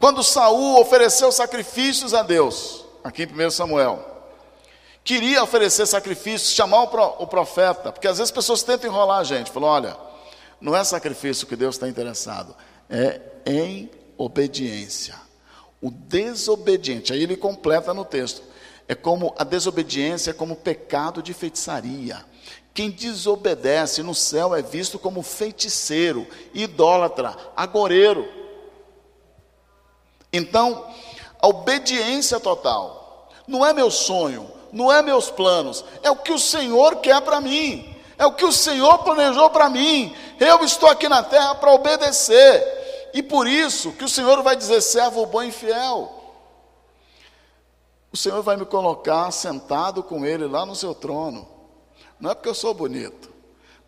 quando 0.00 0.24
Saul 0.24 0.80
ofereceu 0.80 1.30
sacrifícios 1.30 2.14
a 2.14 2.22
Deus, 2.22 2.86
aqui 3.04 3.24
em 3.24 3.46
1 3.46 3.50
Samuel, 3.50 4.02
queria 5.04 5.42
oferecer 5.42 5.86
sacrifícios, 5.86 6.54
chamar 6.54 6.84
o 6.84 7.26
profeta, 7.26 7.92
porque 7.92 8.08
às 8.08 8.16
vezes 8.16 8.30
as 8.30 8.34
pessoas 8.34 8.62
tentam 8.62 8.90
enrolar 8.90 9.18
a 9.18 9.24
gente, 9.24 9.50
falou: 9.50 9.68
olha, 9.68 9.94
não 10.58 10.74
é 10.74 10.82
sacrifício 10.82 11.46
que 11.46 11.54
Deus 11.54 11.74
está 11.74 11.86
interessado, 11.86 12.56
é 12.88 13.20
em 13.44 13.90
obediência. 14.16 15.14
O 15.82 15.90
desobediente, 15.90 17.12
aí 17.12 17.22
ele 17.22 17.36
completa 17.36 17.92
no 17.92 18.04
texto, 18.04 18.42
é 18.88 18.94
como 18.94 19.34
a 19.38 19.44
desobediência 19.44 20.30
é 20.30 20.34
como 20.34 20.56
pecado 20.56 21.22
de 21.22 21.34
feitiçaria. 21.34 22.24
Quem 22.72 22.90
desobedece 22.90 24.02
no 24.02 24.14
céu 24.14 24.54
é 24.54 24.62
visto 24.62 24.98
como 24.98 25.22
feiticeiro, 25.22 26.26
idólatra, 26.54 27.36
agoreiro. 27.54 28.39
Então, 30.32 30.86
a 31.40 31.48
obediência 31.48 32.38
total 32.38 33.28
não 33.46 33.64
é 33.66 33.72
meu 33.72 33.90
sonho, 33.90 34.50
não 34.72 34.92
é 34.92 35.02
meus 35.02 35.30
planos, 35.30 35.84
é 36.02 36.10
o 36.10 36.16
que 36.16 36.32
o 36.32 36.38
Senhor 36.38 36.96
quer 36.96 37.20
para 37.22 37.40
mim, 37.40 37.96
é 38.16 38.24
o 38.26 38.32
que 38.32 38.44
o 38.44 38.52
Senhor 38.52 38.98
planejou 38.98 39.50
para 39.50 39.68
mim. 39.68 40.14
Eu 40.38 40.62
estou 40.64 40.88
aqui 40.88 41.08
na 41.08 41.22
terra 41.22 41.54
para 41.54 41.72
obedecer. 41.72 43.10
E 43.12 43.22
por 43.22 43.48
isso 43.48 43.92
que 43.92 44.04
o 44.04 44.08
Senhor 44.08 44.42
vai 44.42 44.54
dizer, 44.54 44.80
servo 44.80 45.26
bom 45.26 45.42
e 45.42 45.50
fiel. 45.50 46.20
O 48.12 48.16
Senhor 48.16 48.42
vai 48.42 48.56
me 48.56 48.64
colocar 48.64 49.30
sentado 49.30 50.02
com 50.02 50.24
Ele 50.24 50.46
lá 50.46 50.66
no 50.66 50.76
seu 50.76 50.94
trono. 50.94 51.48
Não 52.20 52.30
é 52.30 52.34
porque 52.34 52.48
eu 52.48 52.54
sou 52.54 52.74
bonito, 52.74 53.30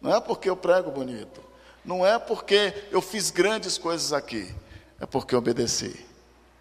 não 0.01 0.15
é 0.15 0.21
porque 0.21 0.49
eu 0.49 0.57
prego 0.57 0.91
bonito, 0.91 1.43
não 1.85 2.07
é 2.07 2.19
porque 2.19 2.87
eu 2.91 3.03
fiz 3.03 3.31
grandes 3.31 3.77
coisas 3.77 4.13
aqui, 4.13 4.53
é 4.99 5.05
porque 5.05 5.35
eu 5.35 5.39
obedeci. 5.39 6.07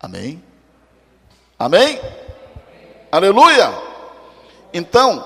Amém? 0.01 0.43
Amém? 1.59 1.99
Aleluia! 3.11 3.69
Então, 4.73 5.23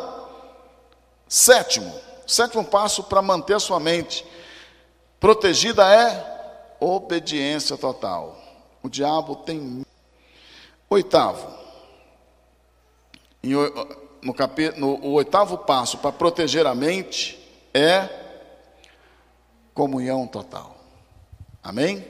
sétimo, 1.28 1.94
sétimo 2.28 2.64
passo 2.66 3.04
para 3.04 3.22
manter 3.22 3.54
a 3.54 3.60
sua 3.60 3.80
mente 3.80 4.26
protegida 5.26 5.92
é 5.92 6.76
obediência 6.80 7.76
total. 7.76 8.38
O 8.84 8.88
diabo 8.88 9.38
tem. 9.38 9.84
Oitavo. 10.88 11.52
No, 14.22 14.34
capítulo, 14.36 15.00
no 15.00 15.08
o 15.08 15.14
oitavo 15.14 15.58
passo 15.58 15.98
para 15.98 16.12
proteger 16.12 16.68
a 16.68 16.76
mente 16.76 17.40
é 17.74 18.08
comunhão 19.74 20.28
total. 20.28 20.78
Amém? 21.64 22.06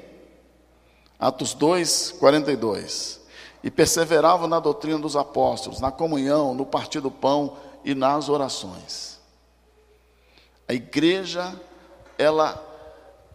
Atos 1.20 1.53
2, 1.53 2.16
42. 2.20 3.22
E 3.63 3.72
perseveravam 3.72 4.47
na 4.47 4.59
doutrina 4.59 4.99
dos 4.99 5.16
apóstolos, 5.16 5.80
na 5.80 5.91
comunhão, 5.91 6.53
no 6.53 6.66
partir 6.66 6.99
do 6.99 7.09
pão 7.09 7.57
e 7.84 7.95
nas 7.95 8.30
orações. 8.30 9.20
A 10.68 10.74
igreja, 10.74 11.59
ela 12.18 12.59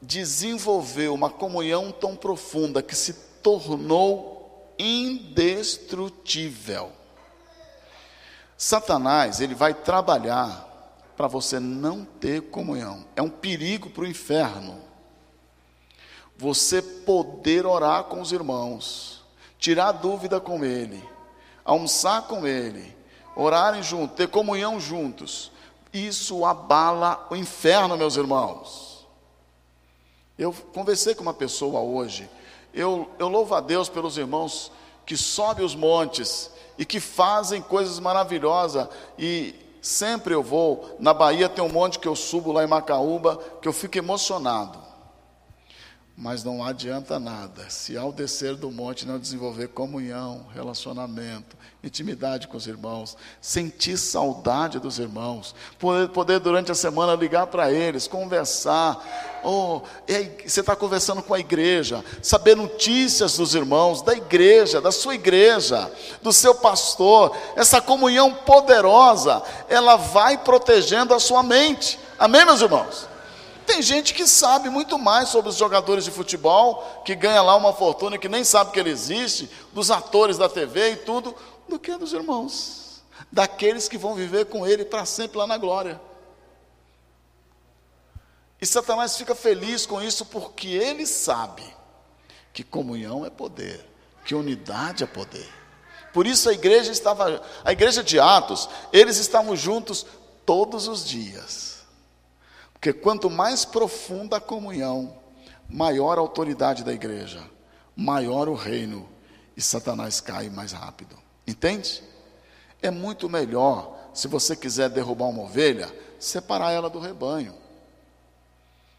desenvolveu 0.02 1.14
uma 1.14 1.30
comunhão 1.30 1.92
tão 1.92 2.16
profunda 2.16 2.82
que 2.82 2.96
se 2.96 3.12
tornou 3.42 4.74
indestrutível. 4.78 6.90
Satanás, 8.56 9.40
ele 9.40 9.54
vai 9.54 9.72
trabalhar 9.72 10.68
para 11.16 11.28
você 11.28 11.60
não 11.60 12.04
ter 12.04 12.50
comunhão. 12.50 13.04
É 13.14 13.22
um 13.22 13.28
perigo 13.28 13.90
para 13.90 14.02
o 14.04 14.06
inferno. 14.06 14.89
Você 16.40 16.80
poder 16.80 17.66
orar 17.66 18.04
com 18.04 18.22
os 18.22 18.32
irmãos, 18.32 19.22
tirar 19.58 19.92
dúvida 19.92 20.40
com 20.40 20.64
ele, 20.64 21.06
almoçar 21.62 22.22
com 22.22 22.46
ele, 22.46 22.96
orarem 23.36 23.82
juntos, 23.82 24.16
ter 24.16 24.26
comunhão 24.26 24.80
juntos. 24.80 25.52
Isso 25.92 26.46
abala 26.46 27.26
o 27.28 27.36
inferno, 27.36 27.94
meus 27.94 28.16
irmãos. 28.16 29.06
Eu 30.38 30.50
conversei 30.72 31.14
com 31.14 31.20
uma 31.20 31.34
pessoa 31.34 31.80
hoje. 31.80 32.26
Eu, 32.72 33.10
eu 33.18 33.28
louvo 33.28 33.54
a 33.54 33.60
Deus 33.60 33.90
pelos 33.90 34.16
irmãos 34.16 34.72
que 35.04 35.18
sobem 35.18 35.62
os 35.62 35.74
montes 35.74 36.50
e 36.78 36.86
que 36.86 37.00
fazem 37.00 37.60
coisas 37.60 37.98
maravilhosas. 37.98 38.88
E 39.18 39.54
sempre 39.82 40.32
eu 40.32 40.42
vou. 40.42 40.96
Na 40.98 41.12
Bahia 41.12 41.50
tem 41.50 41.62
um 41.62 41.68
monte 41.68 41.98
que 41.98 42.08
eu 42.08 42.16
subo 42.16 42.50
lá 42.50 42.64
em 42.64 42.66
Macaúba, 42.66 43.38
que 43.60 43.68
eu 43.68 43.74
fico 43.74 43.98
emocionado. 43.98 44.89
Mas 46.22 46.44
não 46.44 46.62
adianta 46.62 47.18
nada 47.18 47.64
se 47.70 47.96
ao 47.96 48.12
descer 48.12 48.54
do 48.54 48.70
monte 48.70 49.06
não 49.06 49.18
desenvolver 49.18 49.68
comunhão, 49.68 50.44
relacionamento, 50.54 51.56
intimidade 51.82 52.46
com 52.46 52.58
os 52.58 52.66
irmãos, 52.66 53.16
sentir 53.40 53.96
saudade 53.96 54.78
dos 54.78 54.98
irmãos, 54.98 55.54
poder, 55.78 56.10
poder 56.10 56.38
durante 56.38 56.70
a 56.70 56.74
semana 56.74 57.14
ligar 57.14 57.46
para 57.46 57.72
eles, 57.72 58.06
conversar. 58.06 59.40
Oh, 59.42 59.80
você 60.46 60.60
está 60.60 60.76
conversando 60.76 61.22
com 61.22 61.32
a 61.32 61.40
igreja, 61.40 62.04
saber 62.20 62.54
notícias 62.54 63.38
dos 63.38 63.54
irmãos, 63.54 64.02
da 64.02 64.12
igreja, 64.12 64.78
da 64.78 64.92
sua 64.92 65.14
igreja, 65.14 65.90
do 66.20 66.34
seu 66.34 66.54
pastor. 66.54 67.34
Essa 67.56 67.80
comunhão 67.80 68.34
poderosa, 68.34 69.42
ela 69.70 69.96
vai 69.96 70.36
protegendo 70.36 71.14
a 71.14 71.18
sua 71.18 71.42
mente. 71.42 71.98
Amém, 72.18 72.44
meus 72.44 72.60
irmãos? 72.60 73.08
Tem 73.70 73.80
gente 73.80 74.12
que 74.12 74.26
sabe 74.26 74.68
muito 74.68 74.98
mais 74.98 75.28
sobre 75.28 75.48
os 75.48 75.54
jogadores 75.54 76.04
de 76.04 76.10
futebol, 76.10 77.02
que 77.04 77.14
ganha 77.14 77.40
lá 77.40 77.54
uma 77.54 77.72
fortuna 77.72 78.18
que 78.18 78.28
nem 78.28 78.42
sabe 78.42 78.72
que 78.72 78.80
ele 78.80 78.90
existe, 78.90 79.48
dos 79.72 79.92
atores 79.92 80.36
da 80.36 80.48
TV 80.48 80.90
e 80.90 80.96
tudo, 80.96 81.32
do 81.68 81.78
que 81.78 81.96
dos 81.96 82.12
irmãos, 82.12 83.00
daqueles 83.30 83.88
que 83.88 83.96
vão 83.96 84.16
viver 84.16 84.46
com 84.46 84.66
ele 84.66 84.84
para 84.84 85.04
sempre 85.04 85.38
lá 85.38 85.46
na 85.46 85.56
glória. 85.56 86.00
E 88.60 88.66
Satanás 88.66 89.16
fica 89.16 89.36
feliz 89.36 89.86
com 89.86 90.02
isso 90.02 90.26
porque 90.26 90.70
ele 90.70 91.06
sabe 91.06 91.62
que 92.52 92.64
comunhão 92.64 93.24
é 93.24 93.30
poder, 93.30 93.88
que 94.24 94.34
unidade 94.34 95.04
é 95.04 95.06
poder. 95.06 95.48
Por 96.12 96.26
isso 96.26 96.50
a 96.50 96.52
igreja 96.52 96.90
estava, 96.90 97.40
a 97.64 97.70
igreja 97.70 98.02
de 98.02 98.18
Atos, 98.18 98.68
eles 98.92 99.16
estavam 99.16 99.54
juntos 99.54 100.04
todos 100.44 100.88
os 100.88 101.06
dias. 101.06 101.79
Porque 102.80 102.94
quanto 102.94 103.28
mais 103.28 103.66
profunda 103.66 104.38
a 104.38 104.40
comunhão, 104.40 105.14
maior 105.68 106.16
a 106.16 106.22
autoridade 106.22 106.82
da 106.82 106.94
igreja, 106.94 107.42
maior 107.94 108.48
o 108.48 108.54
reino 108.54 109.06
e 109.54 109.60
Satanás 109.60 110.18
cai 110.22 110.48
mais 110.48 110.72
rápido. 110.72 111.14
Entende? 111.46 112.02
É 112.80 112.90
muito 112.90 113.28
melhor, 113.28 113.98
se 114.14 114.26
você 114.26 114.56
quiser 114.56 114.88
derrubar 114.88 115.26
uma 115.26 115.42
ovelha, 115.42 115.94
separar 116.18 116.72
ela 116.72 116.88
do 116.88 116.98
rebanho, 116.98 117.54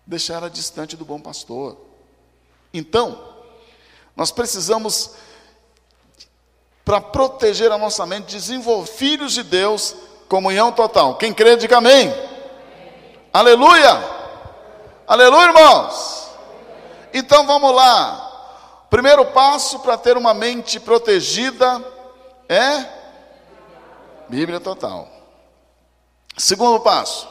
deixar 0.05 0.35
ela 0.35 0.49
distante 0.49 0.95
do 0.95 1.03
bom 1.03 1.19
pastor. 1.19 1.75
Então, 2.71 3.33
nós 4.15 4.29
precisamos, 4.29 5.15
para 6.85 7.01
proteger 7.01 7.71
a 7.71 7.79
nossa 7.79 8.05
mente, 8.05 8.27
desenvolver 8.27 8.91
filhos 8.91 9.33
de 9.33 9.41
Deus, 9.41 9.95
comunhão 10.29 10.71
total. 10.71 11.17
Quem 11.17 11.33
crê, 11.33 11.57
diga 11.57 11.77
amém. 11.77 12.30
Aleluia! 13.33 14.21
Aleluia, 15.07 15.45
irmãos! 15.47 16.31
Então 17.13 17.45
vamos 17.45 17.73
lá. 17.73 18.85
Primeiro 18.89 19.25
passo 19.27 19.79
para 19.79 19.97
ter 19.97 20.17
uma 20.17 20.33
mente 20.33 20.79
protegida 20.79 21.81
é 22.49 22.85
Bíblia 24.27 24.59
total. 24.59 25.09
Segundo 26.37 26.79
passo. 26.79 27.27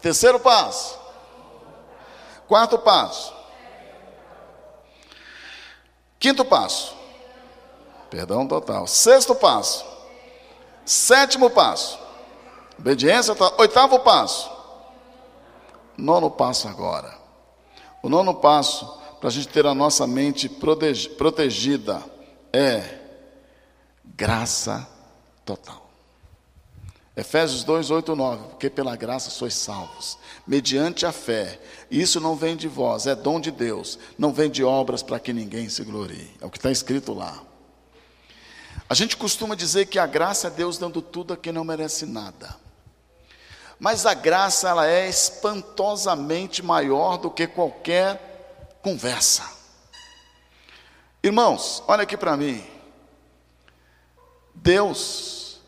Terceiro 0.00 0.38
passo. 0.38 0.98
Quarto 2.46 2.78
passo. 2.78 3.34
Quinto 6.18 6.44
passo. 6.44 6.96
Perdão 8.08 8.46
total. 8.46 8.86
Sexto 8.86 9.34
passo. 9.34 9.84
Sétimo 10.84 11.50
passo. 11.50 12.05
Obediência 12.78 13.34
total. 13.34 13.58
Oitavo 13.58 13.98
passo. 14.00 14.50
Nono 15.96 16.30
passo 16.30 16.68
agora. 16.68 17.16
O 18.02 18.08
nono 18.08 18.34
passo, 18.34 18.86
para 19.18 19.28
a 19.28 19.32
gente 19.32 19.48
ter 19.48 19.66
a 19.66 19.74
nossa 19.74 20.06
mente 20.06 20.48
protegida, 20.48 22.02
é 22.52 23.00
graça 24.04 24.86
total. 25.44 25.86
Efésios 27.16 27.64
2, 27.64 27.90
8, 27.90 28.14
9. 28.14 28.48
Porque 28.50 28.68
pela 28.68 28.94
graça 28.94 29.30
sois 29.30 29.54
salvos, 29.54 30.18
mediante 30.46 31.06
a 31.06 31.12
fé. 31.12 31.58
Isso 31.90 32.20
não 32.20 32.36
vem 32.36 32.54
de 32.54 32.68
vós, 32.68 33.06
é 33.06 33.14
dom 33.14 33.40
de 33.40 33.50
Deus. 33.50 33.98
Não 34.18 34.32
vem 34.32 34.50
de 34.50 34.62
obras 34.62 35.02
para 35.02 35.18
que 35.18 35.32
ninguém 35.32 35.68
se 35.70 35.82
glorie. 35.82 36.30
É 36.40 36.46
o 36.46 36.50
que 36.50 36.58
está 36.58 36.70
escrito 36.70 37.14
lá. 37.14 37.42
A 38.88 38.94
gente 38.94 39.16
costuma 39.16 39.54
dizer 39.54 39.86
que 39.86 39.98
a 39.98 40.06
graça 40.06 40.48
é 40.48 40.50
Deus 40.50 40.78
dando 40.78 41.00
tudo 41.00 41.32
a 41.32 41.36
quem 41.36 41.52
não 41.52 41.64
merece 41.64 42.04
nada. 42.04 42.65
Mas 43.78 44.06
a 44.06 44.14
graça 44.14 44.68
ela 44.68 44.86
é 44.86 45.08
espantosamente 45.08 46.62
maior 46.62 47.18
do 47.18 47.30
que 47.30 47.46
qualquer 47.46 48.78
conversa. 48.82 49.42
Irmãos, 51.22 51.82
olha 51.86 52.04
aqui 52.04 52.16
para 52.16 52.36
mim. 52.36 52.64
Deus 54.54 55.60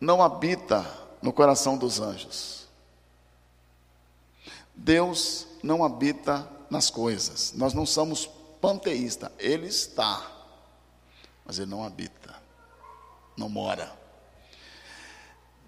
não 0.00 0.22
habita 0.22 0.84
no 1.20 1.32
coração 1.32 1.76
dos 1.76 2.00
anjos. 2.00 2.66
Deus 4.74 5.46
não 5.62 5.84
habita 5.84 6.48
nas 6.68 6.90
coisas. 6.90 7.52
Nós 7.54 7.72
não 7.72 7.86
somos 7.86 8.28
panteístas. 8.60 9.30
Ele 9.38 9.68
está, 9.68 10.26
mas 11.44 11.58
ele 11.58 11.70
não 11.70 11.84
habita, 11.84 12.34
não 13.36 13.48
mora. 13.48 14.01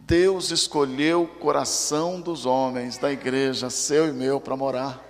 Deus 0.06 0.50
escolheu 0.50 1.22
o 1.22 1.26
coração 1.26 2.20
dos 2.20 2.44
homens, 2.44 2.98
da 2.98 3.10
igreja, 3.10 3.70
seu 3.70 4.06
e 4.06 4.12
meu, 4.12 4.38
para 4.38 4.54
morar. 4.54 5.02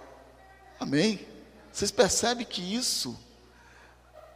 Amém? 0.78 1.26
Vocês 1.72 1.90
percebem 1.90 2.46
que 2.46 2.62
isso, 2.62 3.18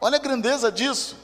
olha 0.01 0.17
a 0.17 0.21
grandeza 0.21 0.73
disso. 0.73 1.17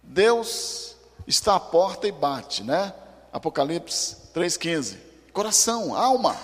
Deus 0.00 0.94
está 1.26 1.56
à 1.56 1.60
porta 1.60 2.06
e 2.06 2.12
bate, 2.12 2.62
né? 2.62 2.94
Apocalipse 3.32 4.16
3,15. 4.32 4.96
Coração, 5.32 5.96
alma. 5.96 6.36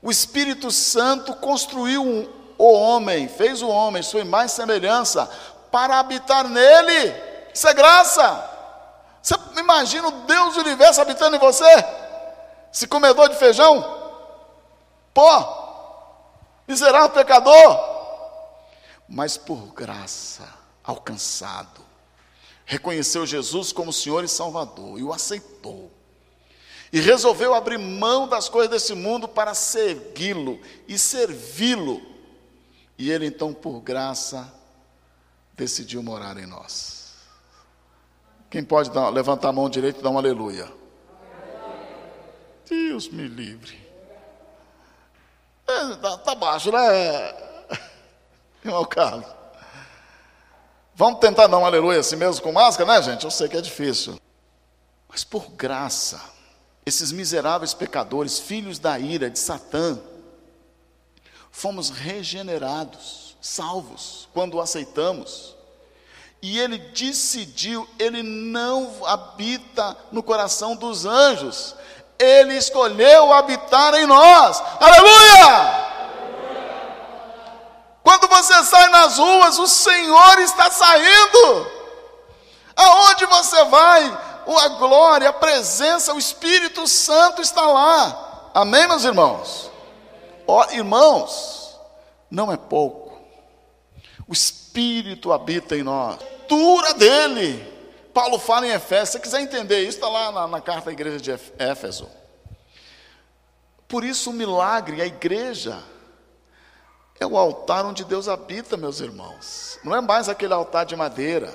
O 0.00 0.10
Espírito 0.10 0.70
Santo 0.70 1.34
construiu 1.34 2.32
o 2.56 2.72
homem, 2.72 3.28
fez 3.28 3.60
o 3.60 3.68
homem, 3.68 4.02
sua 4.02 4.20
imagem 4.20 4.46
e 4.46 4.56
semelhança, 4.56 5.26
para 5.70 6.00
habitar 6.00 6.48
nele. 6.48 7.14
Isso 7.52 7.68
é 7.68 7.74
graça. 7.74 8.51
Você 9.22 9.34
imagina 9.56 10.08
o 10.08 10.26
Deus 10.26 10.54
do 10.54 10.60
universo 10.60 11.00
habitando 11.00 11.36
em 11.36 11.38
você? 11.38 11.64
Esse 12.72 12.86
comedor 12.86 13.28
de 13.28 13.36
feijão? 13.36 13.82
Pó, 15.14 16.58
miserável 16.66 17.10
pecador. 17.10 17.92
Mas 19.08 19.36
por 19.36 19.72
graça, 19.74 20.48
alcançado 20.82 21.92
reconheceu 22.72 23.26
Jesus 23.26 23.70
como 23.70 23.92
Senhor 23.92 24.24
e 24.24 24.28
Salvador 24.28 24.98
e 24.98 25.02
o 25.02 25.12
aceitou. 25.12 25.90
E 26.92 27.00
resolveu 27.00 27.54
abrir 27.54 27.78
mão 27.78 28.26
das 28.28 28.48
coisas 28.48 28.70
desse 28.70 28.94
mundo 28.94 29.28
para 29.28 29.52
segui-lo 29.52 30.60
e 30.88 30.98
servi-lo. 30.98 32.02
E 32.98 33.10
ele 33.10 33.26
então, 33.26 33.52
por 33.52 33.80
graça, 33.80 34.52
decidiu 35.54 36.02
morar 36.02 36.36
em 36.38 36.46
nós. 36.46 37.01
Quem 38.52 38.62
pode 38.62 38.90
dar, 38.90 39.08
levantar 39.08 39.48
a 39.48 39.52
mão 39.52 39.66
direita 39.66 40.00
e 40.00 40.02
dar 40.02 40.10
um 40.10 40.18
aleluia? 40.18 40.70
Deus 42.68 43.08
me 43.08 43.26
livre. 43.26 43.80
É, 45.66 45.94
tá, 45.94 46.18
tá 46.18 46.34
baixo, 46.34 46.70
né? 46.70 47.34
Irmão 48.62 48.84
Carlos. 48.84 49.24
Vamos 50.94 51.18
tentar 51.18 51.46
dar 51.46 51.56
um 51.56 51.64
aleluia 51.64 52.00
assim 52.00 52.14
mesmo 52.14 52.42
com 52.42 52.52
máscara, 52.52 52.92
né, 52.92 53.02
gente? 53.02 53.24
Eu 53.24 53.30
sei 53.30 53.48
que 53.48 53.56
é 53.56 53.60
difícil. 53.62 54.20
Mas 55.08 55.24
por 55.24 55.50
graça, 55.52 56.20
esses 56.84 57.10
miseráveis 57.10 57.72
pecadores, 57.72 58.38
filhos 58.38 58.78
da 58.78 58.98
ira 58.98 59.30
de 59.30 59.38
Satã, 59.38 59.98
fomos 61.50 61.88
regenerados, 61.88 63.34
salvos, 63.40 64.28
quando 64.34 64.58
o 64.58 64.60
aceitamos. 64.60 65.56
E 66.42 66.58
ele 66.58 66.76
decidiu, 66.76 67.88
ele 68.00 68.20
não 68.20 69.06
habita 69.06 69.96
no 70.10 70.24
coração 70.24 70.74
dos 70.74 71.06
anjos, 71.06 71.72
ele 72.18 72.56
escolheu 72.56 73.32
habitar 73.32 73.94
em 73.94 74.06
nós. 74.06 74.60
Aleluia! 74.80 75.92
Quando 78.02 78.26
você 78.26 78.64
sai 78.64 78.88
nas 78.88 79.18
ruas, 79.18 79.58
o 79.60 79.68
Senhor 79.68 80.40
está 80.40 80.68
saindo. 80.68 81.70
Aonde 82.74 83.24
você 83.26 83.64
vai, 83.66 84.18
a 84.64 84.68
glória, 84.70 85.28
a 85.28 85.32
presença, 85.32 86.12
o 86.12 86.18
Espírito 86.18 86.88
Santo 86.88 87.40
está 87.40 87.62
lá. 87.62 88.50
Amém, 88.52 88.88
meus 88.88 89.04
irmãos? 89.04 89.70
Ó, 90.44 90.66
oh, 90.66 90.72
irmãos, 90.72 91.78
não 92.28 92.50
é 92.50 92.56
pouco. 92.56 93.20
O 94.26 94.32
Espírito 94.32 94.61
habita 95.32 95.76
em 95.76 95.82
nós. 95.82 96.18
Dura 96.48 96.94
dele. 96.94 97.72
Paulo 98.12 98.38
fala 98.38 98.66
em 98.66 98.70
Efésios. 98.70 99.10
Se 99.10 99.20
quiser 99.20 99.40
entender 99.40 99.80
isso, 99.80 99.98
está 99.98 100.08
lá 100.08 100.30
na, 100.30 100.46
na 100.48 100.60
carta 100.60 100.90
à 100.90 100.92
igreja 100.92 101.18
de 101.18 101.30
Éfeso. 101.58 102.08
Por 103.88 104.04
isso 104.04 104.30
o 104.30 104.32
milagre, 104.32 105.02
a 105.02 105.06
igreja, 105.06 105.82
é 107.20 107.26
o 107.26 107.36
altar 107.36 107.84
onde 107.86 108.04
Deus 108.04 108.28
habita, 108.28 108.76
meus 108.76 109.00
irmãos. 109.00 109.78
Não 109.84 109.94
é 109.94 110.00
mais 110.00 110.28
aquele 110.28 110.52
altar 110.52 110.84
de 110.84 110.96
madeira. 110.96 111.52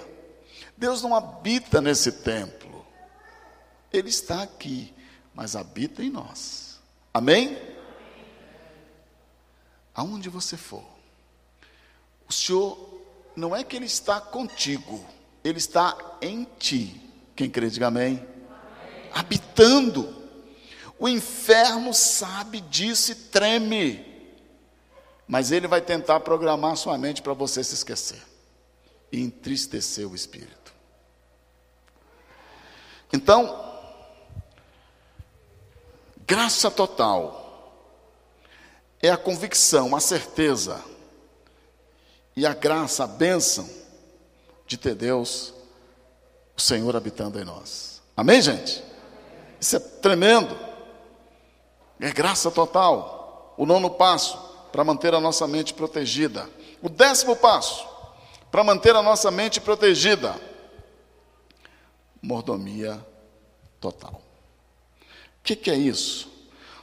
Deus 0.76 1.02
não 1.02 1.16
habita 1.16 1.82
nesse 1.82 2.12
templo. 2.12 2.86
Ele 3.92 4.10
está 4.10 4.44
aqui, 4.44 4.94
mas 5.34 5.56
habita 5.56 6.04
em 6.04 6.10
nós. 6.10 6.80
Amém? 7.14 7.58
Aonde 9.94 10.30
você 10.30 10.56
for, 10.56 10.86
o 12.30 12.34
Senhor 12.34 12.87
não 13.38 13.56
é 13.56 13.64
que 13.64 13.76
Ele 13.76 13.86
está 13.86 14.20
contigo, 14.20 15.06
Ele 15.44 15.60
está 15.60 15.96
em 16.20 16.44
ti. 16.58 17.00
Quem 17.36 17.48
crê, 17.48 17.70
diga 17.70 17.88
amém. 17.88 18.16
amém. 18.50 19.12
Habitando. 19.14 20.18
O 20.98 21.08
inferno 21.08 21.94
sabe 21.94 22.60
disso 22.62 23.12
e 23.12 23.16
treme. 23.16 24.04
Mas 25.28 25.52
ele 25.52 25.68
vai 25.68 25.82
tentar 25.82 26.22
programar 26.22 26.76
sua 26.76 26.98
mente 26.98 27.22
para 27.22 27.34
você 27.34 27.64
se 27.64 27.76
esquecer 27.76 28.20
e 29.12 29.22
entristecer 29.22 30.10
o 30.10 30.16
espírito. 30.16 30.74
Então, 33.14 33.64
graça 36.26 36.72
total 36.72 37.94
é 39.00 39.10
a 39.12 39.18
convicção, 39.18 39.96
a 39.96 40.00
certeza 40.00 40.84
e 42.38 42.46
a 42.46 42.54
graça, 42.54 43.04
a 43.04 43.08
bênção 43.08 43.68
de 44.68 44.78
ter 44.78 44.94
Deus, 44.94 45.52
o 46.56 46.62
Senhor 46.62 46.96
habitando 46.96 47.40
em 47.40 47.44
nós. 47.44 48.00
Amém, 48.16 48.40
gente? 48.44 48.84
Isso 49.60 49.76
é 49.76 49.80
tremendo. 49.80 50.56
É 52.00 52.12
graça 52.12 52.52
total. 52.52 53.56
O 53.58 53.66
nono 53.66 53.90
passo 53.90 54.38
para 54.72 54.84
manter 54.84 55.16
a 55.16 55.20
nossa 55.20 55.48
mente 55.48 55.74
protegida. 55.74 56.48
O 56.80 56.90
décimo 56.90 57.36
passo 57.36 57.88
para 58.52 58.64
manter 58.64 58.96
a 58.96 59.02
nossa 59.02 59.32
mente 59.32 59.60
protegida. 59.60 60.40
Mordomia 62.22 63.04
total. 63.82 64.22
O 65.02 65.44
que, 65.44 65.56
que 65.56 65.72
é 65.72 65.76
isso? 65.76 66.32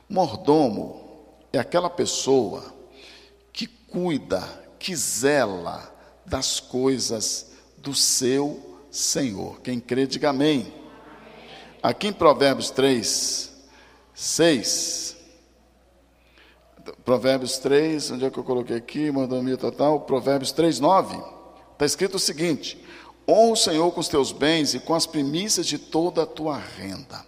Mordomo 0.08 1.28
é 1.52 1.60
aquela 1.60 1.88
pessoa 1.88 2.74
que 3.52 3.68
cuida, 3.68 4.63
que 4.84 4.94
zela 4.94 5.90
das 6.26 6.60
coisas 6.60 7.52
do 7.78 7.94
seu 7.94 8.82
Senhor. 8.90 9.58
Quem 9.62 9.80
crê, 9.80 10.06
diga 10.06 10.28
amém. 10.28 10.74
Aqui 11.82 12.08
em 12.08 12.12
Provérbios 12.12 12.68
3, 12.68 13.50
6. 14.12 15.16
Provérbios 17.02 17.56
3, 17.56 18.10
onde 18.10 18.26
é 18.26 18.30
que 18.30 18.38
eu 18.38 18.44
coloquei 18.44 18.76
aqui? 18.76 19.10
Mordomia 19.10 19.56
total. 19.56 20.00
Provérbios 20.00 20.52
3, 20.52 20.78
9. 20.80 21.16
Está 21.72 21.86
escrito 21.86 22.16
o 22.16 22.20
seguinte: 22.20 22.78
Honra 23.26 23.52
o 23.52 23.56
Senhor 23.56 23.90
com 23.90 24.00
os 24.00 24.08
teus 24.08 24.32
bens 24.32 24.74
e 24.74 24.80
com 24.80 24.94
as 24.94 25.06
primícias 25.06 25.64
de 25.64 25.78
toda 25.78 26.24
a 26.24 26.26
tua 26.26 26.58
renda. 26.58 27.24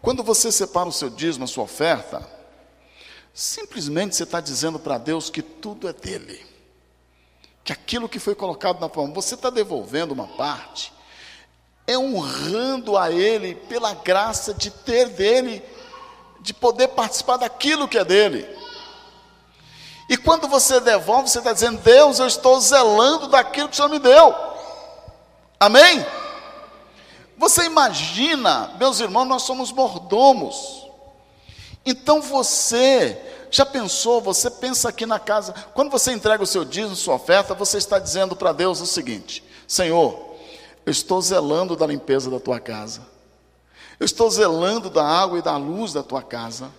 Quando 0.00 0.22
você 0.22 0.50
separa 0.50 0.88
o 0.88 0.92
seu 0.92 1.10
dízimo, 1.10 1.44
a 1.44 1.48
sua 1.48 1.64
oferta, 1.64 2.26
simplesmente 3.36 4.16
você 4.16 4.22
está 4.22 4.40
dizendo 4.40 4.78
para 4.78 4.96
Deus 4.96 5.28
que 5.28 5.42
tudo 5.42 5.86
é 5.86 5.92
dele. 5.92 6.44
Que 7.62 7.70
aquilo 7.70 8.08
que 8.08 8.18
foi 8.18 8.34
colocado 8.34 8.80
na 8.80 8.88
palma, 8.88 9.12
você 9.12 9.34
está 9.34 9.50
devolvendo 9.50 10.14
uma 10.14 10.26
parte, 10.26 10.90
é 11.86 11.98
honrando 11.98 12.96
a 12.96 13.12
Ele 13.12 13.54
pela 13.54 13.92
graça 13.92 14.54
de 14.54 14.70
ter 14.70 15.10
dele, 15.10 15.62
de 16.40 16.54
poder 16.54 16.88
participar 16.88 17.36
daquilo 17.36 17.86
que 17.86 17.98
é 17.98 18.04
dele. 18.06 18.48
E 20.08 20.16
quando 20.16 20.48
você 20.48 20.80
devolve, 20.80 21.28
você 21.28 21.38
está 21.38 21.52
dizendo: 21.52 21.78
Deus, 21.82 22.18
eu 22.18 22.26
estou 22.26 22.58
zelando 22.58 23.28
daquilo 23.28 23.68
que 23.68 23.74
o 23.74 23.76
Senhor 23.76 23.90
me 23.90 23.98
deu. 23.98 24.34
Amém? 25.60 26.06
Você 27.36 27.64
imagina, 27.64 28.74
meus 28.78 28.98
irmãos, 28.98 29.26
nós 29.26 29.42
somos 29.42 29.70
mordomos. 29.70 30.85
Então 31.86 32.20
você 32.20 33.16
já 33.48 33.64
pensou, 33.64 34.20
você 34.20 34.50
pensa 34.50 34.88
aqui 34.88 35.06
na 35.06 35.20
casa, 35.20 35.54
quando 35.72 35.88
você 35.88 36.12
entrega 36.12 36.42
o 36.42 36.46
seu 36.46 36.64
dízimo, 36.64 36.96
sua 36.96 37.14
oferta, 37.14 37.54
você 37.54 37.78
está 37.78 38.00
dizendo 38.00 38.34
para 38.34 38.52
Deus 38.52 38.80
o 38.80 38.86
seguinte: 38.86 39.44
Senhor, 39.68 40.34
eu 40.84 40.90
estou 40.90 41.22
zelando 41.22 41.76
da 41.76 41.86
limpeza 41.86 42.28
da 42.28 42.40
tua 42.40 42.58
casa. 42.58 43.02
Eu 44.00 44.04
estou 44.04 44.28
zelando 44.28 44.90
da 44.90 45.04
água 45.04 45.38
e 45.38 45.42
da 45.42 45.56
luz 45.56 45.92
da 45.92 46.02
tua 46.02 46.22
casa. 46.22 46.70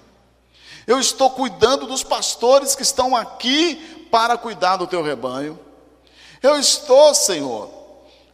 Eu 0.86 1.00
estou 1.00 1.30
cuidando 1.32 1.88
dos 1.88 2.04
pastores 2.04 2.76
que 2.76 2.84
estão 2.84 3.16
aqui 3.16 4.08
para 4.12 4.38
cuidar 4.38 4.78
do 4.78 4.88
teu 4.88 5.02
rebanho. 5.02 5.60
Eu 6.44 6.60
estou, 6.60 7.16
Senhor, 7.16 7.70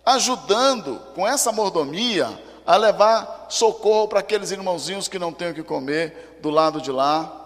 ajudando 0.06 1.00
com 1.16 1.26
essa 1.26 1.52
mordomia 1.52 2.28
a 2.66 2.76
levar 2.76 3.48
socorro 3.50 4.08
para 4.08 4.20
aqueles 4.20 4.52
irmãozinhos 4.52 5.08
que 5.08 5.20
não 5.20 5.32
têm 5.32 5.52
o 5.52 5.54
que 5.54 5.64
comer 5.64 6.33
do 6.44 6.50
lado 6.50 6.82
de 6.82 6.92
lá. 6.92 7.40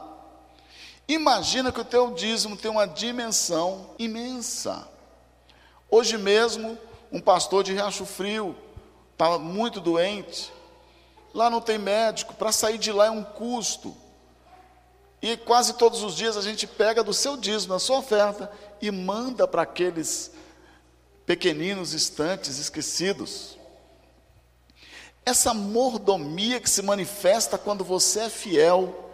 Imagina 1.08 1.72
que 1.72 1.80
o 1.80 1.86
teu 1.86 2.16
dízimo 2.16 2.58
tem 2.58 2.72
uma 2.72 2.88
dimensão 2.88 3.92
imensa. 4.00 4.88
Hoje 5.90 6.18
mesmo, 6.18 6.76
um 7.12 7.22
pastor 7.22 7.64
de 7.64 7.74
Riacho 7.74 8.08
Frio 8.08 8.56
estava 9.14 9.38
muito 9.38 9.80
doente. 9.80 10.52
Lá 11.32 11.48
não 11.48 11.62
tem 11.62 11.78
médico, 11.78 12.34
para 12.34 12.52
sair 12.52 12.80
de 12.80 12.92
lá 12.92 13.06
é 13.06 13.12
um 13.12 13.24
custo. 13.24 13.96
E 15.22 15.38
quase 15.38 15.74
todos 15.74 16.02
os 16.02 16.16
dias 16.16 16.36
a 16.36 16.42
gente 16.42 16.66
pega 16.66 17.04
do 17.04 17.14
seu 17.14 17.38
dízimo, 17.38 17.74
da 17.74 17.80
sua 17.80 18.00
oferta, 18.00 18.52
e 18.82 18.90
manda 18.90 19.48
para 19.48 19.62
aqueles 19.62 20.32
pequeninos 21.24 21.94
estantes 21.94 22.58
esquecidos. 22.58 23.57
Essa 25.28 25.54
mordomia 25.54 26.58
que 26.58 26.70
se 26.70 26.82
manifesta 26.82 27.58
quando 27.58 27.84
você 27.84 28.22
é 28.22 28.30
fiel, 28.30 29.12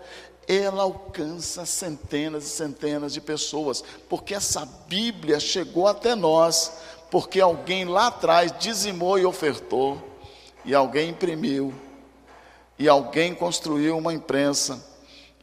ela 0.47 0.83
alcança 0.83 1.65
centenas 1.65 2.43
e 2.43 2.49
centenas 2.49 3.13
de 3.13 3.19
pessoas, 3.19 3.83
porque 4.07 4.35
essa 4.35 4.63
Bíblia 4.87 5.39
chegou 5.39 5.87
até 5.87 6.13
nós, 6.13 6.73
porque 7.09 7.41
alguém 7.41 7.85
lá 7.85 8.05
atrás 8.05 8.53
dizimou 8.59 9.17
e 9.17 9.25
ofertou, 9.25 9.99
e 10.63 10.75
alguém 10.75 11.09
imprimiu, 11.09 11.73
e 12.77 12.87
alguém 12.87 13.33
construiu 13.33 13.97
uma 13.97 14.13
imprensa 14.13 14.85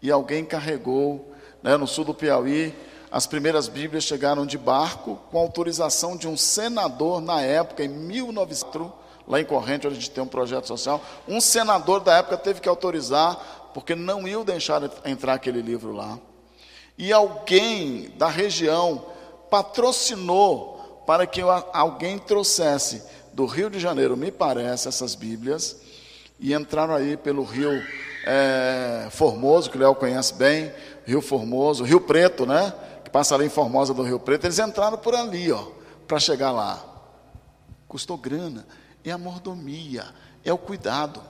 e 0.01 0.09
alguém 0.09 0.45
carregou, 0.45 1.33
né, 1.65 1.77
no 1.77 1.89
sul 1.89 2.05
do 2.05 2.15
Piauí, 2.15 2.73
as 3.11 3.27
primeiras 3.27 3.67
Bíblias 3.67 4.05
chegaram 4.05 4.47
de 4.47 4.57
barco 4.57 5.19
com 5.33 5.39
autorização 5.41 6.17
de 6.17 6.29
um 6.29 6.37
senador 6.37 7.21
na 7.21 7.43
época, 7.43 7.83
em 7.83 7.89
1900, 7.89 9.00
lá 9.27 9.41
em 9.41 9.45
Corrente, 9.45 9.87
onde 9.87 9.97
a 9.97 10.01
gente 10.01 10.11
tem 10.11 10.23
um 10.23 10.27
projeto 10.27 10.67
social. 10.67 11.01
Um 11.29 11.41
senador 11.41 12.01
da 12.01 12.17
época 12.17 12.37
teve 12.37 12.61
que 12.61 12.69
autorizar, 12.69 13.71
porque 13.73 13.95
não 13.95 14.27
iam 14.27 14.45
deixar 14.45 14.83
entrar 15.05 15.35
aquele 15.35 15.63
livro 15.63 15.93
lá. 15.93 16.19
E 16.99 17.13
alguém 17.13 18.13
da 18.17 18.29
região 18.29 19.07
patrocinou 19.51 21.03
para 21.07 21.27
que 21.27 21.41
alguém 21.73 22.19
trouxesse 22.19 23.03
do 23.33 23.47
Rio 23.47 23.71
de 23.71 23.79
Janeiro, 23.79 24.17
me 24.17 24.31
parece, 24.31 24.89
essas 24.89 25.15
Bíblias, 25.15 25.77
e 26.39 26.55
entraram 26.55 26.95
aí 26.95 27.17
pelo 27.17 27.43
rio 27.45 27.71
é, 28.27 29.09
Formoso, 29.11 29.71
que 29.71 29.77
o 29.77 29.81
Léo 29.81 29.95
conhece 29.95 30.35
bem, 30.35 30.73
Rio 31.05 31.21
Formoso, 31.21 31.85
Rio 31.85 32.01
Preto, 32.01 32.47
né? 32.47 32.73
Que 33.05 33.11
passa 33.11 33.35
ali 33.35 33.47
em 33.47 33.51
Formosa 33.51 33.93
do 33.95 34.03
Rio 34.03 34.21
Preto. 34.21 34.47
Eles 34.47 34.59
entraram 34.59 34.99
por 34.99 35.15
ali, 35.15 35.51
ó, 35.51 35.65
para 36.07 36.19
chegar 36.19 36.53
lá. 36.53 36.83
Custou 37.89 38.17
grana. 38.17 38.67
É 39.05 39.11
a 39.11 39.19
mordomia, 39.19 40.07
é 40.45 40.53
o 40.53 40.59
cuidado. 40.59 41.23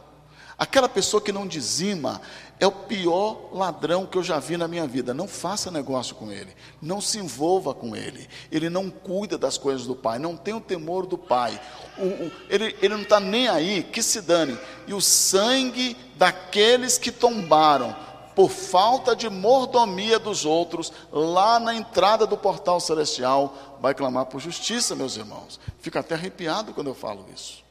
Aquela 0.61 0.91
pessoa 0.91 1.23
que 1.23 1.33
não 1.33 1.47
dizima 1.47 2.21
é 2.59 2.67
o 2.67 2.71
pior 2.71 3.49
ladrão 3.51 4.05
que 4.05 4.19
eu 4.19 4.23
já 4.23 4.39
vi 4.39 4.59
na 4.59 4.69
minha 4.69 4.87
vida. 4.87 5.15
Não 5.15 5.27
faça 5.27 5.71
negócio 5.71 6.15
com 6.15 6.31
ele, 6.31 6.55
não 6.83 7.01
se 7.01 7.19
envolva 7.19 7.73
com 7.73 7.97
ele. 7.97 8.29
Ele 8.53 8.69
não 8.69 8.91
cuida 8.91 9.39
das 9.39 9.57
coisas 9.57 9.87
do 9.87 9.97
pai, 9.97 10.19
não 10.19 10.37
tem 10.37 10.53
o 10.53 10.61
temor 10.61 11.07
do 11.07 11.17
pai. 11.17 11.59
O, 11.97 12.05
o, 12.05 12.33
ele, 12.51 12.77
ele 12.83 12.95
não 12.95 13.03
está 13.03 13.19
nem 13.19 13.49
aí, 13.49 13.83
que 13.83 14.03
se 14.03 14.21
dane. 14.21 14.59
E 14.87 14.93
o 14.93 15.01
sangue 15.01 15.97
daqueles 16.17 16.99
que 16.99 17.11
tombaram 17.11 17.97
por 18.35 18.51
falta 18.51 19.15
de 19.15 19.29
mordomia 19.29 20.19
dos 20.19 20.45
outros, 20.45 20.93
lá 21.13 21.59
na 21.59 21.75
entrada 21.75 22.27
do 22.27 22.37
portal 22.37 22.81
celestial, 22.81 23.79
vai 23.81 23.95
clamar 23.95 24.27
por 24.27 24.41
justiça, 24.41 24.95
meus 24.95 25.17
irmãos. 25.17 25.59
Fico 25.81 25.99
até 25.99 26.15
arrepiado 26.15 26.73
quando 26.73 26.89
eu 26.89 26.95
falo 26.95 27.27
isso. 27.35 27.63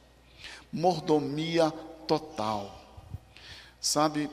Mordomia 0.72 1.72
total. 2.08 2.76
Sabe, 3.80 4.30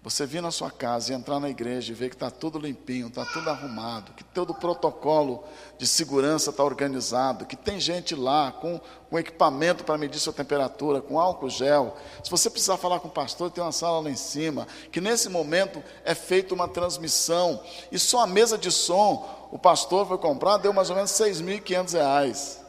você 0.00 0.24
vir 0.24 0.40
na 0.40 0.52
sua 0.52 0.70
casa 0.70 1.12
e 1.12 1.14
entrar 1.14 1.40
na 1.40 1.50
igreja 1.50 1.90
e 1.90 1.94
ver 1.94 2.08
que 2.08 2.14
está 2.14 2.30
tudo 2.30 2.58
limpinho, 2.58 3.08
está 3.08 3.24
tudo 3.24 3.50
arrumado, 3.50 4.12
que 4.12 4.22
todo 4.22 4.50
o 4.50 4.54
protocolo 4.54 5.42
de 5.76 5.88
segurança 5.88 6.50
está 6.50 6.62
organizado, 6.62 7.44
que 7.44 7.56
tem 7.56 7.80
gente 7.80 8.14
lá 8.14 8.52
com, 8.52 8.80
com 9.10 9.18
equipamento 9.18 9.82
para 9.82 9.98
medir 9.98 10.20
sua 10.20 10.32
temperatura, 10.32 11.00
com 11.00 11.18
álcool 11.18 11.50
gel. 11.50 11.96
Se 12.22 12.30
você 12.30 12.48
precisar 12.48 12.76
falar 12.76 13.00
com 13.00 13.08
o 13.08 13.10
pastor, 13.10 13.50
tem 13.50 13.62
uma 13.62 13.72
sala 13.72 14.00
lá 14.00 14.10
em 14.10 14.16
cima, 14.16 14.68
que 14.92 15.00
nesse 15.00 15.28
momento 15.28 15.82
é 16.04 16.14
feita 16.14 16.54
uma 16.54 16.68
transmissão, 16.68 17.60
e 17.90 17.98
só 17.98 18.20
a 18.20 18.26
mesa 18.26 18.56
de 18.56 18.70
som, 18.70 19.48
o 19.50 19.58
pastor 19.58 20.06
foi 20.06 20.18
comprar, 20.18 20.58
deu 20.58 20.72
mais 20.72 20.90
ou 20.90 20.96
menos 20.96 21.18
R$ 21.18 21.28
6.500 21.28 22.67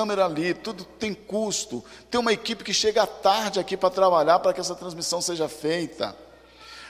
câmera 0.00 0.24
ali, 0.24 0.54
tudo 0.54 0.82
tem 0.82 1.12
custo. 1.12 1.84
Tem 2.10 2.18
uma 2.18 2.32
equipe 2.32 2.64
que 2.64 2.72
chega 2.72 3.06
tarde 3.06 3.60
aqui 3.60 3.76
para 3.76 3.90
trabalhar 3.90 4.38
para 4.38 4.54
que 4.54 4.60
essa 4.60 4.74
transmissão 4.74 5.20
seja 5.20 5.46
feita. 5.46 6.16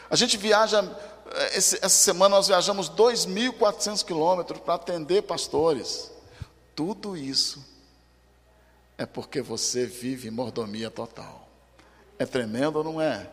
A 0.08 0.14
gente 0.14 0.36
viaja, 0.36 0.88
eh, 1.32 1.56
essa 1.56 1.88
semana 1.88 2.36
nós 2.36 2.46
viajamos 2.46 2.88
2.400 2.88 4.04
quilômetros 4.04 4.60
para 4.60 4.74
atender 4.74 5.22
pastores. 5.22 6.12
Tudo 6.76 7.16
isso 7.16 7.64
é 8.96 9.04
porque 9.04 9.42
você 9.42 9.86
vive 9.86 10.30
mordomia 10.30 10.88
total. 10.88 11.48
É 12.16 12.24
tremendo 12.24 12.76
ou 12.76 12.84
não 12.84 13.00
é? 13.00 13.28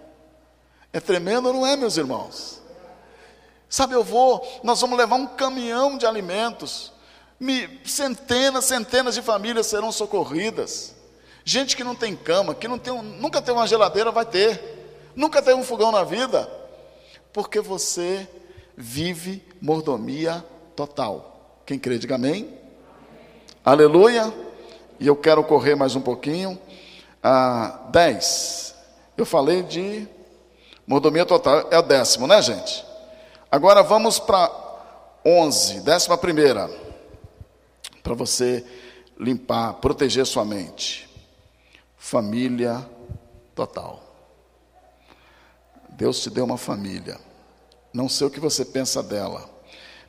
É 0.92 1.00
tremendo 1.00 1.50
ou 1.50 1.54
não 1.54 1.68
é, 1.68 1.76
meus 1.76 1.98
irmãos? 1.98 2.64
Sabe, 3.70 3.94
eu 3.94 4.04
vou, 4.04 4.60
nós 4.64 4.82
vamos 4.82 4.98
levar 4.98 5.18
um 5.18 5.28
caminhão 5.28 6.00
de 6.00 6.06
alimentos 6.08 6.97
centenas, 7.86 8.66
centenas 8.66 9.16
de 9.16 9.22
famílias 9.22 9.68
serão 9.68 9.92
socorridas. 9.92 10.96
Gente 11.44 11.78
que 11.78 11.84
não 11.84 11.96
tem 11.96 12.16
cama, 12.16 12.54
que 12.54 12.68
não 12.68 12.78
tem, 12.78 13.02
nunca 13.02 13.42
tem 13.42 13.54
uma 13.54 13.68
geladeira, 13.68 14.12
vai 14.12 14.26
ter. 14.26 14.78
Nunca 15.16 15.42
teve 15.42 15.60
um 15.60 15.64
fogão 15.64 15.92
na 15.92 16.04
vida. 16.04 16.50
Porque 17.32 17.60
você 17.60 18.28
vive 18.76 19.44
mordomia 19.62 20.44
total. 20.76 21.62
Quem 21.66 21.80
crê, 21.80 21.98
diga 21.98 22.16
amém. 22.16 22.54
Aleluia. 23.64 24.34
E 25.00 25.08
eu 25.08 25.16
quero 25.16 25.44
correr 25.44 25.76
mais 25.76 25.96
um 25.96 26.02
pouquinho. 26.02 26.60
Ah, 27.22 27.88
10. 27.92 28.76
Eu 29.18 29.26
falei 29.26 29.64
de 29.64 30.08
mordomia 30.86 31.26
total. 31.26 31.68
É 31.72 31.78
o 31.78 31.82
décimo, 31.82 32.28
né, 32.28 32.42
gente? 32.42 32.86
Agora 33.52 33.82
vamos 33.82 34.20
para 34.20 34.52
11. 35.26 35.82
Décima 35.82 36.18
primeira. 36.18 36.87
Para 38.08 38.16
você 38.16 38.64
limpar, 39.20 39.74
proteger 39.74 40.26
sua 40.26 40.46
mente. 40.46 41.10
Família 41.98 42.90
total. 43.54 44.02
Deus 45.90 46.22
te 46.22 46.30
deu 46.30 46.46
uma 46.46 46.58
família. 46.58 47.20
Não 47.94 48.08
sei 48.08 48.26
o 48.26 48.30
que 48.30 48.40
você 48.40 48.64
pensa 48.64 49.04
dela. 49.04 49.50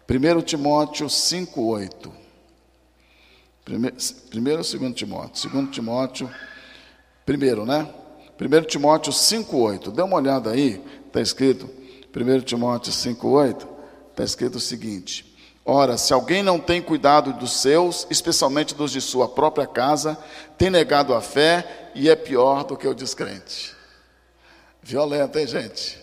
1 0.09 0.42
Timóteo 0.42 1.09
5,8. 1.09 2.12
Primeiro 4.30 4.59
ou 4.59 4.64
segundo 4.64 4.94
Timóteo? 4.94 5.36
Segundo 5.36 5.68
Timóteo, 5.72 6.30
primeiro, 7.26 7.66
né? 7.66 7.92
1 8.40 8.62
Timóteo 8.68 9.12
5,8. 9.12 9.90
Dê 9.90 10.03
uma 10.03 10.18
olhada 10.18 10.53
aí, 10.53 10.80
está 11.05 11.20
escrito, 11.20 11.68
1 12.16 12.40
Timóteo 12.42 12.92
5,8, 12.92 13.66
está 14.12 14.22
escrito 14.22 14.55
o 14.55 14.61
seguinte: 14.61 15.27
Ora, 15.70 15.98
se 15.98 16.14
alguém 16.14 16.42
não 16.42 16.58
tem 16.58 16.80
cuidado 16.80 17.30
dos 17.34 17.60
seus, 17.60 18.06
especialmente 18.08 18.74
dos 18.74 18.90
de 18.90 19.02
sua 19.02 19.28
própria 19.28 19.66
casa, 19.66 20.16
tem 20.56 20.70
negado 20.70 21.12
a 21.12 21.20
fé 21.20 21.90
e 21.94 22.08
é 22.08 22.16
pior 22.16 22.64
do 22.64 22.74
que 22.74 22.88
o 22.88 22.94
descrente. 22.94 23.76
Violento, 24.82 25.38
hein, 25.38 25.46
gente? 25.46 26.02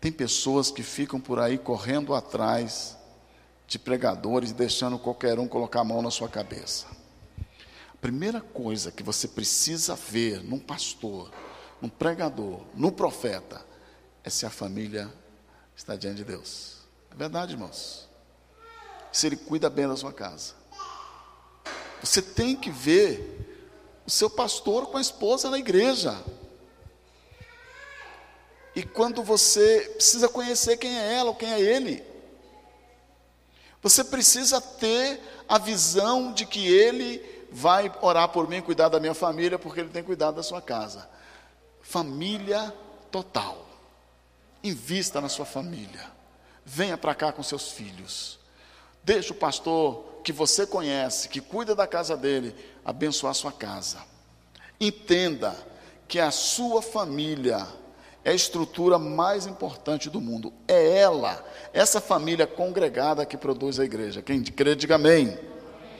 Tem 0.00 0.10
pessoas 0.10 0.70
que 0.70 0.82
ficam 0.82 1.20
por 1.20 1.38
aí 1.38 1.58
correndo 1.58 2.14
atrás 2.14 2.96
de 3.68 3.78
pregadores, 3.78 4.50
deixando 4.50 4.98
qualquer 4.98 5.38
um 5.38 5.46
colocar 5.46 5.80
a 5.80 5.84
mão 5.84 6.00
na 6.00 6.10
sua 6.10 6.30
cabeça. 6.30 6.86
A 7.92 7.96
primeira 8.00 8.40
coisa 8.40 8.90
que 8.90 9.02
você 9.02 9.28
precisa 9.28 9.94
ver 9.94 10.42
num 10.42 10.58
pastor, 10.58 11.30
num 11.82 11.90
pregador, 11.90 12.62
num 12.74 12.90
profeta, 12.90 13.65
é 14.26 14.30
se 14.30 14.44
a 14.44 14.50
família 14.50 15.08
está 15.76 15.94
diante 15.94 16.16
de 16.16 16.24
Deus. 16.24 16.78
É 17.12 17.14
verdade, 17.14 17.52
irmãos. 17.52 18.08
Se 19.12 19.28
ele 19.28 19.36
cuida 19.36 19.70
bem 19.70 19.86
da 19.86 19.96
sua 19.96 20.12
casa. 20.12 20.54
Você 22.02 22.20
tem 22.20 22.56
que 22.56 22.68
ver 22.68 24.02
o 24.04 24.10
seu 24.10 24.28
pastor 24.28 24.88
com 24.88 24.96
a 24.96 25.00
esposa 25.00 25.48
na 25.48 25.60
igreja. 25.60 26.20
E 28.74 28.82
quando 28.82 29.22
você 29.22 29.92
precisa 29.94 30.28
conhecer 30.28 30.76
quem 30.76 30.98
é 30.98 31.14
ela 31.14 31.30
ou 31.30 31.36
quem 31.36 31.52
é 31.52 31.60
ele, 31.60 32.04
você 33.80 34.02
precisa 34.02 34.60
ter 34.60 35.20
a 35.48 35.56
visão 35.56 36.32
de 36.32 36.44
que 36.44 36.66
ele 36.66 37.46
vai 37.52 37.94
orar 38.02 38.28
por 38.30 38.48
mim, 38.48 38.60
cuidar 38.60 38.88
da 38.88 38.98
minha 38.98 39.14
família, 39.14 39.56
porque 39.56 39.78
ele 39.78 39.90
tem 39.90 40.02
cuidado 40.02 40.34
da 40.34 40.42
sua 40.42 40.60
casa. 40.60 41.08
Família 41.80 42.74
total. 43.12 43.65
Invista 44.66 45.20
na 45.20 45.28
sua 45.28 45.44
família. 45.44 46.10
Venha 46.64 46.98
para 46.98 47.14
cá 47.14 47.30
com 47.30 47.40
seus 47.40 47.70
filhos. 47.70 48.36
Deixe 49.04 49.30
o 49.30 49.36
pastor 49.36 50.20
que 50.24 50.32
você 50.32 50.66
conhece, 50.66 51.28
que 51.28 51.40
cuida 51.40 51.72
da 51.72 51.86
casa 51.86 52.16
dele, 52.16 52.52
abençoar 52.84 53.32
sua 53.32 53.52
casa. 53.52 53.98
Entenda 54.80 55.56
que 56.08 56.18
a 56.18 56.32
sua 56.32 56.82
família 56.82 57.64
é 58.24 58.30
a 58.30 58.34
estrutura 58.34 58.98
mais 58.98 59.46
importante 59.46 60.10
do 60.10 60.20
mundo. 60.20 60.52
É 60.66 60.98
ela, 60.98 61.46
essa 61.72 62.00
família 62.00 62.44
congregada 62.44 63.24
que 63.24 63.36
produz 63.36 63.78
a 63.78 63.84
igreja. 63.84 64.20
Quem 64.20 64.42
crê, 64.42 64.74
diga 64.74 64.96
amém. 64.96 65.38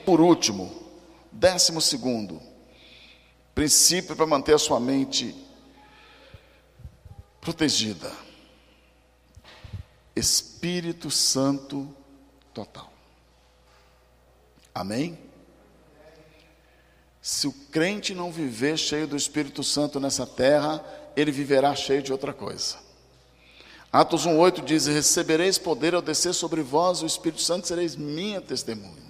Por 0.05 0.19
último, 0.19 0.69
décimo 1.31 1.79
segundo, 1.79 2.41
princípio 3.55 4.13
para 4.13 4.27
manter 4.27 4.55
a 4.55 4.59
sua 4.59 4.77
mente 4.77 5.33
protegida. 7.39 8.26
Espírito 10.17 11.11
Santo 11.11 11.93
total. 12.53 12.91
Amém? 14.73 15.17
Se 17.21 17.47
o 17.47 17.51
crente 17.51 18.13
não 18.13 18.31
viver 18.31 18.77
cheio 18.77 19.07
do 19.07 19.15
Espírito 19.17 19.63
Santo 19.63 19.99
nessa 19.99 20.25
terra, 20.25 20.83
ele 21.15 21.31
viverá 21.31 21.75
cheio 21.75 22.01
de 22.01 22.11
outra 22.11 22.33
coisa. 22.33 22.77
Atos 23.91 24.25
1,8 24.25 24.63
diz: 24.63 24.87
Recebereis 24.87 25.57
poder 25.57 25.93
ao 25.93 26.01
descer 26.01 26.33
sobre 26.33 26.61
vós 26.61 27.01
o 27.01 27.05
Espírito 27.05 27.41
Santo, 27.41 27.67
sereis 27.67 27.95
minha 27.95 28.39
testemunha. 28.39 29.07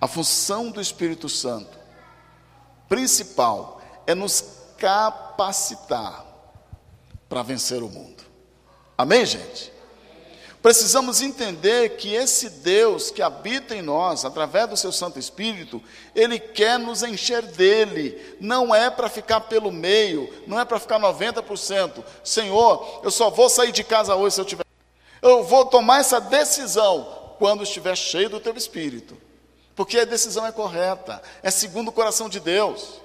A 0.00 0.06
função 0.06 0.70
do 0.70 0.80
Espírito 0.80 1.28
Santo, 1.28 1.78
principal, 2.88 3.80
é 4.06 4.14
nos 4.14 4.44
capacitar 4.78 6.24
para 7.28 7.42
vencer 7.42 7.82
o 7.82 7.88
mundo. 7.88 8.22
Amém, 8.96 9.24
gente? 9.26 9.73
Precisamos 10.64 11.20
entender 11.20 11.90
que 11.98 12.14
esse 12.14 12.48
Deus 12.48 13.10
que 13.10 13.20
habita 13.20 13.76
em 13.76 13.82
nós, 13.82 14.24
através 14.24 14.66
do 14.66 14.78
seu 14.78 14.90
Santo 14.90 15.18
Espírito, 15.18 15.82
ele 16.14 16.38
quer 16.38 16.78
nos 16.78 17.02
encher 17.02 17.42
dele. 17.42 18.38
Não 18.40 18.74
é 18.74 18.88
para 18.88 19.10
ficar 19.10 19.42
pelo 19.42 19.70
meio, 19.70 20.32
não 20.46 20.58
é 20.58 20.64
para 20.64 20.80
ficar 20.80 20.98
90%. 20.98 22.02
Senhor, 22.24 23.02
eu 23.04 23.10
só 23.10 23.28
vou 23.28 23.50
sair 23.50 23.72
de 23.72 23.84
casa 23.84 24.16
hoje 24.16 24.36
se 24.36 24.40
eu 24.40 24.44
tiver. 24.46 24.64
Eu 25.20 25.44
vou 25.44 25.66
tomar 25.66 26.00
essa 26.00 26.18
decisão 26.18 27.34
quando 27.38 27.62
estiver 27.62 27.94
cheio 27.94 28.30
do 28.30 28.40
teu 28.40 28.56
Espírito. 28.56 29.18
Porque 29.76 29.98
a 29.98 30.06
decisão 30.06 30.46
é 30.46 30.50
correta, 30.50 31.20
é 31.42 31.50
segundo 31.50 31.88
o 31.88 31.92
coração 31.92 32.26
de 32.26 32.40
Deus. 32.40 33.02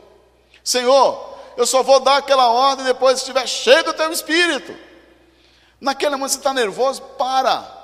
Senhor, 0.64 1.38
eu 1.58 1.68
só 1.68 1.84
vou 1.84 2.00
dar 2.00 2.20
aquela 2.20 2.50
ordem 2.50 2.86
depois 2.86 3.16
que 3.16 3.20
estiver 3.20 3.46
cheio 3.46 3.84
do 3.84 3.94
teu 3.94 4.10
Espírito. 4.14 4.88
Naquele 5.80 6.16
momento 6.16 6.32
você 6.32 6.38
está 6.38 6.54
nervoso, 6.54 7.02
para. 7.18 7.78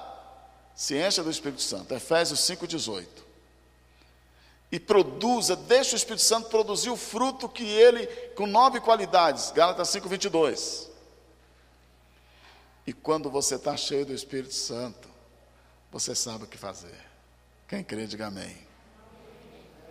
Se 0.76 0.98
encha 0.98 1.24
do 1.24 1.32
Espírito 1.32 1.62
Santo. 1.62 1.94
Efésios 1.94 2.42
5,18. 2.42 3.08
E 4.72 4.80
produza, 4.80 5.56
deixa 5.56 5.94
o 5.94 5.96
Espírito 5.96 6.24
Santo 6.24 6.50
produzir 6.50 6.90
o 6.90 6.98
fruto 6.98 7.48
que 7.48 7.64
ele, 7.64 8.08
com 8.36 8.46
nove 8.46 8.80
qualidades. 8.80 9.52
Gálatas 9.52 9.88
5,22. 9.90 10.88
E 12.86 12.94
quando 12.94 13.30
você 13.30 13.56
está 13.56 13.76
cheio 13.78 14.06
do 14.06 14.14
Espírito 14.14 14.54
Santo, 14.54 15.08
você 15.92 16.14
sabe 16.14 16.44
o 16.44 16.48
que 16.48 16.58
fazer. 16.58 17.00
Quem 17.68 17.84
crê, 17.84 18.06
diga 18.06 18.28
amém. 18.28 18.56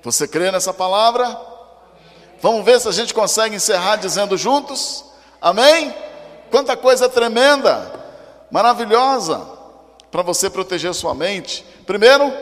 Você 0.02 0.28
crê 0.28 0.50
nessa 0.52 0.72
palavra? 0.72 1.34
Vamos 2.42 2.64
ver 2.64 2.78
se 2.78 2.88
a 2.88 2.92
gente 2.92 3.14
consegue 3.14 3.57
encerrar 3.57 3.96
dizendo 3.96 4.36
juntos? 4.36 5.05
Amém? 5.40 5.94
Quanta 6.51 6.76
coisa 6.76 7.09
tremenda, 7.09 7.92
maravilhosa, 8.51 9.55
para 10.11 10.22
você 10.22 10.49
proteger 10.49 10.95
sua 10.95 11.14
mente. 11.14 11.64
Primeiro, 11.84 12.32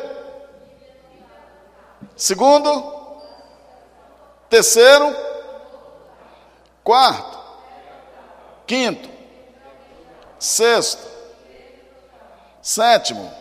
segundo, 2.14 3.18
terceiro, 4.50 5.16
quarto, 6.84 7.38
quinto, 8.66 9.08
sexto, 10.38 11.06
sétimo, 12.60 13.32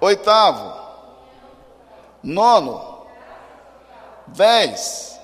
oitavo, 0.00 0.80
nono, 2.22 3.04
dez, 4.28 5.18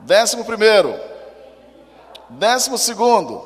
décimo 0.00 0.44
primeiro 0.44 1.09
Décimo 2.30 2.78
segundo. 2.78 3.42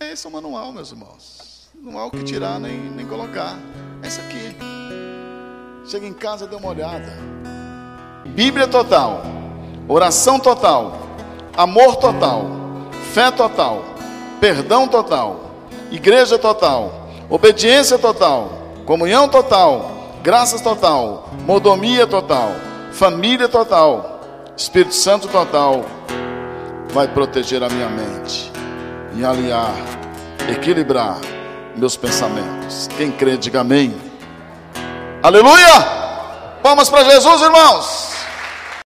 Esse 0.00 0.26
é 0.26 0.28
o 0.28 0.32
manual, 0.32 0.72
meus 0.72 0.90
irmãos. 0.90 1.70
Não 1.74 1.98
há 1.98 2.06
o 2.06 2.10
que 2.10 2.24
tirar 2.24 2.58
nem, 2.58 2.78
nem 2.78 3.06
colocar. 3.06 3.56
É 4.02 4.08
esse 4.08 4.20
aqui. 4.20 4.56
Chega 5.86 6.04
em 6.04 6.12
casa, 6.12 6.46
dê 6.46 6.56
uma 6.56 6.68
olhada. 6.68 7.16
Bíblia 8.26 8.66
total. 8.66 9.22
Oração 9.88 10.40
total. 10.40 10.98
Amor 11.56 11.96
total. 11.96 12.44
Fé 13.12 13.30
total. 13.30 13.84
Perdão 14.40 14.88
total. 14.88 15.40
Igreja 15.92 16.38
total. 16.38 17.08
Obediência 17.30 17.98
total. 17.98 18.50
Comunhão 18.84 19.28
total. 19.28 19.92
Graças 20.24 20.60
total. 20.60 21.30
Modomia 21.46 22.06
total. 22.06 22.50
Família 22.90 23.48
total. 23.48 24.20
Espírito 24.56 24.94
Santo 24.94 25.28
total 25.28 25.95
vai 26.90 27.08
proteger 27.08 27.62
a 27.62 27.68
minha 27.68 27.88
mente 27.88 28.50
e 29.14 29.24
alinhar, 29.24 29.74
equilibrar 30.48 31.18
meus 31.76 31.96
pensamentos. 31.96 32.88
Quem 32.96 33.10
crê, 33.10 33.36
diga 33.36 33.60
amém. 33.60 33.94
Aleluia! 35.22 35.96
Palmas 36.62 36.88
para 36.88 37.04
Jesus, 37.04 37.42
irmãos. 37.42 38.05